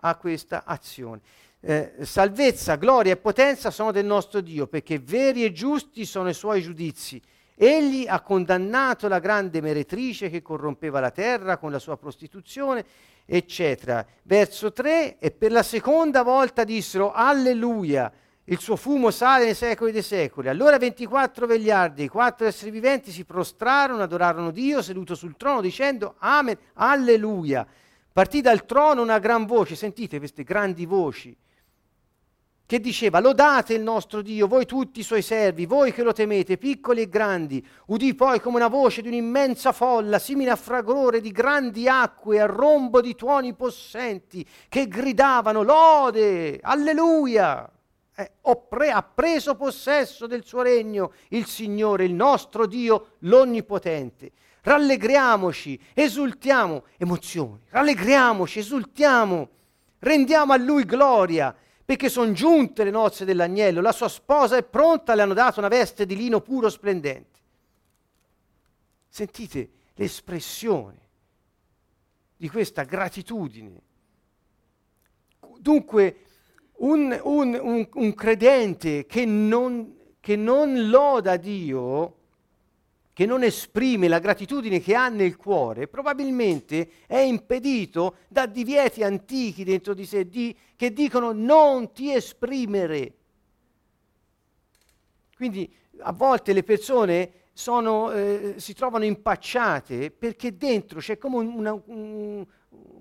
a 0.00 0.16
questa 0.16 0.64
azione. 0.66 1.22
Eh, 1.58 1.94
salvezza, 2.02 2.74
gloria 2.76 3.12
e 3.12 3.16
potenza 3.16 3.70
sono 3.70 3.92
del 3.92 4.04
nostro 4.04 4.42
Dio, 4.42 4.66
perché 4.66 4.98
veri 4.98 5.42
e 5.42 5.52
giusti 5.52 6.04
sono 6.04 6.28
i 6.28 6.34
suoi 6.34 6.60
giudizi. 6.60 7.18
Egli 7.54 8.04
ha 8.06 8.20
condannato 8.20 9.08
la 9.08 9.20
grande 9.20 9.62
meretrice 9.62 10.28
che 10.28 10.42
corrompeva 10.42 11.00
la 11.00 11.12
terra 11.12 11.56
con 11.56 11.70
la 11.70 11.78
sua 11.78 11.96
prostituzione, 11.96 12.84
eccetera. 13.24 14.06
Verso 14.24 14.70
3, 14.70 15.18
e 15.18 15.30
per 15.30 15.50
la 15.50 15.62
seconda 15.62 16.22
volta 16.22 16.62
dissero, 16.62 17.10
alleluia, 17.10 18.12
il 18.46 18.60
suo 18.60 18.76
fumo 18.76 19.10
sale 19.10 19.44
nei 19.44 19.54
secoli 19.54 19.92
dei 19.92 20.02
secoli. 20.02 20.48
Allora 20.48 20.76
24 20.76 21.46
vegliardi, 21.46 22.04
i 22.04 22.08
quattro 22.08 22.46
esseri 22.46 22.70
viventi 22.70 23.10
si 23.10 23.24
prostrarono, 23.24 24.02
adorarono 24.02 24.50
Dio 24.50 24.82
seduto 24.82 25.14
sul 25.14 25.36
trono 25.36 25.60
dicendo 25.60 26.16
Amen, 26.18 26.56
alleluia. 26.74 27.66
Partì 28.12 28.40
dal 28.40 28.66
trono 28.66 29.02
una 29.02 29.18
gran 29.18 29.46
voce, 29.46 29.74
sentite 29.74 30.18
queste 30.18 30.44
grandi 30.44 30.84
voci, 30.86 31.36
che 32.66 32.80
diceva 32.80 33.18
lodate 33.18 33.74
il 33.74 33.82
nostro 33.82 34.22
Dio, 34.22 34.46
voi 34.46 34.66
tutti 34.66 35.00
i 35.00 35.02
suoi 35.02 35.20
servi, 35.20 35.66
voi 35.66 35.92
che 35.92 36.04
lo 36.04 36.12
temete, 36.12 36.56
piccoli 36.56 37.00
e 37.00 37.08
grandi. 37.08 37.66
Udì 37.86 38.14
poi 38.14 38.40
come 38.40 38.56
una 38.56 38.68
voce 38.68 39.02
di 39.02 39.08
un'immensa 39.08 39.72
folla, 39.72 40.20
simile 40.20 40.50
a 40.50 40.56
fragore 40.56 41.20
di 41.20 41.32
grandi 41.32 41.88
acque, 41.88 42.40
a 42.40 42.46
rombo 42.46 43.00
di 43.00 43.16
tuoni 43.16 43.54
possenti, 43.54 44.46
che 44.68 44.86
gridavano 44.86 45.62
lode, 45.62 46.60
alleluia 46.62 47.68
Eh, 48.16 48.30
pre- 48.68 48.90
ha 48.90 49.02
preso 49.02 49.56
possesso 49.56 50.26
del 50.26 50.44
suo 50.44 50.62
regno 50.62 51.12
il 51.30 51.46
Signore, 51.46 52.04
il 52.04 52.14
nostro 52.14 52.66
Dio, 52.66 53.14
l'Onnipotente. 53.20 54.32
Rallegriamoci, 54.62 55.78
esultiamo, 55.92 56.84
emozioni, 56.96 57.60
rallegriamoci, 57.68 58.60
esultiamo, 58.60 59.48
rendiamo 59.98 60.52
a 60.52 60.56
Lui 60.56 60.84
gloria, 60.84 61.54
perché 61.84 62.08
sono 62.08 62.32
giunte 62.32 62.84
le 62.84 62.90
nozze 62.90 63.26
dell'agnello, 63.26 63.82
la 63.82 63.92
sua 63.92 64.08
sposa 64.08 64.56
è 64.56 64.62
pronta, 64.62 65.14
le 65.14 65.22
hanno 65.22 65.34
dato 65.34 65.58
una 65.58 65.68
veste 65.68 66.06
di 66.06 66.16
lino 66.16 66.40
puro 66.40 66.70
splendente. 66.70 67.40
Sentite 69.08 69.70
l'espressione 69.94 70.98
di 72.36 72.48
questa 72.48 72.84
gratitudine. 72.84 73.82
Dunque, 75.58 76.23
un, 76.78 77.18
un, 77.22 77.58
un, 77.60 77.88
un 77.92 78.14
credente 78.14 79.06
che 79.06 79.24
non, 79.24 79.96
che 80.20 80.36
non 80.36 80.88
loda 80.88 81.36
Dio, 81.36 82.16
che 83.12 83.26
non 83.26 83.44
esprime 83.44 84.08
la 84.08 84.18
gratitudine 84.18 84.80
che 84.80 84.94
ha 84.94 85.08
nel 85.08 85.36
cuore, 85.36 85.86
probabilmente 85.86 86.90
è 87.06 87.18
impedito 87.18 88.16
da 88.28 88.46
divieti 88.46 89.04
antichi 89.04 89.62
dentro 89.62 89.94
di 89.94 90.04
sé 90.04 90.28
di, 90.28 90.54
che 90.74 90.92
dicono 90.92 91.30
non 91.32 91.92
ti 91.92 92.12
esprimere. 92.12 93.12
Quindi 95.36 95.72
a 95.98 96.12
volte 96.12 96.52
le 96.52 96.64
persone 96.64 97.30
sono, 97.52 98.10
eh, 98.10 98.54
si 98.56 98.74
trovano 98.74 99.04
impacciate 99.04 100.10
perché 100.10 100.56
dentro 100.56 100.98
c'è 100.98 101.16
come 101.16 101.36
una, 101.36 101.80
un, 101.86 102.44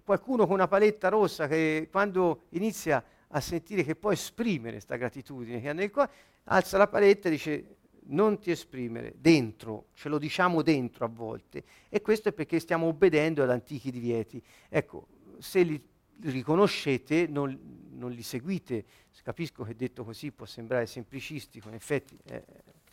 qualcuno 0.03 0.45
con 0.45 0.53
una 0.53 0.67
paletta 0.67 1.09
rossa 1.09 1.47
che 1.47 1.87
quando 1.91 2.43
inizia 2.49 3.03
a 3.35 3.41
sentire 3.41 3.83
che 3.83 3.95
può 3.95 4.11
esprimere 4.11 4.73
questa 4.73 4.95
gratitudine 4.95 5.59
che 5.59 5.69
ha 5.69 5.73
nel 5.73 5.91
cuore, 5.91 6.11
alza 6.45 6.77
la 6.77 6.87
paletta 6.87 7.27
e 7.27 7.31
dice 7.31 7.75
non 8.05 8.39
ti 8.39 8.51
esprimere, 8.51 9.13
dentro, 9.17 9.87
ce 9.93 10.09
lo 10.09 10.17
diciamo 10.17 10.61
dentro 10.61 11.05
a 11.05 11.07
volte. 11.07 11.63
E 11.89 12.01
questo 12.01 12.29
è 12.29 12.33
perché 12.33 12.59
stiamo 12.59 12.87
obbedendo 12.87 13.43
ad 13.43 13.49
antichi 13.49 13.91
divieti. 13.91 14.43
Ecco, 14.67 15.07
se 15.37 15.61
li 15.61 15.81
riconoscete, 16.21 17.27
non, 17.27 17.57
non 17.91 18.11
li 18.11 18.23
seguite. 18.23 18.85
Capisco 19.23 19.63
che 19.63 19.73
detto 19.75 20.03
così 20.03 20.31
può 20.31 20.45
sembrare 20.45 20.85
semplicistico, 20.85 21.69
in 21.69 21.75
effetti 21.75 22.17
è, 22.25 22.43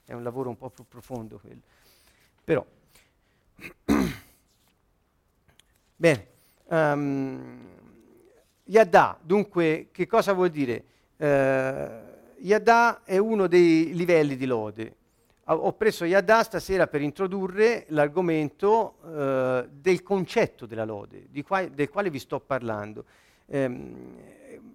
è 0.05 0.12
un 0.12 0.22
lavoro 0.22 0.49
un 0.49 0.57
po' 0.57 0.70
più 0.70 0.84
profondo 0.86 1.41
quello. 1.41 1.62
Però, 2.45 2.64
bene, 5.97 6.26
um, 6.66 7.80
Yadda, 8.71 9.18
dunque, 9.21 9.89
che 9.91 10.07
cosa 10.07 10.33
vuol 10.33 10.51
dire? 10.51 10.85
Uh, 11.16 11.27
Yadda 12.39 13.03
è 13.03 13.16
uno 13.16 13.49
dei 13.49 13.93
livelli 13.95 14.37
di 14.37 14.47
lode. 14.47 14.95
Ho 15.47 15.73
preso 15.73 16.05
Yadda 16.05 16.45
stasera 16.45 16.87
per 16.87 17.03
introdurre 17.03 17.87
l'argomento 17.89 18.99
uh, 19.03 19.68
del 19.68 20.05
concetto 20.05 20.66
della 20.66 20.85
lode, 20.85 21.27
qua, 21.45 21.66
del 21.66 21.89
quale 21.89 22.11
vi 22.11 22.21
sto 22.21 22.39
parlando. 22.39 23.07
Um, 23.47 24.14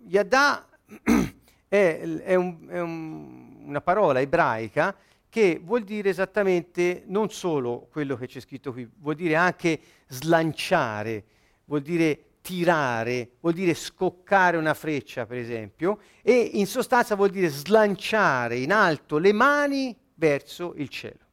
Yadda 0.07 0.67
è, 1.69 2.01
è, 2.21 2.35
un, 2.35 2.67
è 2.67 2.79
un, 2.81 3.63
una 3.63 3.79
parola 3.79 4.19
ebraica 4.19 4.93
che 5.29 5.61
vuol 5.63 5.83
dire 5.83 6.09
esattamente 6.09 7.03
non 7.05 7.29
solo 7.29 7.87
quello 7.89 8.17
che 8.17 8.27
c'è 8.27 8.41
scritto 8.41 8.73
qui, 8.73 8.89
vuol 8.97 9.15
dire 9.15 9.37
anche 9.37 9.79
slanciare, 10.07 11.23
vuol 11.63 11.81
dire 11.81 12.19
tirare, 12.45 13.31
vuol 13.39 13.55
dire 13.55 13.73
scoccare 13.73 14.55
una 14.55 14.75
freccia, 14.75 15.25
per 15.25 15.39
esempio, 15.39 15.99
e 16.21 16.51
in 16.53 16.67
sostanza 16.67 17.15
vuol 17.15 17.31
dire 17.31 17.47
slanciare 17.47 18.57
in 18.57 18.71
alto 18.71 19.17
le 19.17 19.33
mani 19.33 19.97
verso 20.13 20.75
il 20.77 20.87
cielo. 20.89 21.25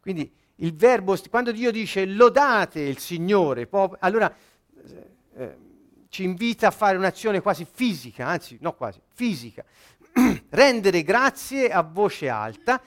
Quindi 0.00 0.28
il 0.56 0.74
verbo, 0.74 1.16
quando 1.30 1.52
Dio 1.52 1.70
dice 1.70 2.04
lodate 2.06 2.80
il 2.80 2.98
Signore, 2.98 3.68
pop- 3.68 3.96
allora 4.00 4.34
eh, 4.34 5.10
eh, 5.36 5.56
ci 6.08 6.24
invita 6.24 6.66
a 6.66 6.72
fare 6.72 6.96
un'azione 6.96 7.40
quasi 7.40 7.64
fisica, 7.70 8.26
anzi 8.26 8.58
no 8.60 8.74
quasi, 8.74 9.00
fisica, 9.14 9.64
rendere 10.50 11.04
grazie 11.04 11.70
a 11.70 11.82
voce 11.82 12.28
alta, 12.28 12.82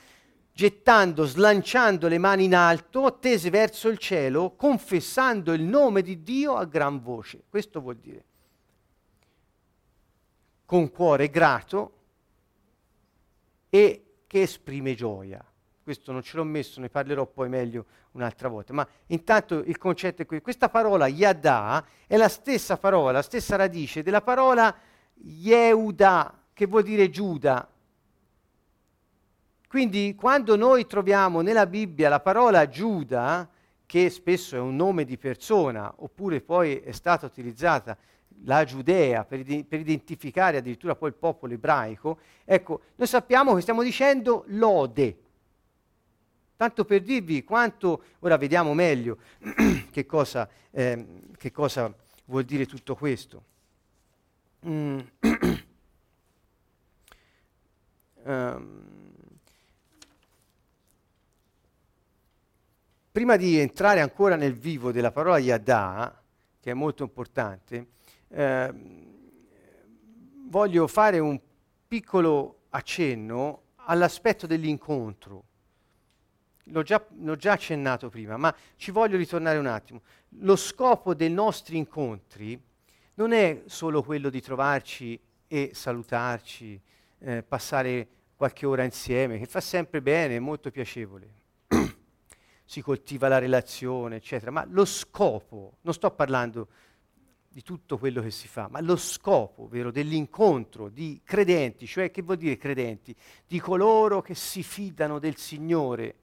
gettando, 0.59 1.23
slanciando 1.23 2.09
le 2.09 2.17
mani 2.17 2.43
in 2.43 2.53
alto, 2.53 3.17
tese 3.17 3.49
verso 3.49 3.87
il 3.87 3.97
cielo, 3.97 4.55
confessando 4.57 5.53
il 5.53 5.61
nome 5.61 6.01
di 6.01 6.21
Dio 6.21 6.55
a 6.55 6.65
gran 6.65 7.01
voce. 7.01 7.43
Questo 7.47 7.79
vuol 7.79 7.95
dire 7.95 8.25
con 10.65 10.91
cuore 10.91 11.29
grato 11.29 11.93
e 13.69 14.03
che 14.27 14.41
esprime 14.41 14.95
gioia. 14.95 15.41
Questo 15.81 16.11
non 16.11 16.23
ce 16.23 16.35
l'ho 16.35 16.43
messo, 16.43 16.81
ne 16.81 16.89
parlerò 16.89 17.25
poi 17.25 17.47
meglio 17.47 17.85
un'altra 18.11 18.49
volta. 18.49 18.73
Ma 18.73 18.85
intanto 19.07 19.59
il 19.59 19.77
concetto 19.77 20.23
è 20.23 20.25
questo. 20.25 20.43
Questa 20.43 20.67
parola 20.67 21.07
Yada 21.07 21.85
è 22.05 22.17
la 22.17 22.27
stessa 22.27 22.75
parola, 22.75 23.11
la 23.11 23.21
stessa 23.21 23.55
radice 23.55 24.03
della 24.03 24.21
parola 24.21 24.75
Yehuda, 25.13 26.37
che 26.51 26.65
vuol 26.65 26.83
dire 26.83 27.09
Giuda, 27.09 27.65
quindi 29.69 30.15
quando 30.15 30.55
noi 30.55 30.87
troviamo 30.87 31.41
nella 31.41 31.67
Bibbia 31.67 32.09
la 32.09 32.19
parola 32.19 32.67
Giuda, 32.67 33.47
che 33.85 34.09
spesso 34.09 34.55
è 34.55 34.59
un 34.59 34.75
nome 34.75 35.05
di 35.05 35.15
persona, 35.15 35.93
oppure 35.97 36.41
poi 36.41 36.77
è 36.77 36.91
stata 36.91 37.27
utilizzata 37.27 37.95
la 38.45 38.63
Giudea 38.63 39.25
per, 39.25 39.43
per, 39.65 39.79
identificare 39.79 40.57
addirittura 40.57 40.95
poi 40.95 41.09
il 41.09 41.15
popolo 41.15 41.53
ebraico, 41.53 42.17
ecco, 42.45 42.81
noi 42.95 43.07
sappiamo 43.07 43.53
che 43.53 43.61
stiamo 43.61 43.83
dicendo 43.83 44.43
lode. 44.47 45.17
Tanto 46.55 46.83
per 46.83 47.03
dirvi 47.03 47.43
quanto, 47.43 48.03
ora 48.21 48.37
vediamo 48.37 48.73
meglio 48.73 49.19
che, 49.91 50.05
cosa, 50.07 50.49
eh, 50.71 51.05
che 51.37 51.51
cosa 51.51 51.93
vuol 52.25 52.43
dire 52.43 52.65
tutto 52.65 52.95
questo. 52.95 53.43
Mm. 54.65 54.99
um. 58.23 58.87
Prima 63.19 63.35
di 63.35 63.57
entrare 63.57 63.99
ancora 63.99 64.37
nel 64.37 64.53
vivo 64.53 64.93
della 64.93 65.11
parola 65.11 65.39
Yadà, 65.39 66.23
che 66.57 66.71
è 66.71 66.73
molto 66.73 67.03
importante, 67.03 67.87
eh, 68.29 68.73
voglio 70.47 70.87
fare 70.87 71.19
un 71.19 71.37
piccolo 71.85 72.59
accenno 72.69 73.63
all'aspetto 73.75 74.47
dell'incontro. 74.47 75.43
L'ho 76.67 76.81
già, 76.81 77.05
l'ho 77.17 77.35
già, 77.35 77.51
accennato 77.51 78.07
prima, 78.07 78.37
ma 78.37 78.55
ci 78.77 78.89
voglio 78.89 79.17
ritornare 79.17 79.57
un 79.57 79.67
attimo. 79.67 80.01
Lo 80.37 80.55
scopo 80.55 81.13
dei 81.13 81.29
nostri 81.29 81.75
incontri 81.75 82.57
non 83.15 83.33
è 83.33 83.63
solo 83.65 84.01
quello 84.01 84.29
di 84.29 84.39
trovarci 84.39 85.19
e 85.45 85.71
salutarci, 85.73 86.81
eh, 87.19 87.43
passare 87.43 88.07
qualche 88.37 88.65
ora 88.65 88.85
insieme, 88.85 89.39
che 89.39 89.45
fa 89.45 89.59
sempre 89.59 90.01
bene, 90.01 90.37
è 90.37 90.39
molto 90.39 90.71
piacevole 90.71 91.38
si 92.69 92.81
coltiva 92.81 93.27
la 93.27 93.39
relazione, 93.39 94.17
eccetera, 94.17 94.51
ma 94.51 94.63
lo 94.69 94.85
scopo, 94.85 95.77
non 95.81 95.91
sto 95.91 96.11
parlando 96.11 96.67
di 97.47 97.63
tutto 97.63 97.97
quello 97.97 98.21
che 98.21 98.29
si 98.29 98.47
fa, 98.47 98.67
ma 98.69 98.79
lo 98.79 98.95
scopo, 98.95 99.67
vero, 99.67 99.89
dell'incontro 99.89 100.87
di 100.87 101.19
credenti, 101.23 101.87
cioè 101.87 102.11
che 102.11 102.21
vuol 102.21 102.37
dire 102.37 102.57
credenti? 102.57 103.15
Di 103.47 103.59
coloro 103.59 104.21
che 104.21 104.35
si 104.35 104.61
fidano 104.61 105.17
del 105.17 105.35
Signore, 105.35 106.15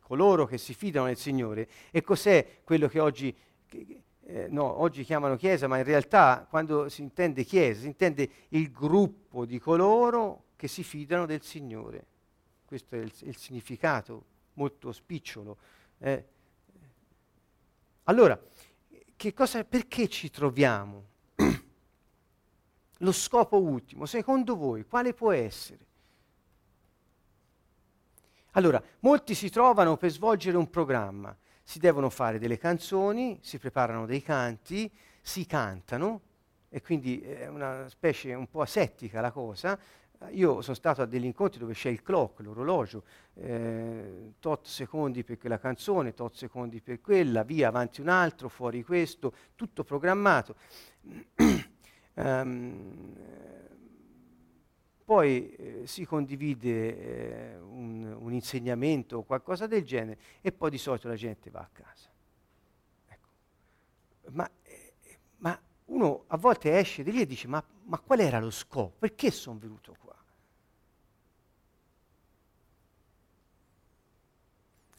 coloro 0.00 0.44
che 0.44 0.58
si 0.58 0.74
fidano 0.74 1.06
del 1.06 1.16
Signore. 1.16 1.66
E 1.90 2.02
cos'è 2.02 2.60
quello 2.62 2.86
che 2.86 3.00
oggi, 3.00 3.34
eh, 4.26 4.46
no, 4.50 4.78
oggi 4.82 5.04
chiamano 5.04 5.36
Chiesa, 5.36 5.68
ma 5.68 5.78
in 5.78 5.84
realtà 5.84 6.46
quando 6.50 6.90
si 6.90 7.00
intende 7.00 7.44
Chiesa, 7.44 7.80
si 7.80 7.86
intende 7.86 8.28
il 8.48 8.70
gruppo 8.70 9.46
di 9.46 9.58
coloro 9.58 10.48
che 10.54 10.68
si 10.68 10.82
fidano 10.82 11.24
del 11.24 11.40
Signore. 11.40 12.04
Questo 12.66 12.94
è 12.96 12.98
il, 12.98 13.12
il 13.20 13.36
significato 13.38 14.24
molto 14.54 14.92
spicciolo. 14.92 15.56
Eh. 15.98 16.26
Allora, 18.04 18.40
cosa, 19.34 19.64
perché 19.64 20.08
ci 20.08 20.30
troviamo? 20.30 21.10
Lo 22.98 23.12
scopo 23.12 23.60
ultimo, 23.60 24.06
secondo 24.06 24.56
voi, 24.56 24.84
quale 24.84 25.12
può 25.12 25.32
essere? 25.32 25.86
Allora, 28.52 28.82
molti 29.00 29.34
si 29.34 29.48
trovano 29.50 29.96
per 29.96 30.10
svolgere 30.10 30.56
un 30.56 30.68
programma, 30.68 31.36
si 31.62 31.78
devono 31.78 32.10
fare 32.10 32.38
delle 32.38 32.58
canzoni, 32.58 33.38
si 33.42 33.58
preparano 33.58 34.06
dei 34.06 34.22
canti, 34.22 34.92
si 35.20 35.46
cantano, 35.46 36.20
e 36.68 36.80
quindi 36.80 37.20
è 37.20 37.48
una 37.48 37.88
specie 37.88 38.34
un 38.34 38.48
po' 38.48 38.60
asettica 38.62 39.20
la 39.20 39.30
cosa, 39.30 39.78
io 40.30 40.60
sono 40.62 40.76
stato 40.76 41.02
a 41.02 41.06
degli 41.06 41.24
incontri 41.24 41.58
dove 41.58 41.74
c'è 41.74 41.90
il 41.90 42.02
clock, 42.02 42.40
l'orologio, 42.40 43.04
eh, 43.34 44.32
tot 44.38 44.66
secondi 44.66 45.24
per 45.24 45.38
quella 45.38 45.58
canzone, 45.58 46.14
tot 46.14 46.34
secondi 46.34 46.80
per 46.80 47.00
quella, 47.00 47.42
via 47.42 47.68
avanti 47.68 48.00
un 48.00 48.08
altro, 48.08 48.48
fuori 48.48 48.82
questo, 48.82 49.32
tutto 49.54 49.84
programmato. 49.84 50.56
um, 52.14 53.14
poi 55.12 55.54
eh, 55.56 55.86
si 55.86 56.06
condivide 56.06 57.52
eh, 57.52 57.58
un, 57.58 58.16
un, 58.18 58.32
insegnamento 58.32 59.18
o 59.18 59.22
qualcosa 59.24 59.66
del 59.66 59.84
genere 59.84 60.18
e 60.40 60.52
poi 60.52 60.70
di 60.70 60.78
solito 60.78 61.06
la 61.06 61.16
gente 61.16 61.50
va 61.50 61.60
a 61.60 61.68
casa. 61.70 62.10
Ecco. 63.08 63.28
Ma, 64.30 64.50
eh, 64.62 64.94
ma, 65.36 65.60
uno 65.86 66.24
a 66.28 66.36
volte 66.38 66.78
esce 66.78 67.02
di 67.02 67.12
lì 67.12 67.20
e 67.20 67.26
dice 67.26 67.46
ma, 67.46 67.62
ma 67.84 67.98
qual 67.98 68.20
era 68.20 68.40
lo 68.40 68.50
scopo? 68.50 68.94
Perché 68.98 69.30
sono 69.30 69.58
venuto 69.58 69.94
qua? 69.98 70.11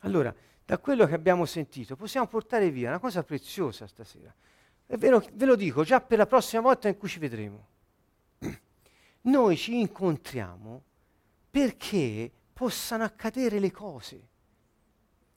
Allora, 0.04 0.34
da 0.66 0.78
quello 0.78 1.06
che 1.06 1.14
abbiamo 1.14 1.46
sentito 1.46 1.96
possiamo 1.96 2.28
portare 2.28 2.70
via 2.70 2.90
una 2.90 3.00
cosa 3.00 3.24
preziosa 3.24 3.88
stasera. 3.88 4.34
È 4.86 4.98
vero, 4.98 5.24
ve 5.34 5.46
lo 5.46 5.56
dico 5.56 5.84
già 5.84 6.02
per 6.02 6.18
la 6.18 6.26
prossima 6.26 6.62
volta 6.62 6.88
in 6.88 6.98
cui 6.98 7.08
ci 7.08 7.20
vedremo 7.20 7.68
noi 9.22 9.58
ci 9.58 9.80
incontriamo 9.80 10.84
perché 11.50 12.32
possano 12.52 13.04
accadere 13.04 13.60
le 13.60 13.72
cose. 13.72 14.28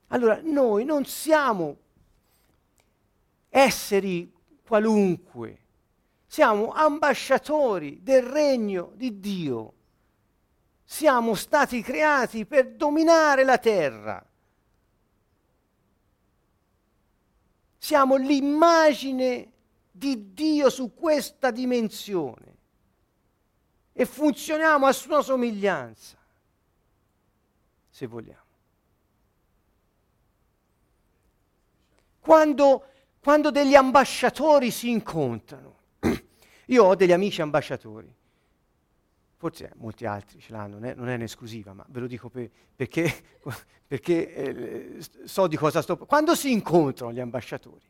Allora, 0.09 0.41
noi 0.43 0.85
non 0.85 1.05
siamo 1.05 1.77
esseri 3.49 4.33
qualunque, 4.65 5.59
siamo 6.27 6.73
ambasciatori 6.73 8.03
del 8.03 8.23
regno 8.23 8.93
di 8.95 9.19
Dio. 9.21 9.73
Siamo 10.85 11.35
stati 11.35 11.83
creati 11.83 12.47
per 12.47 12.75
dominare 12.75 13.43
la 13.45 13.59
terra. 13.59 14.25
Siamo 17.87 18.17
l'immagine 18.17 19.53
di 19.93 20.33
Dio 20.35 20.71
su 20.71 20.93
questa 20.93 21.53
dimensione 21.53 22.57
e 23.93 24.05
funzioniamo 24.05 24.87
a 24.87 24.93
sua 24.93 25.23
somiglianza, 25.23 26.19
se 27.89 28.07
vogliamo. 28.09 28.43
Quando, 32.19 32.87
quando 33.21 33.53
degli 33.53 33.77
ambasciatori 33.77 34.73
si 34.73 34.91
incontrano, 34.91 35.77
io 36.67 36.85
ho 36.85 36.97
degli 36.97 37.13
amici 37.13 37.41
ambasciatori, 37.41 38.13
forse 39.47 39.71
molti 39.77 40.07
altri 40.07 40.41
ce 40.41 40.51
l'hanno, 40.51 40.75
non 40.75 40.85
è, 40.85 40.95
non 40.95 41.09
è 41.09 41.15
un'esclusiva, 41.15 41.73
ma 41.73 41.85
ve 41.89 42.01
lo 42.01 42.07
dico 42.09 42.29
per, 42.29 42.51
perché, 42.75 43.23
perché 43.87 44.35
eh, 44.35 44.99
so 45.25 45.47
di 45.47 45.57
cosa 45.57 45.83
sto... 45.83 45.97
Quando 45.99 46.35
si 46.35 46.51
incontrano 46.51 47.13
gli 47.13 47.21
ambasciatori, 47.21 47.85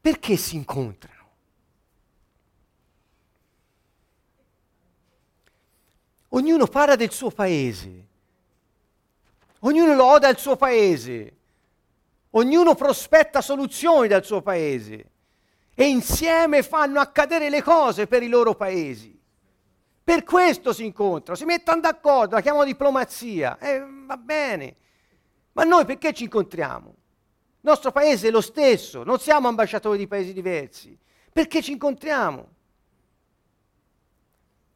perché 0.00 0.36
si 0.36 0.54
incontrano? 0.54 1.14
Ognuno 6.28 6.66
parla 6.66 6.94
del 6.94 7.10
suo 7.10 7.30
paese, 7.30 8.06
ognuno 9.60 9.94
loda 9.94 10.28
il 10.28 10.38
suo 10.38 10.54
paese, 10.54 11.36
ognuno 12.30 12.76
prospetta 12.76 13.40
soluzioni 13.40 14.06
dal 14.06 14.24
suo 14.24 14.42
paese 14.42 15.10
e 15.74 15.88
insieme 15.88 16.62
fanno 16.62 17.00
accadere 17.00 17.50
le 17.50 17.62
cose 17.62 18.06
per 18.06 18.22
i 18.22 18.28
loro 18.28 18.54
paesi. 18.54 19.15
Per 20.06 20.22
questo 20.22 20.72
si 20.72 20.84
incontrano, 20.84 21.36
si 21.36 21.44
mettono 21.44 21.80
d'accordo, 21.80 22.36
la 22.36 22.40
chiamano 22.40 22.62
diplomazia, 22.62 23.58
eh, 23.58 23.84
va 24.06 24.16
bene. 24.16 24.76
Ma 25.50 25.64
noi 25.64 25.84
perché 25.84 26.12
ci 26.12 26.22
incontriamo? 26.22 26.90
Il 26.90 27.60
nostro 27.62 27.90
paese 27.90 28.28
è 28.28 28.30
lo 28.30 28.40
stesso, 28.40 29.02
non 29.02 29.18
siamo 29.18 29.48
ambasciatori 29.48 29.98
di 29.98 30.06
paesi 30.06 30.32
diversi. 30.32 30.96
Perché 31.32 31.60
ci 31.60 31.72
incontriamo? 31.72 32.48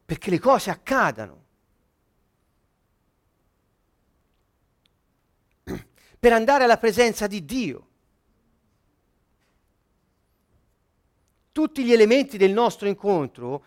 Perché 0.03 0.29
le 0.29 0.39
cose 0.39 0.69
accadano. 0.69 1.45
per 6.19 6.33
andare 6.33 6.65
alla 6.65 6.77
presenza 6.77 7.25
di 7.25 7.45
Dio. 7.45 7.87
Tutti 11.53 11.85
gli 11.85 11.93
elementi 11.93 12.35
del 12.35 12.51
nostro 12.51 12.89
incontro 12.89 13.63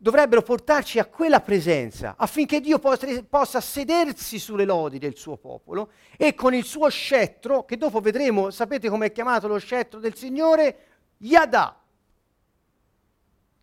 dovrebbero 0.00 0.42
portarci 0.42 1.00
a 1.00 1.06
quella 1.06 1.40
presenza 1.40 2.14
affinché 2.16 2.60
Dio 2.60 2.78
possa, 2.78 3.06
possa 3.28 3.60
sedersi 3.60 4.38
sulle 4.38 4.64
lodi 4.64 4.98
del 4.98 5.16
suo 5.16 5.36
popolo 5.36 5.90
e 6.16 6.34
con 6.34 6.54
il 6.54 6.64
suo 6.64 6.88
scettro, 6.88 7.64
che 7.64 7.76
dopo 7.76 8.00
vedremo, 8.00 8.50
sapete 8.50 8.88
come 8.88 9.06
è 9.06 9.12
chiamato 9.12 9.48
lo 9.48 9.58
scettro 9.58 9.98
del 9.98 10.14
Signore? 10.14 10.86
Yada. 11.18 11.76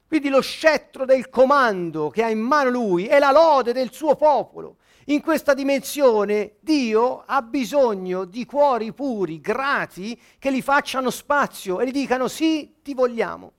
Quindi 0.07 0.27
lo 0.29 0.41
scettro 0.41 1.05
del 1.05 1.29
comando 1.29 2.09
che 2.09 2.21
ha 2.21 2.29
in 2.29 2.39
mano 2.39 2.69
lui 2.69 3.07
è 3.07 3.17
la 3.17 3.31
lode 3.31 3.71
del 3.71 3.91
suo 3.91 4.15
popolo. 4.15 4.77
In 5.05 5.21
questa 5.21 5.53
dimensione 5.53 6.55
Dio 6.59 7.23
ha 7.25 7.41
bisogno 7.41 8.25
di 8.25 8.45
cuori 8.45 8.91
puri, 8.91 9.39
grati, 9.39 10.19
che 10.37 10.51
gli 10.51 10.61
facciano 10.61 11.09
spazio 11.09 11.79
e 11.79 11.87
gli 11.87 11.91
dicano 11.91 12.27
sì, 12.27 12.75
ti 12.81 12.93
vogliamo. 12.93 13.51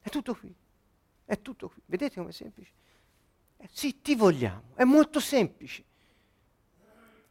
È 0.00 0.08
tutto 0.08 0.34
qui. 0.34 0.54
È 1.32 1.40
tutto 1.40 1.70
qui. 1.70 1.80
Vedete 1.86 2.16
com'è 2.16 2.30
semplice? 2.30 2.72
Eh, 3.56 3.66
sì, 3.72 4.02
ti 4.02 4.14
vogliamo. 4.14 4.64
È 4.74 4.84
molto 4.84 5.18
semplice. 5.18 5.82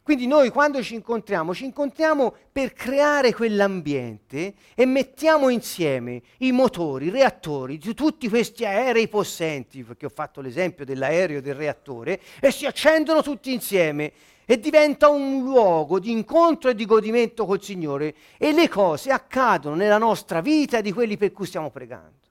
Quindi 0.02 0.26
noi 0.26 0.50
quando 0.50 0.82
ci 0.82 0.94
incontriamo, 0.94 1.54
ci 1.54 1.66
incontriamo 1.66 2.34
per 2.50 2.72
creare 2.72 3.32
quell'ambiente 3.32 4.54
e 4.74 4.86
mettiamo 4.86 5.50
insieme 5.50 6.20
i 6.38 6.50
motori, 6.50 7.06
i 7.06 7.10
reattori 7.10 7.78
di 7.78 7.94
tutti 7.94 8.28
questi 8.28 8.64
aerei 8.64 9.06
possenti, 9.06 9.84
perché 9.84 10.06
ho 10.06 10.12
fatto 10.12 10.40
l'esempio 10.40 10.84
dell'aereo 10.84 11.38
e 11.38 11.40
del 11.40 11.54
reattore, 11.54 12.20
e 12.40 12.50
si 12.50 12.66
accendono 12.66 13.22
tutti 13.22 13.52
insieme 13.52 14.12
e 14.44 14.58
diventa 14.58 15.10
un 15.10 15.44
luogo 15.44 16.00
di 16.00 16.10
incontro 16.10 16.70
e 16.70 16.74
di 16.74 16.86
godimento 16.86 17.46
col 17.46 17.62
Signore 17.62 18.16
e 18.36 18.50
le 18.50 18.68
cose 18.68 19.12
accadono 19.12 19.76
nella 19.76 19.98
nostra 19.98 20.40
vita 20.40 20.80
di 20.80 20.90
quelli 20.90 21.16
per 21.16 21.30
cui 21.30 21.46
stiamo 21.46 21.70
pregando. 21.70 22.21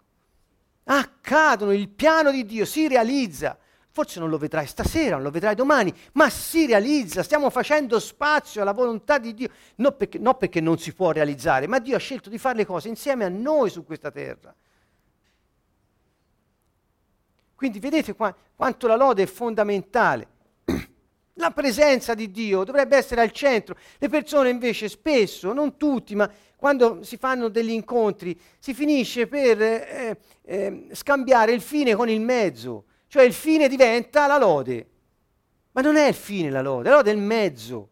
Accadono, 0.84 1.74
il 1.74 1.90
piano 1.90 2.32
di 2.32 2.46
Dio 2.46 2.66
si 2.66 2.88
realizza 2.88 3.58
Forse 3.94 4.22
non 4.22 4.30
lo 4.30 4.38
vedrai 4.38 4.68
stasera, 4.68 5.16
non 5.16 5.24
lo 5.24 5.32
vedrai 5.32 5.54
domani, 5.54 5.94
ma 6.14 6.30
si 6.30 6.66
realizza, 6.66 7.24
stiamo 7.24 7.50
facendo 7.50 8.00
spazio 8.00 8.62
alla 8.62 8.72
volontà 8.72 9.18
di 9.18 9.34
Dio, 9.34 9.50
non 9.76 9.98
perché, 9.98 10.18
non 10.18 10.38
perché 10.38 10.62
non 10.62 10.78
si 10.78 10.94
può 10.94 11.12
realizzare, 11.12 11.68
ma 11.68 11.78
Dio 11.80 11.98
ha 11.98 12.00
scelto 12.00 12.30
di 12.30 12.38
fare 12.38 12.56
le 12.56 12.66
cose 12.66 12.88
insieme 12.88 13.26
a 13.26 13.30
noi 13.30 13.70
su 13.70 13.84
questa 13.84 14.10
terra. 14.10 14.56
Quindi 17.54 17.80
vedete 17.80 18.16
qua, 18.16 18.34
quanto 18.56 18.88
la 18.88 18.96
lode 18.96 19.24
è 19.24 19.28
fondamentale. 19.28 20.31
La 21.36 21.52
presenza 21.52 22.14
di 22.14 22.30
Dio 22.30 22.64
dovrebbe 22.64 22.98
essere 22.98 23.22
al 23.22 23.32
centro. 23.32 23.76
Le 23.98 24.10
persone 24.10 24.50
invece 24.50 24.90
spesso, 24.90 25.54
non 25.54 25.78
tutti, 25.78 26.16
ma 26.16 26.30
quando 26.56 27.04
si 27.04 27.18
fanno 27.18 27.48
degli 27.48 27.72
incontri, 27.72 28.40
si 28.60 28.74
finisce 28.74 29.28
per 29.28 29.62
eh, 29.62 30.18
eh, 30.44 30.88
scambiare 30.92 31.54
il 31.54 31.62
fine 31.62 31.96
con 31.96 32.10
il 32.10 32.22
mezzo. 32.22 32.86
Cioè 33.08 33.24
il 33.24 33.34
fine 33.34 33.68
diventa 33.68 34.28
la 34.28 34.38
lode. 34.38 34.88
Ma 35.72 35.82
non 35.82 35.96
è 35.96 36.08
il 36.08 36.14
fine 36.14 36.50
la 36.50 36.62
lode, 36.62 36.90
la 36.90 36.96
lode 36.96 37.12
è 37.12 37.14
il 37.14 37.22
mezzo. 37.22 37.90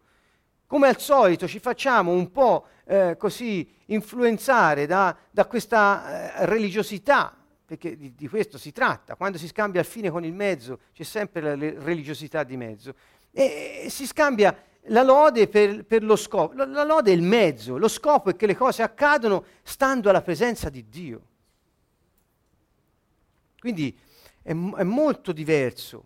Come 0.68 0.88
al 0.88 1.00
solito 1.00 1.48
ci 1.48 1.60
facciamo 1.60 2.12
un 2.12 2.32
po' 2.32 2.68
eh, 2.86 3.16
così 3.18 3.68
influenzare 3.86 4.86
da, 4.86 5.16
da 5.32 5.46
questa 5.46 6.36
eh, 6.36 6.46
religiosità, 6.46 7.36
perché 7.66 7.98
di, 7.98 8.14
di, 8.14 8.28
questo 8.28 8.58
si 8.58 8.72
tratta. 8.72 9.16
Quando 9.16 9.38
si 9.38 9.48
scambia 9.48 9.82
il 9.82 9.88
fine 9.88 10.12
con 10.12 10.24
il 10.24 10.34
mezzo 10.34 10.80
c'è 10.94 11.04
sempre 11.04 11.42
la, 11.42 11.56
la 11.56 11.74
religiosità 11.84 12.44
di 12.44 12.56
mezzo. 12.58 12.94
E, 13.32 13.88
si 13.89 14.05
scambia 14.05 14.55
la 14.84 15.03
lode 15.03 15.47
per, 15.47 15.86
per, 15.86 16.03
lo 16.03 16.15
scopo. 16.15 16.53
La, 16.55 16.65
la 16.65 16.84
lode 16.84 17.11
è 17.11 17.15
il 17.15 17.21
mezzo, 17.21 17.77
lo 17.77 17.88
scopo 17.88 18.30
è 18.30 18.36
che 18.36 18.45
le 18.45 18.55
cose 18.55 18.82
accadono 18.82 19.45
stando 19.63 20.09
alla 20.09 20.21
presenza 20.21 20.69
di 20.69 20.88
Dio. 20.89 21.21
Quindi 23.59 23.97
è, 24.41 24.51
è 24.51 24.84
molto 24.84 25.32
diverso. 25.32 26.05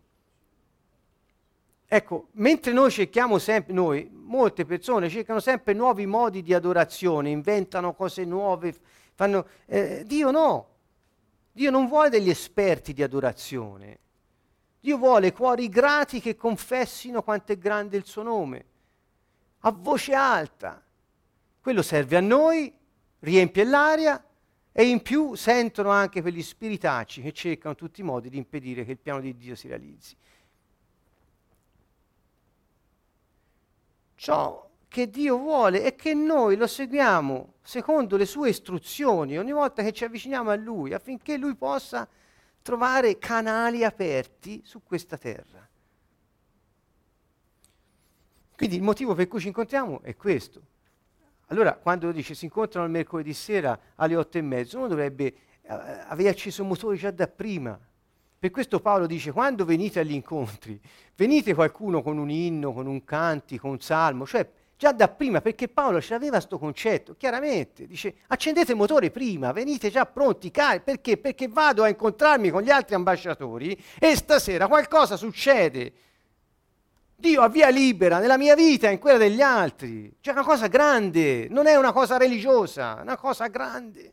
Ecco, 1.87 2.29
mentre 2.31 2.73
noi 2.73 2.89
cerchiamo 2.89 3.37
sempre, 3.37 3.71
noi, 3.71 4.09
molte 4.11 4.65
persone 4.65 5.09
cercano 5.09 5.39
sempre 5.39 5.73
nuovi 5.73 6.07
modi 6.07 6.41
di 6.41 6.51
adorazione, 6.53 7.29
inventano 7.29 7.93
cose 7.93 8.25
nuove, 8.25 8.73
fanno, 9.13 9.45
eh, 9.67 10.03
Dio 10.03 10.31
no, 10.31 10.67
Dio 11.51 11.69
non 11.69 11.87
vuole 11.87 12.09
degli 12.09 12.31
esperti 12.31 12.93
di 12.93 13.03
adorazione, 13.03 13.99
Dio 14.83 14.97
vuole 14.97 15.31
cuori 15.31 15.69
grati 15.69 16.19
che 16.19 16.35
confessino 16.35 17.23
quanto 17.23 17.53
è 17.53 17.57
grande 17.57 17.95
il 17.95 18.05
suo 18.05 18.21
nome, 18.21 18.65
a 19.59 19.71
voce 19.71 20.13
alta. 20.13 20.83
Quello 21.61 21.81
serve 21.81 22.17
a 22.17 22.19
noi, 22.19 22.69
riempie 23.19 23.63
l'aria, 23.63 24.21
e 24.73 24.83
in 24.83 25.01
più 25.01 25.35
sentono 25.35 25.89
anche 25.89 26.21
quegli 26.21 26.43
spiritacci 26.43 27.21
che 27.21 27.31
cercano 27.31 27.75
tutti 27.75 28.01
i 28.01 28.03
modi 28.03 28.27
di 28.27 28.35
impedire 28.35 28.83
che 28.83 28.91
il 28.91 28.97
piano 28.97 29.21
di 29.21 29.37
Dio 29.37 29.55
si 29.55 29.69
realizzi. 29.69 30.17
Ciò 34.15 34.69
che 34.89 35.09
Dio 35.09 35.37
vuole 35.37 35.83
è 35.83 35.95
che 35.95 36.13
noi 36.13 36.57
lo 36.57 36.67
seguiamo 36.67 37.53
secondo 37.61 38.17
le 38.17 38.25
sue 38.25 38.49
istruzioni 38.49 39.37
ogni 39.37 39.53
volta 39.53 39.81
che 39.81 39.93
ci 39.93 40.03
avviciniamo 40.03 40.49
a 40.49 40.55
Lui, 40.55 40.93
affinché 40.93 41.37
Lui 41.37 41.55
possa 41.55 42.05
trovare 42.63 43.19
canali 43.19 43.83
aperti 43.83 44.61
su 44.65 44.81
questa 44.81 45.17
terra. 45.17 45.69
Quindi 48.55 48.77
il 48.77 48.81
motivo 48.81 49.13
per 49.13 49.27
cui 49.27 49.39
ci 49.39 49.47
incontriamo 49.47 50.01
è 50.01 50.15
questo. 50.15 50.61
Allora, 51.47 51.75
quando 51.75 52.11
dice 52.11 52.33
si 52.33 52.45
incontrano 52.45 52.85
il 52.85 52.91
mercoledì 52.91 53.33
sera 53.33 53.77
alle 53.95 54.15
otto 54.15 54.37
e 54.37 54.41
mezzo, 54.41 54.77
uno 54.77 54.87
dovrebbe 54.87 55.25
eh, 55.25 55.35
aver 55.67 56.27
acceso 56.27 56.61
il 56.61 56.69
motore 56.69 56.95
già 56.95 57.11
da 57.11 57.27
prima. 57.27 57.77
Per 58.39 58.49
questo 58.49 58.79
Paolo 58.79 59.05
dice, 59.05 59.31
quando 59.31 59.65
venite 59.65 59.99
agli 59.99 60.13
incontri, 60.13 60.79
venite 61.15 61.53
qualcuno 61.53 62.01
con 62.01 62.17
un 62.17 62.29
inno, 62.29 62.73
con 62.73 62.87
un 62.87 63.03
canti, 63.03 63.57
con 63.57 63.71
un 63.71 63.79
salmo, 63.79 64.25
cioè 64.25 64.49
già 64.83 64.91
da 64.91 65.07
prima, 65.07 65.39
perché 65.39 65.69
Paolo 65.69 66.01
ce 66.01 66.11
l'aveva 66.11 66.35
questo 66.35 66.59
concetto, 66.59 67.15
chiaramente, 67.15 67.87
dice 67.87 68.15
accendete 68.27 68.73
il 68.73 68.77
motore 68.77 69.11
prima, 69.11 69.53
venite 69.53 69.89
già 69.89 70.05
pronti, 70.05 70.51
cari, 70.51 70.81
perché? 70.81 71.15
Perché 71.15 71.47
vado 71.47 71.83
a 71.83 71.87
incontrarmi 71.87 72.49
con 72.49 72.61
gli 72.63 72.69
altri 72.69 72.93
ambasciatori 72.93 73.81
e 73.97 74.13
stasera 74.17 74.67
qualcosa 74.67 75.15
succede. 75.15 75.93
Dio 77.15 77.41
ha 77.41 77.47
via 77.47 77.69
libera 77.69 78.19
nella 78.19 78.37
mia 78.37 78.55
vita 78.55 78.89
e 78.89 78.91
in 78.91 78.99
quella 78.99 79.17
degli 79.17 79.41
altri. 79.41 80.13
Cioè 80.19 80.33
una 80.33 80.43
cosa 80.43 80.67
grande, 80.67 81.47
non 81.49 81.67
è 81.67 81.77
una 81.77 81.93
cosa 81.93 82.17
religiosa, 82.17 82.99
è 82.99 83.03
una 83.03 83.15
cosa 83.15 83.47
grande. 83.47 84.11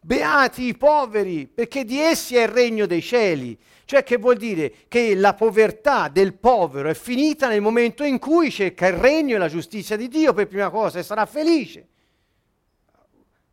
Beati 0.00 0.64
i 0.64 0.76
poveri, 0.76 1.46
perché 1.46 1.86
di 1.86 1.98
essi 1.98 2.36
è 2.36 2.42
il 2.42 2.48
regno 2.48 2.84
dei 2.84 3.00
cieli. 3.00 3.58
Cioè 3.86 4.02
che 4.02 4.16
vuol 4.16 4.36
dire 4.36 4.74
che 4.88 5.14
la 5.14 5.34
povertà 5.34 6.08
del 6.08 6.34
povero 6.34 6.88
è 6.88 6.94
finita 6.94 7.46
nel 7.46 7.60
momento 7.60 8.02
in 8.02 8.18
cui 8.18 8.50
cerca 8.50 8.88
il 8.88 8.94
regno 8.94 9.36
e 9.36 9.38
la 9.38 9.48
giustizia 9.48 9.96
di 9.96 10.08
Dio 10.08 10.32
per 10.32 10.48
prima 10.48 10.70
cosa 10.70 10.98
e 10.98 11.04
sarà 11.04 11.24
felice. 11.24 11.86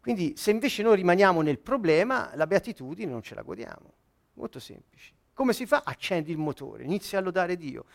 Quindi 0.01 0.33
se 0.35 0.49
invece 0.49 0.81
noi 0.81 0.95
rimaniamo 0.95 1.41
nel 1.41 1.59
problema, 1.59 2.31
la 2.33 2.47
beatitudine 2.47 3.11
non 3.11 3.21
ce 3.21 3.35
la 3.35 3.43
godiamo. 3.43 3.93
Molto 4.33 4.59
semplice. 4.59 5.13
Come 5.33 5.53
si 5.53 5.67
fa? 5.67 5.83
Accendi 5.85 6.31
il 6.31 6.39
motore, 6.39 6.83
inizi 6.83 7.15
a 7.15 7.19
lodare 7.19 7.55
Dio. 7.55 7.85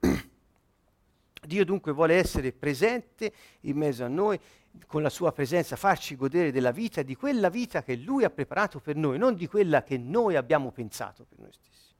Dio 1.46 1.64
dunque 1.66 1.92
vuole 1.92 2.14
essere 2.14 2.52
presente 2.52 3.34
in 3.60 3.76
mezzo 3.76 4.02
a 4.02 4.08
noi 4.08 4.40
con 4.86 5.02
la 5.02 5.10
sua 5.10 5.32
presenza 5.32 5.76
farci 5.76 6.16
godere 6.16 6.52
della 6.52 6.70
vita, 6.72 7.02
di 7.02 7.14
quella 7.14 7.48
vita 7.48 7.82
che 7.82 7.96
Lui 7.96 8.24
ha 8.24 8.30
preparato 8.30 8.80
per 8.80 8.96
noi, 8.96 9.18
non 9.18 9.34
di 9.34 9.46
quella 9.46 9.82
che 9.82 9.98
noi 9.98 10.36
abbiamo 10.36 10.70
pensato 10.70 11.24
per 11.24 11.38
noi 11.38 11.52
stessi. 11.52 11.94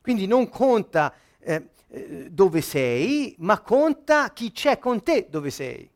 Quindi 0.00 0.26
non 0.26 0.48
conta 0.48 1.12
eh, 1.38 1.70
eh, 1.88 2.30
dove 2.30 2.60
sei, 2.60 3.34
ma 3.38 3.60
conta 3.60 4.32
chi 4.32 4.52
c'è 4.52 4.78
con 4.78 5.02
te 5.02 5.26
dove 5.28 5.50
sei. 5.50 5.90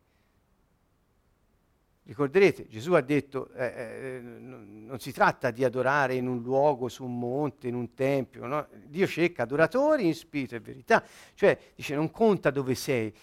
Ricorderete, 2.03 2.67
Gesù 2.67 2.93
ha 2.93 3.01
detto, 3.01 3.51
eh, 3.53 3.65
eh, 3.65 4.19
non 4.21 4.97
si 4.99 5.11
tratta 5.11 5.51
di 5.51 5.63
adorare 5.63 6.15
in 6.15 6.27
un 6.27 6.41
luogo, 6.41 6.89
su 6.89 7.03
un 7.03 7.17
monte, 7.17 7.67
in 7.67 7.75
un 7.75 7.93
tempio, 7.93 8.47
no? 8.47 8.67
Dio 8.87 9.05
cerca 9.05 9.43
adoratori 9.43 10.07
in 10.07 10.15
spirito 10.15 10.55
e 10.55 10.59
verità, 10.59 11.03
cioè 11.35 11.57
dice 11.75 11.93
non 11.93 12.09
conta 12.09 12.49
dove 12.49 12.73
sei. 12.73 13.13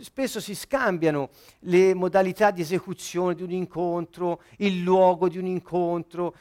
Spesso 0.00 0.40
si 0.40 0.56
scambiano 0.56 1.30
le 1.60 1.94
modalità 1.94 2.50
di 2.50 2.62
esecuzione 2.62 3.36
di 3.36 3.44
un 3.44 3.52
incontro, 3.52 4.42
il 4.58 4.82
luogo 4.82 5.28
di 5.28 5.38
un 5.38 5.46
incontro, 5.46 6.34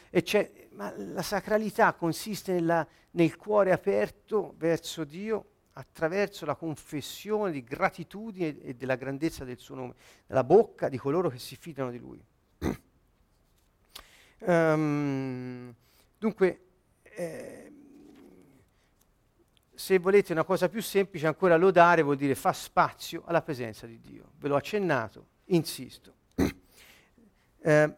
ma 0.71 0.91
la 0.97 1.21
sacralità 1.21 1.93
consiste 1.93 2.53
nella, 2.53 2.85
nel 3.11 3.37
cuore 3.37 3.71
aperto 3.71 4.55
verso 4.57 5.03
Dio 5.03 5.45
attraverso 5.73 6.45
la 6.45 6.55
confessione 6.55 7.51
di 7.51 7.63
gratitudine 7.63 8.61
e 8.61 8.75
della 8.75 8.95
grandezza 8.95 9.43
del 9.43 9.57
suo 9.57 9.75
nome, 9.75 9.93
nella 10.27 10.43
bocca 10.43 10.89
di 10.89 10.97
coloro 10.97 11.29
che 11.29 11.39
si 11.39 11.55
fidano 11.55 11.89
di 11.89 11.99
lui. 11.99 12.23
um, 14.39 15.73
dunque, 16.17 16.59
eh, 17.01 17.71
se 19.73 19.99
volete 19.99 20.31
una 20.31 20.43
cosa 20.43 20.69
più 20.69 20.81
semplice, 20.81 21.27
ancora 21.27 21.57
lodare 21.57 22.03
vuol 22.03 22.17
dire 22.17 22.35
fa 22.35 22.53
spazio 22.53 23.23
alla 23.25 23.41
presenza 23.41 23.87
di 23.87 23.99
Dio. 23.99 24.31
Ve 24.37 24.47
l'ho 24.47 24.55
accennato, 24.55 25.27
insisto. 25.45 26.13
eh, 27.61 27.95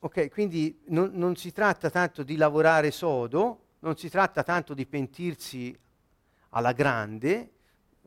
ok, 0.00 0.30
quindi 0.30 0.82
non, 0.86 1.12
non 1.14 1.36
si 1.36 1.52
tratta 1.52 1.90
tanto 1.90 2.24
di 2.24 2.36
lavorare 2.36 2.90
sodo, 2.90 3.65
non 3.86 3.96
si 3.96 4.10
tratta 4.10 4.42
tanto 4.42 4.74
di 4.74 4.84
pentirsi 4.84 5.76
alla 6.50 6.72
grande, 6.72 7.50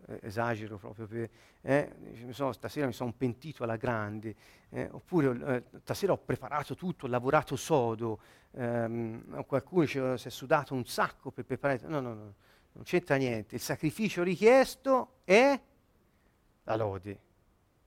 eh, 0.07 0.19
esagero 0.23 0.77
proprio 0.77 1.07
per, 1.07 1.29
eh, 1.61 1.95
so, 2.31 2.51
stasera 2.51 2.85
mi 2.85 2.91
sono 2.91 3.13
pentito 3.13 3.63
alla 3.63 3.77
grande, 3.77 4.35
eh, 4.69 4.89
oppure 4.91 5.55
eh, 5.55 5.79
stasera 5.79 6.11
ho 6.11 6.17
preparato 6.17 6.75
tutto, 6.75 7.05
ho 7.05 7.09
lavorato 7.09 7.55
sodo, 7.55 8.19
ehm, 8.51 9.45
qualcuno 9.45 9.83
dice, 9.83 10.17
si 10.17 10.27
è 10.27 10.31
sudato 10.31 10.73
un 10.73 10.85
sacco 10.85 11.31
per 11.31 11.45
preparare, 11.45 11.79
no, 11.85 12.01
no, 12.01 12.13
no, 12.13 12.33
non 12.73 12.83
c'entra 12.83 13.15
niente, 13.15 13.55
il 13.55 13.61
sacrificio 13.61 14.21
richiesto 14.21 15.19
è 15.23 15.57
la 16.63 16.75
lode, 16.75 17.19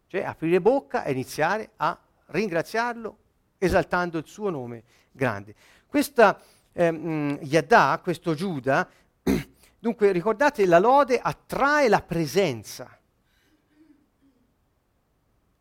cioè 0.07 0.23
aprire 0.23 0.63
bocca 0.63 1.05
e 1.05 1.13
iniziare 1.13 1.73
a 1.77 1.99
ringraziarlo 2.27 3.19
esaltando 3.59 4.17
il 4.17 4.27
suo 4.27 4.49
nome 4.49 4.83
grande. 5.13 5.55
Questa 5.87 6.41
ehm, 6.73 7.39
Yadà, 7.43 8.01
questo 8.03 8.35
Giuda, 8.35 8.89
dunque 9.79 10.13
ricordate, 10.13 10.67
la 10.67 10.79
lode 10.79 11.19
attrae 11.19 11.89
la 11.89 12.03
presenza. 12.03 12.99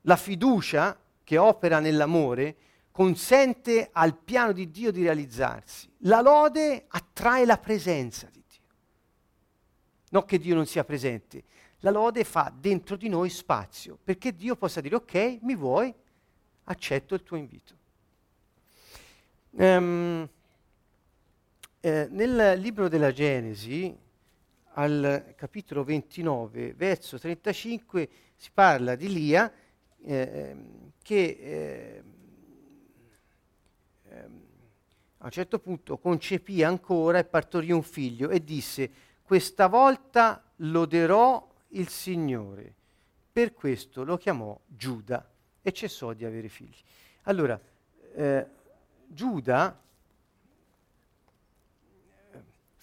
La 0.01 0.15
fiducia 0.15 0.99
che 1.23 1.37
opera 1.37 1.79
nell'amore 1.79 2.55
consente 2.91 3.89
al 3.91 4.17
piano 4.17 4.51
di 4.51 4.69
Dio 4.69 4.91
di 4.91 5.03
realizzarsi. 5.03 5.89
La 5.99 6.21
lode 6.21 6.85
attrae 6.87 7.45
la 7.45 7.57
presenza 7.57 8.27
di 8.31 8.43
Dio. 8.47 8.67
Non 10.09 10.25
che 10.25 10.39
Dio 10.39 10.55
non 10.55 10.65
sia 10.65 10.83
presente, 10.83 11.43
la 11.79 11.91
lode 11.91 12.23
fa 12.23 12.53
dentro 12.55 12.95
di 12.95 13.09
noi 13.09 13.29
spazio 13.29 13.97
perché 14.03 14.35
Dio 14.35 14.55
possa 14.55 14.81
dire 14.81 14.95
ok, 14.95 15.39
mi 15.41 15.55
vuoi, 15.55 15.93
accetto 16.65 17.15
il 17.15 17.23
tuo 17.23 17.37
invito. 17.37 17.79
Um, 19.51 20.29
eh, 21.81 22.07
nel 22.11 22.59
libro 22.59 22.87
della 22.87 23.11
Genesi, 23.11 23.95
al 24.73 25.33
capitolo 25.35 25.83
29, 25.83 26.73
verso 26.73 27.17
35, 27.19 28.09
si 28.35 28.49
parla 28.53 28.95
di 28.95 29.11
Lia 29.11 29.51
eh, 30.03 30.55
che 31.01 31.37
eh, 31.41 32.03
a 35.17 35.25
un 35.25 35.31
certo 35.31 35.59
punto 35.59 35.97
concepì 35.97 36.63
ancora 36.63 37.19
e 37.19 37.25
partorì 37.25 37.71
un 37.71 37.83
figlio 37.83 38.29
e 38.29 38.43
disse, 38.43 38.89
questa 39.23 39.67
volta 39.67 40.43
loderò 40.57 41.47
il 41.69 41.87
Signore. 41.89 42.73
Per 43.31 43.53
questo 43.53 44.03
lo 44.03 44.17
chiamò 44.17 44.59
Giuda 44.65 45.27
e 45.61 45.71
cessò 45.71 46.13
di 46.13 46.25
avere 46.25 46.49
figli. 46.49 46.75
Allora, 47.23 47.59
eh, 48.15 48.45
Giuda, 49.07 49.79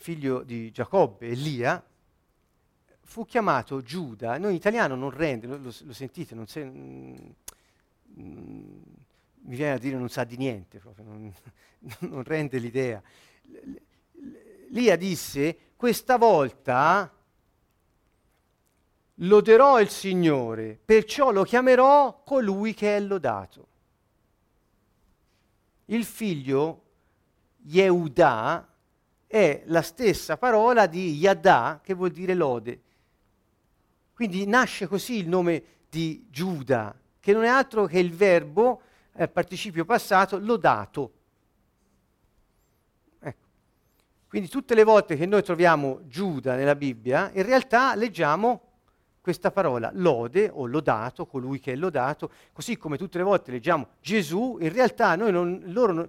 figlio 0.08 0.42
di 0.42 0.70
Giacobbe 0.70 1.28
e 1.28 1.34
Lia, 1.34 1.84
fu 3.02 3.26
chiamato 3.26 3.82
Giuda. 3.82 4.38
Noi 4.38 4.52
in 4.52 4.56
italiano 4.56 4.94
non 4.94 5.10
rende, 5.10 5.46
lo, 5.46 5.58
lo, 5.58 5.74
lo 5.82 5.92
sentite, 5.92 6.34
non 6.34 6.46
se, 6.46 6.64
mm, 6.64 7.16
mm, 8.18 8.82
mi 9.40 9.54
viene 9.54 9.72
a 9.72 9.78
dire 9.78 9.98
non 9.98 10.08
sa 10.08 10.24
di 10.24 10.38
niente, 10.38 10.78
proprio, 10.78 11.04
non, 11.04 11.34
non 12.10 12.22
rende 12.22 12.56
l'idea. 12.56 13.02
Lia 14.70 14.96
disse, 14.96 15.74
questa 15.76 16.16
volta 16.16 17.12
loderò 19.16 19.78
il 19.78 19.90
Signore, 19.90 20.80
perciò 20.82 21.32
lo 21.32 21.42
chiamerò 21.42 22.22
colui 22.24 22.72
che 22.72 22.96
è 22.96 23.00
lodato 23.00 23.66
il 25.90 26.04
figlio 26.04 26.82
Yehuda 27.64 28.68
è 29.28 29.62
la 29.66 29.82
stessa 29.82 30.38
parola 30.38 30.86
di 30.86 31.14
Yadà 31.14 31.80
che 31.82 31.94
vuol 31.94 32.10
dire 32.10 32.34
lode. 32.34 32.80
Quindi 34.14 34.44
nasce 34.46 34.88
così 34.88 35.18
il 35.18 35.28
nome 35.28 35.62
di 35.88 36.26
Giuda, 36.28 36.98
che 37.20 37.32
non 37.32 37.44
è 37.44 37.48
altro 37.48 37.86
che 37.86 38.00
il 38.00 38.12
verbo, 38.12 38.80
eh, 39.14 39.28
participio 39.28 39.84
passato, 39.84 40.38
lodato. 40.38 41.12
Ecco. 43.20 43.46
Quindi 44.26 44.48
tutte 44.48 44.74
le 44.74 44.82
volte 44.82 45.14
che 45.14 45.26
noi 45.26 45.42
troviamo 45.42 46.00
Giuda 46.06 46.56
nella 46.56 46.74
Bibbia, 46.74 47.30
in 47.34 47.44
realtà 47.44 47.94
leggiamo 47.94 48.62
questa 49.20 49.50
parola 49.50 49.90
lode 49.92 50.48
o 50.52 50.64
lodato, 50.64 51.26
colui 51.26 51.60
che 51.60 51.72
è 51.72 51.76
lodato, 51.76 52.32
così 52.52 52.78
come 52.78 52.96
tutte 52.96 53.18
le 53.18 53.24
volte 53.24 53.50
leggiamo 53.50 53.88
Gesù, 54.00 54.56
in 54.58 54.72
realtà 54.72 55.14
noi 55.16 55.30
non, 55.30 55.62
loro 55.66 55.92
non, 55.92 56.08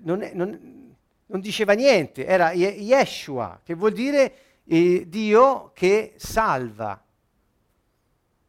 non, 0.00 0.22
è, 0.22 0.32
non, 0.34 0.89
non 1.30 1.40
diceva 1.40 1.74
niente, 1.74 2.26
era 2.26 2.52
Yeshua, 2.52 3.60
che 3.64 3.74
vuol 3.74 3.92
dire 3.92 4.32
eh, 4.64 5.04
Dio 5.08 5.70
che 5.72 6.14
salva. 6.16 7.00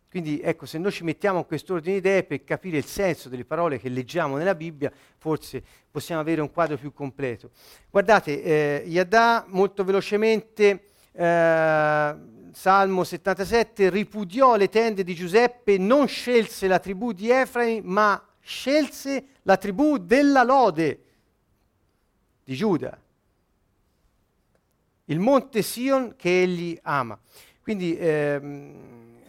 Quindi 0.10 0.42
ecco, 0.42 0.66
se 0.66 0.78
noi 0.78 0.92
ci 0.92 1.04
mettiamo 1.04 1.38
in 1.38 1.46
quest'ordine 1.46 1.94
di 1.94 2.00
idee 2.00 2.24
per 2.24 2.44
capire 2.44 2.78
il 2.78 2.86
senso 2.86 3.30
delle 3.30 3.46
parole 3.46 3.80
che 3.80 3.88
leggiamo 3.88 4.36
nella 4.36 4.56
Bibbia, 4.56 4.92
forse 5.18 5.64
possiamo 5.90 6.20
avere 6.20 6.42
un 6.42 6.52
quadro 6.52 6.76
più 6.76 6.92
completo. 6.92 7.52
Guardate, 7.90 8.44
eh, 8.44 8.84
Yadà 8.88 9.46
molto 9.48 9.84
velocemente, 9.86 10.88
eh, 11.14 12.16
Salmo 12.52 13.04
77, 13.04 13.90
ripudiò 13.90 14.58
le 14.58 14.70
tende 14.70 15.04
di 15.04 15.14
Giuseppe, 15.14 15.78
non 15.78 16.08
scelse 16.08 16.68
la 16.68 16.80
tribù 16.80 17.14
di 17.14 17.30
Efraim, 17.30 17.86
ma 17.86 18.22
scelse 18.42 19.26
la 19.44 19.56
tribù 19.56 19.98
della 19.98 20.44
lode 20.44 21.11
di 22.44 22.56
Giuda, 22.56 23.00
il 25.06 25.20
monte 25.20 25.62
Sion 25.62 26.16
che 26.16 26.42
egli 26.42 26.78
ama. 26.84 27.20
Quindi 27.62 27.98
ehm, 27.98 29.20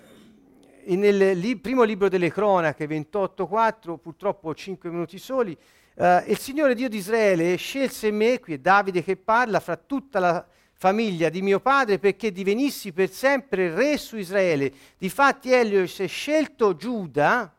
nel 0.86 1.38
li, 1.38 1.56
primo 1.56 1.82
libro 1.82 2.08
delle 2.08 2.30
cronache 2.30 2.86
28.4, 2.86 3.98
purtroppo 3.98 4.54
5 4.54 4.90
minuti 4.90 5.18
soli, 5.18 5.56
eh, 5.94 6.24
il 6.28 6.38
Signore 6.38 6.74
Dio 6.74 6.88
di 6.88 6.96
Israele 6.96 7.56
scelse 7.56 8.10
me, 8.10 8.40
qui 8.40 8.54
è 8.54 8.58
Davide 8.58 9.02
che 9.02 9.16
parla, 9.16 9.60
fra 9.60 9.76
tutta 9.76 10.18
la 10.18 10.46
famiglia 10.74 11.28
di 11.28 11.42
mio 11.42 11.60
padre 11.60 12.00
perché 12.00 12.32
divenissi 12.32 12.92
per 12.92 13.08
sempre 13.10 13.72
re 13.72 13.96
su 13.98 14.16
Israele. 14.16 14.72
Difatti 14.98 15.52
Elio 15.52 15.86
si 15.86 16.02
è 16.02 16.08
scelto 16.08 16.74
Giuda 16.74 17.54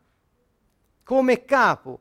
come 1.04 1.46
capo 1.46 2.00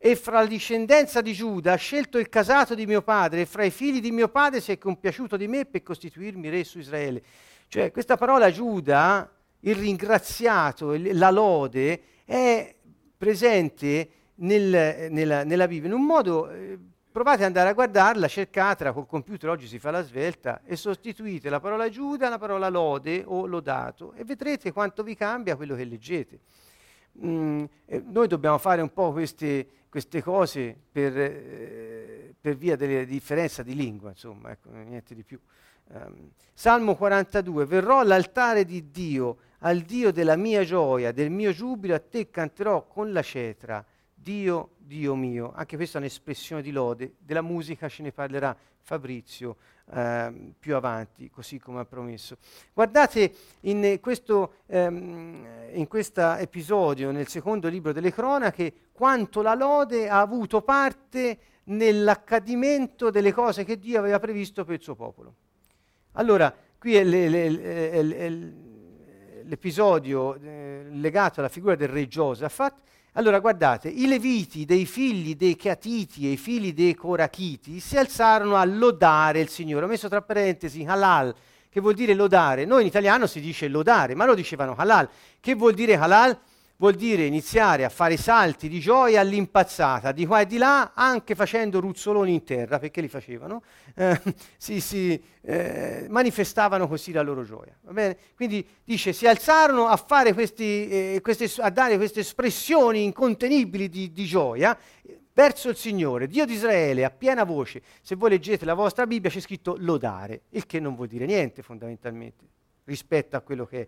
e 0.00 0.14
fra 0.14 0.40
la 0.40 0.46
discendenza 0.46 1.20
di 1.20 1.32
Giuda 1.32 1.72
ha 1.72 1.76
scelto 1.76 2.18
il 2.18 2.28
casato 2.28 2.76
di 2.76 2.86
mio 2.86 3.02
padre 3.02 3.40
e 3.40 3.46
fra 3.46 3.64
i 3.64 3.70
figli 3.70 4.00
di 4.00 4.12
mio 4.12 4.28
padre 4.28 4.60
si 4.60 4.70
è 4.70 4.78
compiaciuto 4.78 5.36
di 5.36 5.48
me 5.48 5.66
per 5.66 5.82
costituirmi 5.82 6.48
re 6.48 6.62
su 6.62 6.78
Israele. 6.78 7.20
Cioè 7.66 7.90
questa 7.90 8.16
parola 8.16 8.50
Giuda, 8.50 9.28
il 9.60 9.74
ringraziato, 9.74 10.94
la 10.96 11.30
lode, 11.30 12.02
è 12.24 12.74
presente 13.16 14.10
nel, 14.36 15.08
nella, 15.10 15.42
nella, 15.42 15.66
Bibbia 15.66 15.88
in 15.88 15.94
un 15.94 16.04
modo... 16.06 16.48
Eh, 16.48 16.78
provate 17.10 17.40
ad 17.40 17.46
andare 17.48 17.70
a 17.70 17.72
guardarla, 17.72 18.28
cercatela, 18.28 18.92
col 18.92 19.06
computer 19.06 19.48
oggi 19.48 19.66
si 19.66 19.80
fa 19.80 19.90
la 19.90 20.02
svelta 20.02 20.60
e 20.64 20.76
sostituite 20.76 21.50
la 21.50 21.58
parola 21.58 21.88
Giuda 21.88 22.28
alla 22.28 22.38
parola 22.38 22.68
lode 22.68 23.24
o 23.26 23.44
lodato 23.46 24.12
e 24.12 24.22
vedrete 24.22 24.70
quanto 24.70 25.02
vi 25.02 25.16
cambia 25.16 25.56
quello 25.56 25.74
che 25.74 25.84
leggete. 25.84 26.38
Mm, 27.24 27.64
eh, 27.86 28.02
noi 28.06 28.28
dobbiamo 28.28 28.58
fare 28.58 28.80
un 28.80 28.92
po' 28.92 29.12
queste, 29.12 29.66
queste 29.88 30.22
cose 30.22 30.76
per, 30.90 31.18
eh, 31.18 32.34
per, 32.40 32.56
via 32.56 32.76
della 32.76 33.04
differenza 33.04 33.62
di 33.62 33.74
lingua, 33.74 34.10
insomma, 34.10 34.50
ecco, 34.50 34.70
niente 34.70 35.14
di 35.14 35.24
più. 35.24 35.40
Um, 35.90 36.30
Salmo 36.52 36.94
42, 36.94 37.64
verrò 37.64 38.00
all'altare 38.00 38.64
di 38.64 38.90
Dio, 38.90 39.38
al 39.60 39.80
Dio 39.80 40.12
della 40.12 40.36
mia 40.36 40.62
gioia, 40.62 41.12
del 41.12 41.30
mio 41.30 41.52
giubilo, 41.52 41.94
a 41.94 41.98
te 41.98 42.30
canterò 42.30 42.86
con 42.86 43.10
la 43.10 43.22
cetra, 43.22 43.84
Dio, 44.14 44.74
Dio 44.76 45.14
mio. 45.14 45.52
Anche 45.54 45.76
questa 45.76 45.98
è 45.98 46.00
un'espressione 46.00 46.62
di 46.62 46.70
lode, 46.70 47.14
della 47.18 47.42
musica 47.42 47.88
ce 47.88 48.02
ne 48.02 48.12
parlerà 48.12 48.56
Fabrizio 48.80 49.56
eh, 49.92 50.52
più 50.58 50.74
avanti, 50.74 51.30
così 51.30 51.58
come 51.58 51.80
ha 51.80 51.84
promesso. 51.84 52.36
Guardate 52.72 53.32
in 53.60 53.98
questo 54.00 54.52
ehm, 54.66 55.46
episodio, 56.38 57.10
nel 57.10 57.28
secondo 57.28 57.68
libro 57.68 57.92
delle 57.92 58.12
cronache, 58.12 58.72
quanto 58.92 59.42
la 59.42 59.54
lode 59.54 60.08
ha 60.08 60.20
avuto 60.20 60.62
parte 60.62 61.38
nell'accadimento 61.64 63.10
delle 63.10 63.32
cose 63.32 63.64
che 63.64 63.78
Dio 63.78 63.98
aveva 63.98 64.18
previsto 64.18 64.64
per 64.64 64.74
il 64.74 64.82
suo 64.82 64.94
popolo. 64.94 65.34
Allora, 66.12 66.54
qui 66.78 66.96
è 66.96 67.04
le, 67.04 67.28
le, 67.28 67.50
le, 67.50 68.54
l'episodio 69.44 70.34
eh, 70.34 70.86
legato 70.90 71.40
alla 71.40 71.48
figura 71.48 71.74
del 71.74 71.88
re 71.88 72.06
Giosafat. 72.06 72.74
Allora, 73.18 73.40
guardate, 73.40 73.88
i 73.88 74.06
leviti 74.06 74.64
dei 74.64 74.86
figli 74.86 75.34
dei 75.34 75.56
Catiti 75.56 76.28
e 76.28 76.30
i 76.30 76.36
figli 76.36 76.72
dei 76.72 76.94
Corachiti 76.94 77.80
si 77.80 77.96
alzarono 77.96 78.54
a 78.54 78.64
lodare 78.64 79.40
il 79.40 79.48
Signore. 79.48 79.86
Ho 79.86 79.88
messo 79.88 80.08
tra 80.08 80.22
parentesi 80.22 80.84
halal, 80.84 81.34
che 81.68 81.80
vuol 81.80 81.94
dire 81.94 82.14
lodare. 82.14 82.64
Noi 82.64 82.82
in 82.82 82.86
italiano 82.86 83.26
si 83.26 83.40
dice 83.40 83.66
lodare, 83.66 84.14
ma 84.14 84.24
lo 84.24 84.36
dicevano 84.36 84.76
halal. 84.76 85.08
Che 85.40 85.54
vuol 85.56 85.74
dire 85.74 85.96
halal? 85.96 86.38
Vuol 86.78 86.94
dire 86.94 87.24
iniziare 87.24 87.84
a 87.84 87.88
fare 87.88 88.16
salti 88.16 88.68
di 88.68 88.78
gioia 88.78 89.20
all'impazzata, 89.20 90.12
di 90.12 90.26
qua 90.26 90.40
e 90.40 90.46
di 90.46 90.58
là, 90.58 90.92
anche 90.94 91.34
facendo 91.34 91.80
ruzzoloni 91.80 92.32
in 92.32 92.44
terra, 92.44 92.78
perché 92.78 93.00
li 93.00 93.08
facevano, 93.08 93.62
eh, 93.94 94.20
si, 94.56 94.80
si 94.80 95.20
eh, 95.42 96.06
manifestavano 96.08 96.86
così 96.86 97.10
la 97.12 97.22
loro 97.22 97.42
gioia. 97.42 97.76
Quindi 98.34 98.66
dice, 98.84 99.12
si 99.12 99.26
alzarono 99.26 99.86
a, 99.88 100.00
questi, 100.32 100.88
eh, 100.88 101.20
queste, 101.20 101.50
a 101.60 101.70
dare 101.70 101.96
queste 101.96 102.20
espressioni 102.20 103.02
incontenibili 103.02 103.88
di, 103.88 104.12
di 104.12 104.24
gioia 104.24 104.78
verso 105.32 105.68
il 105.68 105.76
Signore, 105.76 106.28
Dio 106.28 106.44
di 106.44 106.54
Israele, 106.54 107.04
a 107.04 107.10
piena 107.10 107.42
voce. 107.42 107.82
Se 108.02 108.14
voi 108.14 108.30
leggete 108.30 108.64
la 108.64 108.74
vostra 108.74 109.06
Bibbia 109.06 109.30
c'è 109.30 109.40
scritto 109.40 109.76
lodare, 109.78 110.42
il 110.50 110.64
che 110.66 110.78
non 110.78 110.94
vuol 110.94 111.08
dire 111.08 111.26
niente 111.26 111.62
fondamentalmente 111.62 112.56
rispetto 112.88 113.36
a 113.36 113.40
quello 113.40 113.66
che 113.66 113.80
è. 113.82 113.86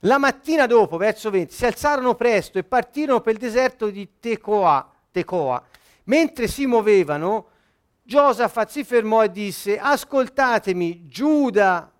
La 0.00 0.18
mattina 0.18 0.66
dopo, 0.66 0.96
verso 0.96 1.30
20, 1.30 1.52
si 1.52 1.66
alzarono 1.66 2.14
presto 2.14 2.58
e 2.58 2.64
partirono 2.64 3.20
per 3.20 3.34
il 3.34 3.40
deserto 3.40 3.90
di 3.90 4.08
Tecoa. 4.20 4.90
Tecoa. 5.10 5.62
Mentre 6.04 6.46
si 6.46 6.66
muovevano, 6.66 7.48
Giosafat 8.02 8.70
si 8.70 8.84
fermò 8.84 9.24
e 9.24 9.30
disse, 9.30 9.78
ascoltatemi, 9.78 11.06
Giuda, 11.06 11.92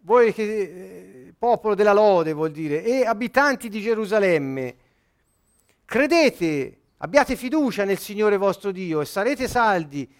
voi 0.00 0.32
che, 0.34 0.42
eh, 0.42 1.34
popolo 1.38 1.74
della 1.74 1.92
lode 1.92 2.32
vuol 2.32 2.50
dire, 2.50 2.82
e 2.82 3.06
abitanti 3.06 3.68
di 3.68 3.80
Gerusalemme, 3.80 4.76
credete, 5.84 6.78
abbiate 6.98 7.36
fiducia 7.36 7.84
nel 7.84 7.98
Signore 7.98 8.36
vostro 8.36 8.72
Dio 8.72 9.00
e 9.00 9.04
sarete 9.04 9.46
saldi, 9.46 10.12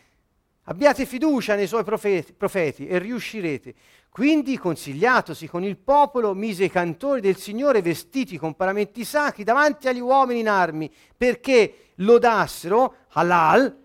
abbiate 0.64 1.06
fiducia 1.06 1.54
nei 1.54 1.66
suoi 1.66 1.84
profeti, 1.84 2.32
profeti 2.32 2.86
e 2.86 2.98
riuscirete. 2.98 3.74
Quindi, 4.10 4.58
consigliatosi 4.58 5.46
con 5.46 5.62
il 5.62 5.76
popolo, 5.76 6.34
mise 6.34 6.64
i 6.64 6.70
cantori 6.70 7.20
del 7.20 7.36
Signore 7.36 7.80
vestiti 7.82 8.36
con 8.38 8.54
paramenti 8.54 9.04
sacri 9.04 9.44
davanti 9.44 9.88
agli 9.88 10.00
uomini 10.00 10.40
in 10.40 10.48
armi, 10.48 10.92
perché 11.16 11.92
lodassero 11.96 12.94
Halal, 13.10 13.78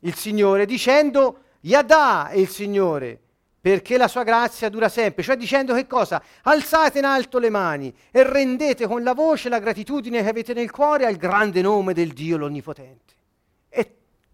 il 0.00 0.14
Signore, 0.14 0.66
dicendo 0.66 1.42
Yadà 1.60 2.28
è 2.28 2.38
il 2.38 2.48
Signore, 2.48 3.20
perché 3.60 3.98
la 3.98 4.08
sua 4.08 4.24
grazia 4.24 4.68
dura 4.68 4.88
sempre. 4.88 5.22
Cioè 5.22 5.36
dicendo 5.36 5.74
che 5.74 5.86
cosa? 5.86 6.22
Alzate 6.42 6.98
in 6.98 7.04
alto 7.04 7.38
le 7.38 7.50
mani 7.50 7.94
e 8.10 8.22
rendete 8.22 8.86
con 8.86 9.02
la 9.02 9.12
voce 9.12 9.48
la 9.48 9.58
gratitudine 9.58 10.22
che 10.22 10.28
avete 10.28 10.54
nel 10.54 10.70
cuore 10.70 11.06
al 11.06 11.16
grande 11.16 11.60
nome 11.60 11.92
del 11.92 12.12
Dio 12.12 12.36
l'Onnipotente. 12.36 13.09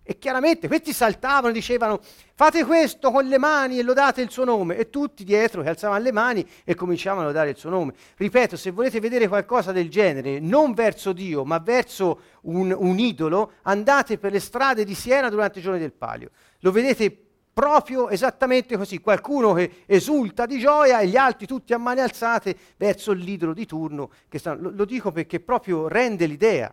E 0.08 0.18
chiaramente 0.18 0.68
questi 0.68 0.92
saltavano 0.92 1.48
e 1.48 1.52
dicevano 1.52 2.00
fate 2.32 2.64
questo 2.64 3.10
con 3.10 3.26
le 3.26 3.38
mani 3.38 3.80
e 3.80 3.82
lodate 3.82 4.20
il 4.20 4.30
suo 4.30 4.44
nome. 4.44 4.76
E 4.76 4.88
tutti 4.88 5.24
dietro 5.24 5.62
che 5.62 5.68
alzavano 5.68 6.00
le 6.00 6.12
mani 6.12 6.48
e 6.62 6.76
cominciavano 6.76 7.22
a 7.22 7.26
lodare 7.26 7.50
il 7.50 7.56
suo 7.56 7.70
nome. 7.70 7.92
Ripeto, 8.16 8.56
se 8.56 8.70
volete 8.70 9.00
vedere 9.00 9.26
qualcosa 9.26 9.72
del 9.72 9.90
genere, 9.90 10.38
non 10.38 10.74
verso 10.74 11.12
Dio, 11.12 11.44
ma 11.44 11.58
verso 11.58 12.20
un, 12.42 12.72
un 12.78 12.98
idolo, 13.00 13.54
andate 13.62 14.16
per 14.16 14.30
le 14.30 14.38
strade 14.38 14.84
di 14.84 14.94
Siena 14.94 15.28
durante 15.28 15.58
i 15.58 15.62
giorni 15.62 15.80
del 15.80 15.92
palio. 15.92 16.30
Lo 16.60 16.70
vedete 16.70 17.24
proprio 17.52 18.08
esattamente 18.08 18.76
così, 18.76 19.00
qualcuno 19.00 19.54
che 19.54 19.82
esulta 19.86 20.46
di 20.46 20.60
gioia 20.60 21.00
e 21.00 21.08
gli 21.08 21.16
altri 21.16 21.48
tutti 21.48 21.72
a 21.72 21.78
mani 21.78 21.98
alzate 21.98 22.56
verso 22.76 23.10
l'idolo 23.10 23.52
di 23.52 23.66
turno. 23.66 24.10
Lo, 24.30 24.70
lo, 24.70 24.84
dico 24.84 25.10
perché 25.10 25.40
proprio 25.40 25.88
rende 25.88 26.26
l'idea. 26.26 26.72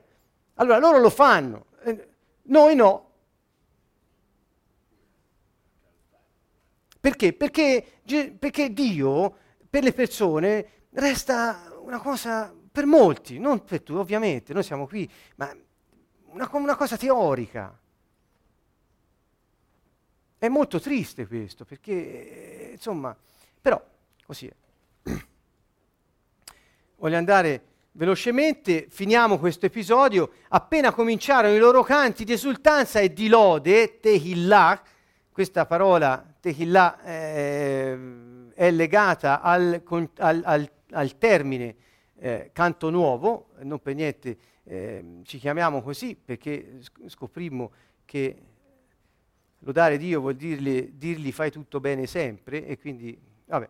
Allora 0.56 0.78
loro 0.78 1.00
lo 1.00 1.10
fanno, 1.10 1.66
eh, 1.84 2.08
noi 2.44 2.76
no, 2.76 3.12
Perché? 7.04 7.34
Perché, 7.34 7.86
perché 8.39 8.72
Dio 8.72 9.36
per 9.70 9.84
le 9.84 9.91
persone 9.91 10.68
resta 10.91 11.76
una 11.82 11.99
cosa 11.99 12.56
per 12.72 12.86
molti, 12.86 13.39
non 13.39 13.66
per 13.66 13.82
tutti 13.82 13.99
ovviamente, 13.99 14.54
noi 14.54 14.64
siamo 14.64 14.88
qui, 14.88 15.12
ma 15.36 15.54
una, 16.28 16.49
una 16.54 16.76
cosa 16.78 16.95
teorica. 16.95 17.78
È 20.38 20.47
molto 20.47 20.80
triste 20.80 21.28
questo, 21.28 21.66
perché 21.66 22.70
insomma, 22.72 23.14
però 23.60 23.86
così 24.26 24.47
è. 24.47 24.54
Voglio 26.95 27.18
andare 27.18 27.66
velocemente, 27.91 28.88
finiamo 28.89 29.39
questo 29.39 29.66
episodio. 29.66 30.36
Appena 30.47 30.93
cominciarono 30.93 31.54
i 31.54 31.60
loro 31.60 31.84
canti 31.84 32.24
di 32.24 32.32
esultanza 32.32 33.01
e 33.01 33.12
di 33.12 33.28
lode, 33.28 33.99
Tehillah, 33.99 34.82
questa 35.34 35.66
parola 35.66 36.33
Tehillah 36.44 37.02
eh, 37.06 37.98
è 38.54 38.70
legata 38.70 39.39
al, 39.39 39.82
al, 40.18 40.41
al, 40.44 40.72
al 40.91 41.18
termine 41.18 41.76
eh, 42.20 42.50
canto 42.52 42.89
nuovo, 42.89 43.52
non 43.62 43.80
per 43.80 43.96
niente 43.96 44.38
eh, 44.66 45.22
ci 45.24 45.38
chiamiamo 45.38 45.82
così 45.82 46.18
perché 46.18 46.80
scoprimmo 47.08 47.72
che 48.04 48.36
lodare 49.60 49.98
Dio 49.98 50.20
vuol 50.20 50.36
dirgli, 50.36 50.91
dirgli 50.91 51.32
fai 51.32 51.50
tutto 51.50 51.80
bene 51.80 52.08
sempre 52.08 52.68
e 52.68 52.78
quindi 52.78 53.18
vabbè. 53.46 53.70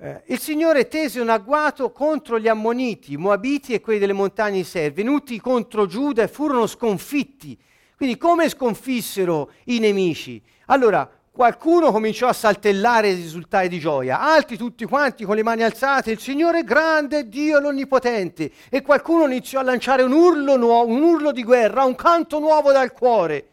Eh, 0.00 0.22
il 0.26 0.40
Signore 0.40 0.88
tese 0.88 1.20
un 1.20 1.28
agguato 1.28 1.92
contro 1.92 2.40
gli 2.40 2.48
Ammoniti, 2.48 3.16
Moabiti 3.16 3.72
e 3.72 3.80
quelli 3.80 4.00
delle 4.00 4.12
montagne 4.12 4.56
di 4.56 4.64
Ser, 4.64 4.92
venuti 4.92 5.38
contro 5.38 5.86
Giuda 5.86 6.24
e 6.24 6.28
furono 6.28 6.66
sconfitti. 6.66 7.56
Quindi 7.94 8.16
come 8.16 8.48
sconfissero 8.48 9.52
i 9.66 9.78
nemici? 9.78 10.42
Allora, 10.66 11.13
qualcuno 11.34 11.90
cominciò 11.90 12.28
a 12.28 12.32
saltellare 12.32 13.08
e 13.08 13.14
risultare 13.14 13.66
di 13.66 13.80
gioia, 13.80 14.20
altri 14.20 14.56
tutti 14.56 14.84
quanti 14.84 15.24
con 15.24 15.34
le 15.34 15.42
mani 15.42 15.64
alzate, 15.64 16.12
il 16.12 16.20
Signore 16.20 16.60
è 16.60 16.64
grande, 16.64 17.28
Dio 17.28 17.58
l'Onnipotente, 17.58 18.52
e 18.70 18.82
qualcuno 18.82 19.26
iniziò 19.26 19.58
a 19.58 19.64
lanciare 19.64 20.04
un 20.04 20.12
urlo 20.12 20.56
nuovo, 20.56 20.92
un 20.92 21.02
urlo 21.02 21.32
di 21.32 21.42
guerra, 21.42 21.82
un 21.82 21.96
canto 21.96 22.38
nuovo 22.38 22.70
dal 22.70 22.92
cuore. 22.92 23.48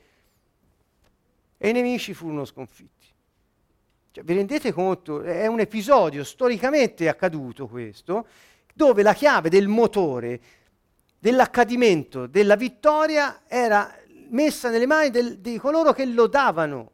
E 1.58 1.70
i 1.70 1.72
nemici 1.74 2.14
furono 2.14 2.46
sconfitti. 2.46 3.08
Cioè, 4.12 4.24
vi 4.24 4.36
rendete 4.36 4.72
conto? 4.72 5.24
È 5.24 5.48
un 5.48 5.60
episodio 5.60 6.24
storicamente 6.24 7.10
accaduto 7.10 7.68
questo, 7.68 8.28
dove 8.76 9.02
la 9.02 9.14
chiave 9.14 9.50
del 9.50 9.68
motore 9.68 10.40
dell'accadimento, 11.18 12.28
della 12.28 12.56
vittoria, 12.56 13.42
era 13.48 13.92
messa 14.30 14.70
nelle 14.70 14.86
mani 14.86 15.10
del, 15.10 15.40
di 15.40 15.58
coloro 15.58 15.94
che 15.94 16.06
lodavano. 16.06 16.92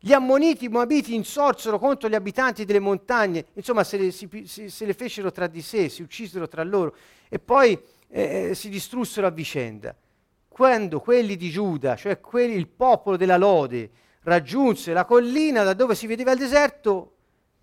Gli 0.00 0.12
ammoniti, 0.12 0.68
moabiti 0.68 1.14
insorsero 1.14 1.78
contro 1.78 2.08
gli 2.08 2.14
abitanti 2.14 2.64
delle 2.64 2.78
montagne, 2.78 3.46
insomma 3.54 3.82
se 3.82 3.96
le, 3.96 4.10
si, 4.12 4.28
si, 4.46 4.70
se 4.70 4.86
le 4.86 4.94
fecero 4.94 5.32
tra 5.32 5.48
di 5.48 5.60
sé, 5.60 5.88
si 5.88 6.02
uccisero 6.02 6.46
tra 6.46 6.62
loro 6.62 6.94
e 7.28 7.40
poi 7.40 7.76
eh, 8.08 8.54
si 8.54 8.68
distrussero 8.68 9.26
a 9.26 9.30
vicenda. 9.30 9.94
Quando 10.46 11.00
quelli 11.00 11.36
di 11.36 11.50
Giuda, 11.50 11.96
cioè 11.96 12.20
quelli, 12.20 12.54
il 12.54 12.68
popolo 12.68 13.16
della 13.16 13.36
lode, 13.36 13.90
raggiunse 14.22 14.92
la 14.92 15.04
collina 15.04 15.64
da 15.64 15.74
dove 15.74 15.96
si 15.96 16.06
vedeva 16.06 16.30
il 16.30 16.38
deserto, 16.38 17.14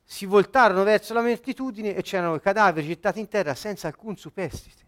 si 0.04 0.26
voltarono 0.26 0.84
verso 0.84 1.14
la 1.14 1.22
moltitudine 1.22 1.96
e 1.96 2.02
c'erano 2.02 2.36
i 2.36 2.42
cadaveri 2.42 2.88
gettati 2.88 3.20
in 3.20 3.30
terra 3.30 3.56
senza 3.56 3.88
alcun 3.88 4.18
superstite. 4.18 4.84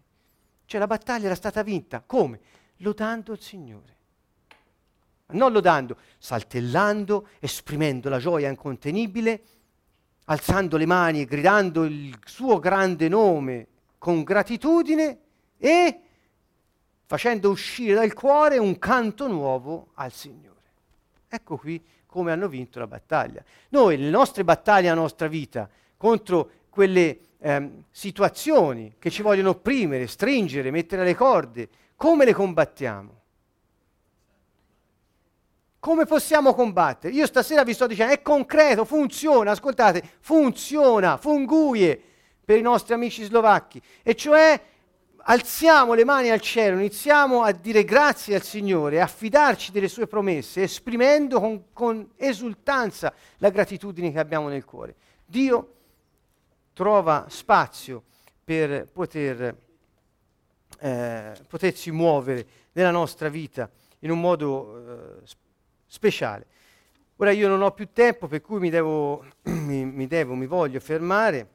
Cioè 0.66 0.78
la 0.78 0.86
battaglia 0.86 1.26
era 1.26 1.34
stata 1.34 1.62
vinta. 1.62 2.02
Come? 2.04 2.40
Lodando 2.78 3.32
il 3.32 3.40
Signore. 3.40 3.96
Non 5.30 5.52
lodando, 5.52 5.98
saltellando, 6.16 7.28
esprimendo 7.38 8.08
la 8.08 8.18
gioia 8.18 8.48
incontenibile, 8.48 9.42
alzando 10.24 10.76
le 10.78 10.86
mani 10.86 11.20
e 11.20 11.24
gridando 11.26 11.84
il 11.84 12.18
suo 12.24 12.58
grande 12.58 13.08
nome 13.08 13.66
con 13.98 14.22
gratitudine 14.22 15.18
e 15.58 16.00
facendo 17.04 17.50
uscire 17.50 17.94
dal 17.94 18.14
cuore 18.14 18.56
un 18.58 18.78
canto 18.78 19.26
nuovo 19.26 19.88
al 19.94 20.12
Signore. 20.12 20.56
Ecco 21.28 21.58
qui 21.58 21.82
come 22.06 22.32
hanno 22.32 22.48
vinto 22.48 22.78
la 22.78 22.86
battaglia. 22.86 23.44
Noi, 23.70 23.98
le 23.98 24.08
nostre 24.08 24.44
battaglie, 24.44 24.88
la 24.88 24.94
nostra 24.94 25.28
vita, 25.28 25.68
contro 25.98 26.50
quelle 26.70 27.18
ehm, 27.38 27.84
situazioni 27.90 28.94
che 28.98 29.10
ci 29.10 29.20
vogliono 29.20 29.50
opprimere, 29.50 30.06
stringere, 30.06 30.70
mettere 30.70 31.04
le 31.04 31.14
corde, 31.14 31.68
come 31.96 32.24
le 32.24 32.32
combattiamo? 32.32 33.17
Come 35.80 36.06
possiamo 36.06 36.54
combattere? 36.54 37.14
Io 37.14 37.26
stasera 37.26 37.62
vi 37.62 37.72
sto 37.72 37.86
dicendo, 37.86 38.12
è 38.12 38.20
concreto, 38.20 38.84
funziona, 38.84 39.52
ascoltate, 39.52 40.02
funziona, 40.20 41.16
funguie 41.16 42.00
per 42.44 42.58
i 42.58 42.62
nostri 42.62 42.94
amici 42.94 43.22
slovacchi, 43.22 43.80
e 44.02 44.16
cioè 44.16 44.60
alziamo 45.16 45.94
le 45.94 46.04
mani 46.04 46.30
al 46.30 46.40
cielo, 46.40 46.78
iniziamo 46.78 47.42
a 47.42 47.52
dire 47.52 47.84
grazie 47.84 48.34
al 48.34 48.42
Signore, 48.42 49.00
a 49.00 49.06
fidarci 49.06 49.70
delle 49.70 49.88
sue 49.88 50.06
promesse, 50.06 50.62
esprimendo 50.62 51.38
con, 51.38 51.64
con 51.72 52.10
esultanza 52.16 53.12
la 53.36 53.50
gratitudine 53.50 54.10
che 54.10 54.18
abbiamo 54.18 54.48
nel 54.48 54.64
cuore. 54.64 54.96
Dio 55.24 55.74
trova 56.72 57.26
spazio 57.28 58.02
per 58.42 58.90
poter, 58.90 59.56
eh, 60.80 61.32
potersi 61.46 61.90
muovere 61.90 62.46
nella 62.72 62.90
nostra 62.90 63.28
vita 63.28 63.70
in 64.00 64.10
un 64.10 64.20
modo 64.20 65.18
eh, 65.20 65.26
speciale. 65.88 66.46
Ora 67.16 67.32
io 67.32 67.48
non 67.48 67.62
ho 67.62 67.72
più 67.72 67.88
tempo, 67.92 68.28
per 68.28 68.40
cui 68.40 68.60
mi 68.60 68.70
devo, 68.70 69.24
mi, 69.50 69.84
mi, 69.84 70.06
devo, 70.06 70.34
mi 70.34 70.46
voglio 70.46 70.78
fermare. 70.78 71.48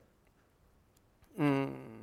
Mm 1.42 1.94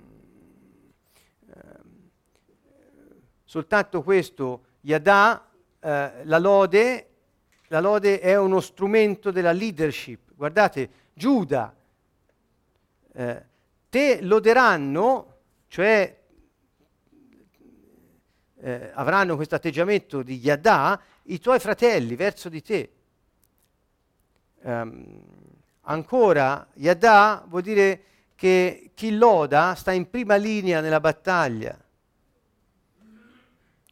soltanto 3.51 4.05
questo, 4.05 4.67
Yadà, 4.83 5.45
eh, 5.81 6.13
la, 6.23 6.39
lode, 6.39 7.09
la 7.67 7.81
lode 7.81 8.21
è 8.21 8.39
uno 8.39 8.61
strumento 8.61 9.33
della 9.33 9.51
leadership. 9.51 10.35
Guardate, 10.37 10.89
Giuda, 11.13 11.75
eh, 13.13 13.45
te 13.89 14.23
loderanno, 14.23 15.39
cioè 15.67 16.17
eh, 18.61 18.91
avranno 18.95 19.35
questo 19.35 19.57
atteggiamento 19.57 20.23
di 20.23 20.39
Yadà, 20.39 21.01
i 21.31 21.39
tuoi 21.39 21.59
fratelli 21.59 22.17
verso 22.17 22.49
di 22.49 22.63
te. 22.63 22.91
Um, 24.63 25.23
ancora, 25.83 26.67
Yadà 26.75 27.45
vuol 27.49 27.63
dire 27.63 28.03
che 28.35 28.91
chi 28.95 29.17
loda 29.17 29.75
sta 29.75 29.93
in 29.93 30.09
prima 30.11 30.37
linea 30.37 30.81
nella 30.81 31.01
battaglia. 31.01 31.79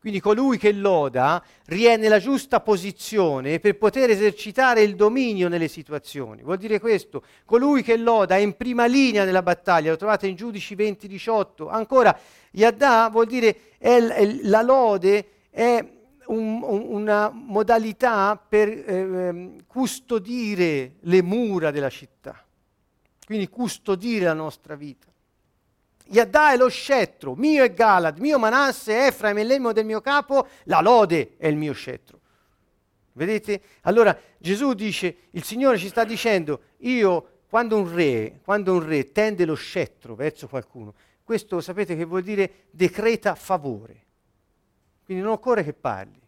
Quindi 0.00 0.20
colui 0.20 0.58
che 0.58 0.72
loda 0.72 1.42
riè 1.66 1.96
nella 1.96 2.18
giusta 2.18 2.60
posizione 2.60 3.58
per 3.58 3.76
poter 3.76 4.10
esercitare 4.10 4.82
il 4.82 4.94
dominio 4.94 5.48
nelle 5.48 5.68
situazioni. 5.68 6.42
Vuol 6.42 6.56
dire 6.56 6.78
questo, 6.78 7.22
colui 7.44 7.82
che 7.82 7.96
loda 7.96 8.36
è 8.36 8.38
in 8.38 8.56
prima 8.56 8.86
linea 8.86 9.24
nella 9.24 9.42
battaglia, 9.42 9.90
lo 9.90 9.96
trovate 9.96 10.26
in 10.28 10.36
Giudici 10.36 10.76
20-18. 10.76 11.68
Ancora, 11.68 12.16
Yadda 12.52 13.08
vuol 13.10 13.26
dire 13.26 13.74
è, 13.78 13.96
è, 13.98 14.38
la 14.42 14.62
lode 14.62 15.28
è 15.50 15.84
un, 16.28 16.62
un, 16.62 16.86
una 16.88 17.30
modalità 17.30 18.36
per 18.36 18.68
eh, 18.68 19.56
custodire 19.66 20.94
le 21.00 21.22
mura 21.22 21.70
della 21.70 21.90
città, 21.90 22.44
quindi 23.26 23.48
custodire 23.48 24.24
la 24.24 24.34
nostra 24.34 24.74
vita. 24.74 25.06
Yadda 26.10 26.52
è 26.52 26.56
lo 26.56 26.68
scettro, 26.68 27.34
mio 27.34 27.64
è 27.64 27.74
Galad, 27.74 28.18
mio 28.18 28.38
Manasse, 28.38 29.06
Efraim 29.06 29.36
è 29.36 29.44
l'elmo 29.44 29.72
del 29.72 29.84
mio 29.84 30.00
capo, 30.00 30.48
la 30.64 30.80
lode 30.80 31.34
è 31.36 31.46
il 31.48 31.56
mio 31.56 31.74
scettro. 31.74 32.20
Vedete? 33.12 33.60
Allora 33.82 34.16
Gesù 34.38 34.72
dice, 34.72 35.16
il 35.32 35.44
Signore 35.44 35.76
ci 35.76 35.88
sta 35.88 36.04
dicendo, 36.04 36.60
io 36.78 37.40
quando 37.48 37.76
un 37.76 37.92
re, 37.92 38.40
quando 38.42 38.72
un 38.74 38.86
re 38.86 39.10
tende 39.12 39.44
lo 39.44 39.54
scettro 39.54 40.14
verso 40.14 40.48
qualcuno, 40.48 40.94
questo 41.24 41.60
sapete 41.60 41.96
che 41.96 42.04
vuol 42.04 42.22
dire 42.22 42.66
decreta 42.70 43.34
favore. 43.34 44.06
Quindi 45.08 45.24
non 45.24 45.32
occorre 45.32 45.64
che 45.64 45.72
parli. 45.72 46.20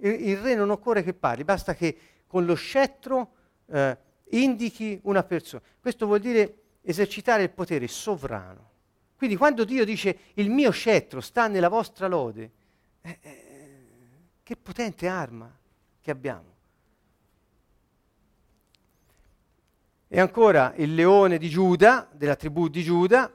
Il, 0.00 0.28
il 0.28 0.36
re 0.36 0.54
non 0.54 0.68
occorre 0.68 1.02
che 1.02 1.14
parli, 1.14 1.44
basta 1.44 1.74
che 1.74 1.98
con 2.26 2.44
lo 2.44 2.52
scettro 2.52 3.32
eh, 3.64 3.96
indichi 4.32 5.00
una 5.04 5.22
persona. 5.22 5.62
Questo 5.80 6.04
vuol 6.04 6.20
dire 6.20 6.56
esercitare 6.82 7.44
il 7.44 7.48
potere 7.48 7.88
sovrano. 7.88 8.68
Quindi 9.16 9.34
quando 9.34 9.64
Dio 9.64 9.82
dice 9.86 10.18
il 10.34 10.50
mio 10.50 10.70
scettro 10.72 11.22
sta 11.22 11.48
nella 11.48 11.70
vostra 11.70 12.06
lode, 12.06 12.50
eh, 13.00 13.18
eh, 13.22 13.44
che 14.42 14.56
potente 14.56 15.08
arma 15.08 15.50
che 15.98 16.10
abbiamo. 16.10 16.56
E 20.06 20.20
ancora 20.20 20.74
il 20.76 20.94
leone 20.94 21.38
di 21.38 21.48
Giuda, 21.48 22.06
della 22.12 22.36
tribù 22.36 22.68
di 22.68 22.82
Giuda, 22.82 23.32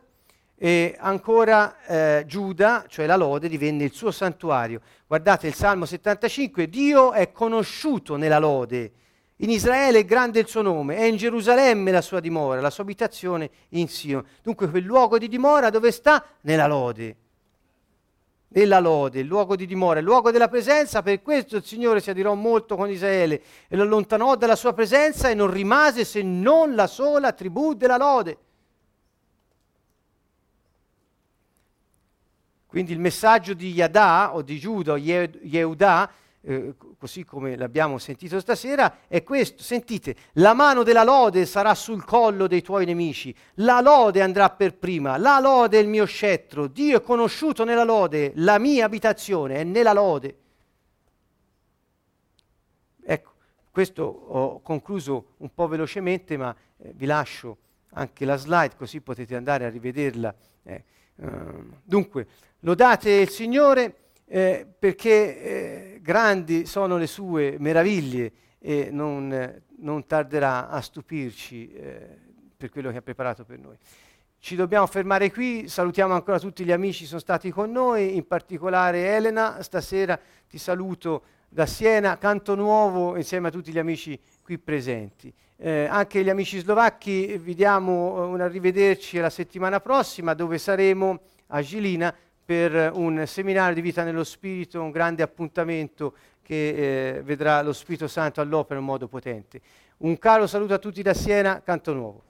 e 0.55 0.95
ancora 0.99 1.83
eh, 1.85 2.23
Giuda, 2.25 2.85
cioè 2.87 3.05
la 3.05 3.15
lode, 3.15 3.49
divenne 3.49 3.83
il 3.83 3.93
suo 3.93 4.11
santuario. 4.11 4.81
Guardate 5.07 5.47
il 5.47 5.53
Salmo 5.53 5.85
75, 5.85 6.69
Dio 6.69 7.11
è 7.11 7.31
conosciuto 7.31 8.15
nella 8.15 8.39
lode 8.39 8.93
in 9.43 9.49
Israele 9.49 9.99
è 9.99 10.05
grande 10.05 10.39
il 10.39 10.47
suo 10.47 10.61
nome, 10.61 10.95
è 10.95 11.03
in 11.03 11.17
Gerusalemme 11.17 11.91
la 11.91 12.01
sua 12.01 12.21
dimora, 12.21 12.61
la 12.61 12.69
sua 12.69 12.83
abitazione 12.83 13.49
in 13.69 13.89
Sion. 13.89 14.23
Dunque 14.41 14.69
quel 14.69 14.83
luogo 14.83 15.17
di 15.17 15.27
dimora 15.27 15.69
dove 15.69 15.91
sta? 15.91 16.23
Nella 16.41 16.65
lode. 16.65 17.17
Nella 18.49 18.79
lode, 18.79 19.19
il 19.19 19.25
luogo 19.25 19.55
di 19.55 19.65
dimora, 19.65 19.99
il 19.99 20.05
luogo 20.05 20.31
della 20.31 20.47
presenza, 20.47 21.01
per 21.01 21.21
questo 21.21 21.57
il 21.57 21.65
Signore 21.65 21.99
si 21.99 22.11
adirò 22.11 22.35
molto 22.35 22.77
con 22.77 22.89
Israele 22.89 23.41
e 23.67 23.75
lo 23.75 23.81
allontanò 23.81 24.35
dalla 24.35 24.55
sua 24.55 24.71
presenza 24.71 25.29
e 25.29 25.33
non 25.33 25.51
rimase 25.51 26.05
se 26.05 26.21
non 26.21 26.73
la 26.73 26.87
sola 26.87 27.33
tribù 27.33 27.73
della 27.73 27.97
lode. 27.97 28.37
Quindi 32.73 32.91
il 32.91 32.99
messaggio 32.99 33.53
di 33.53 33.71
Yadà 33.71 34.33
o 34.33 34.41
di 34.41 34.57
Giuda 34.57 34.93
o 34.93 34.97
Yehuda 34.97 36.11
eh, 36.41 36.73
così 36.97 37.23
come 37.23 37.55
l'abbiamo 37.55 37.99
sentito 37.99 38.39
stasera, 38.39 39.01
è 39.07 39.21
questo. 39.21 39.61
Sentite, 39.61 40.15
la 40.33 40.55
mano 40.55 40.81
della 40.81 41.03
lode 41.03 41.45
sarà 41.45 41.75
sul 41.75 42.03
collo 42.03 42.47
dei 42.47 42.63
tuoi 42.63 42.85
nemici, 42.85 43.31
la 43.57 43.79
lode 43.79 44.23
andrà 44.23 44.49
per 44.49 44.73
prima, 44.75 45.17
la 45.17 45.37
lode 45.39 45.77
è 45.77 45.81
il 45.83 45.87
mio 45.87 46.05
scettro, 46.05 46.65
Dio 46.65 46.97
è 46.97 47.01
conosciuto 47.03 47.63
nella 47.63 47.83
lode, 47.83 48.31
la 48.37 48.57
mia 48.57 48.85
abitazione 48.85 49.57
è 49.57 49.63
nella 49.63 49.93
lode. 49.93 50.37
Ecco, 53.05 53.33
questo 53.69 54.03
ho 54.03 54.61
concluso 54.61 55.35
un 55.37 55.53
po' 55.53 55.67
velocemente, 55.67 56.37
ma 56.37 56.55
eh, 56.79 56.91
vi 56.95 57.05
lascio 57.05 57.57
anche 57.91 58.25
la 58.25 58.35
slide 58.37 58.75
così 58.75 58.99
potete 58.99 59.35
andare 59.35 59.65
a 59.65 59.69
rivederla. 59.69 60.33
Eh. 60.63 60.83
Uh, 61.15 61.75
dunque, 61.83 62.27
lodate 62.59 63.11
il 63.11 63.29
Signore 63.29 63.95
eh, 64.25 64.65
perché 64.79 65.41
eh, 65.41 65.99
grandi 66.01 66.65
sono 66.65 66.97
le 66.97 67.07
sue 67.07 67.57
meraviglie 67.59 68.31
e 68.57 68.89
non, 68.91 69.61
non 69.77 70.07
tarderà 70.07 70.69
a 70.69 70.81
stupirci 70.81 71.71
eh, 71.71 72.17
per 72.57 72.69
quello 72.71 72.89
che 72.89 72.97
ha 72.97 73.01
preparato 73.01 73.43
per 73.43 73.59
noi. 73.59 73.77
Ci 74.39 74.55
dobbiamo 74.55 74.87
fermare 74.87 75.31
qui, 75.31 75.67
salutiamo 75.67 76.13
ancora 76.13 76.39
tutti 76.39 76.65
gli 76.65 76.71
amici 76.71 77.01
che 77.01 77.07
sono 77.07 77.19
stati 77.19 77.51
con 77.51 77.71
noi, 77.71 78.15
in 78.15 78.25
particolare 78.25 79.15
Elena, 79.15 79.61
stasera 79.61 80.19
ti 80.49 80.57
saluto 80.57 81.23
da 81.53 81.67
Siena, 81.67 82.17
canto 82.17 82.55
nuovo 82.55 83.15
insieme 83.15 83.49
a 83.49 83.51
tutti 83.51 83.71
gli 83.71 83.77
amici 83.77 84.19
qui 84.41 84.57
presenti. 84.57 85.31
Eh, 85.55 85.85
anche 85.85 86.23
gli 86.23 86.29
amici 86.29 86.57
slovacchi 86.57 87.37
vi 87.37 87.53
diamo 87.53 88.17
eh, 88.17 88.25
un 88.25 88.41
arrivederci 88.41 89.19
la 89.19 89.29
settimana 89.29 89.79
prossima 89.79 90.33
dove 90.33 90.57
saremo 90.57 91.19
a 91.47 91.61
Gilina 91.61 92.13
per 92.43 92.91
un 92.95 93.23
seminario 93.27 93.75
di 93.75 93.81
vita 93.81 94.03
nello 94.03 94.23
Spirito, 94.23 94.81
un 94.81 94.89
grande 94.89 95.21
appuntamento 95.21 96.15
che 96.41 97.17
eh, 97.17 97.21
vedrà 97.21 97.61
lo 97.61 97.71
Spirito 97.71 98.07
Santo 98.07 98.41
all'opera 98.41 98.79
in 98.79 98.85
modo 98.85 99.07
potente. 99.07 99.61
Un 99.97 100.17
caro 100.17 100.47
saluto 100.47 100.73
a 100.73 100.79
tutti 100.79 101.03
da 101.03 101.13
Siena, 101.13 101.61
Canto 101.61 101.93
Nuovo. 101.93 102.23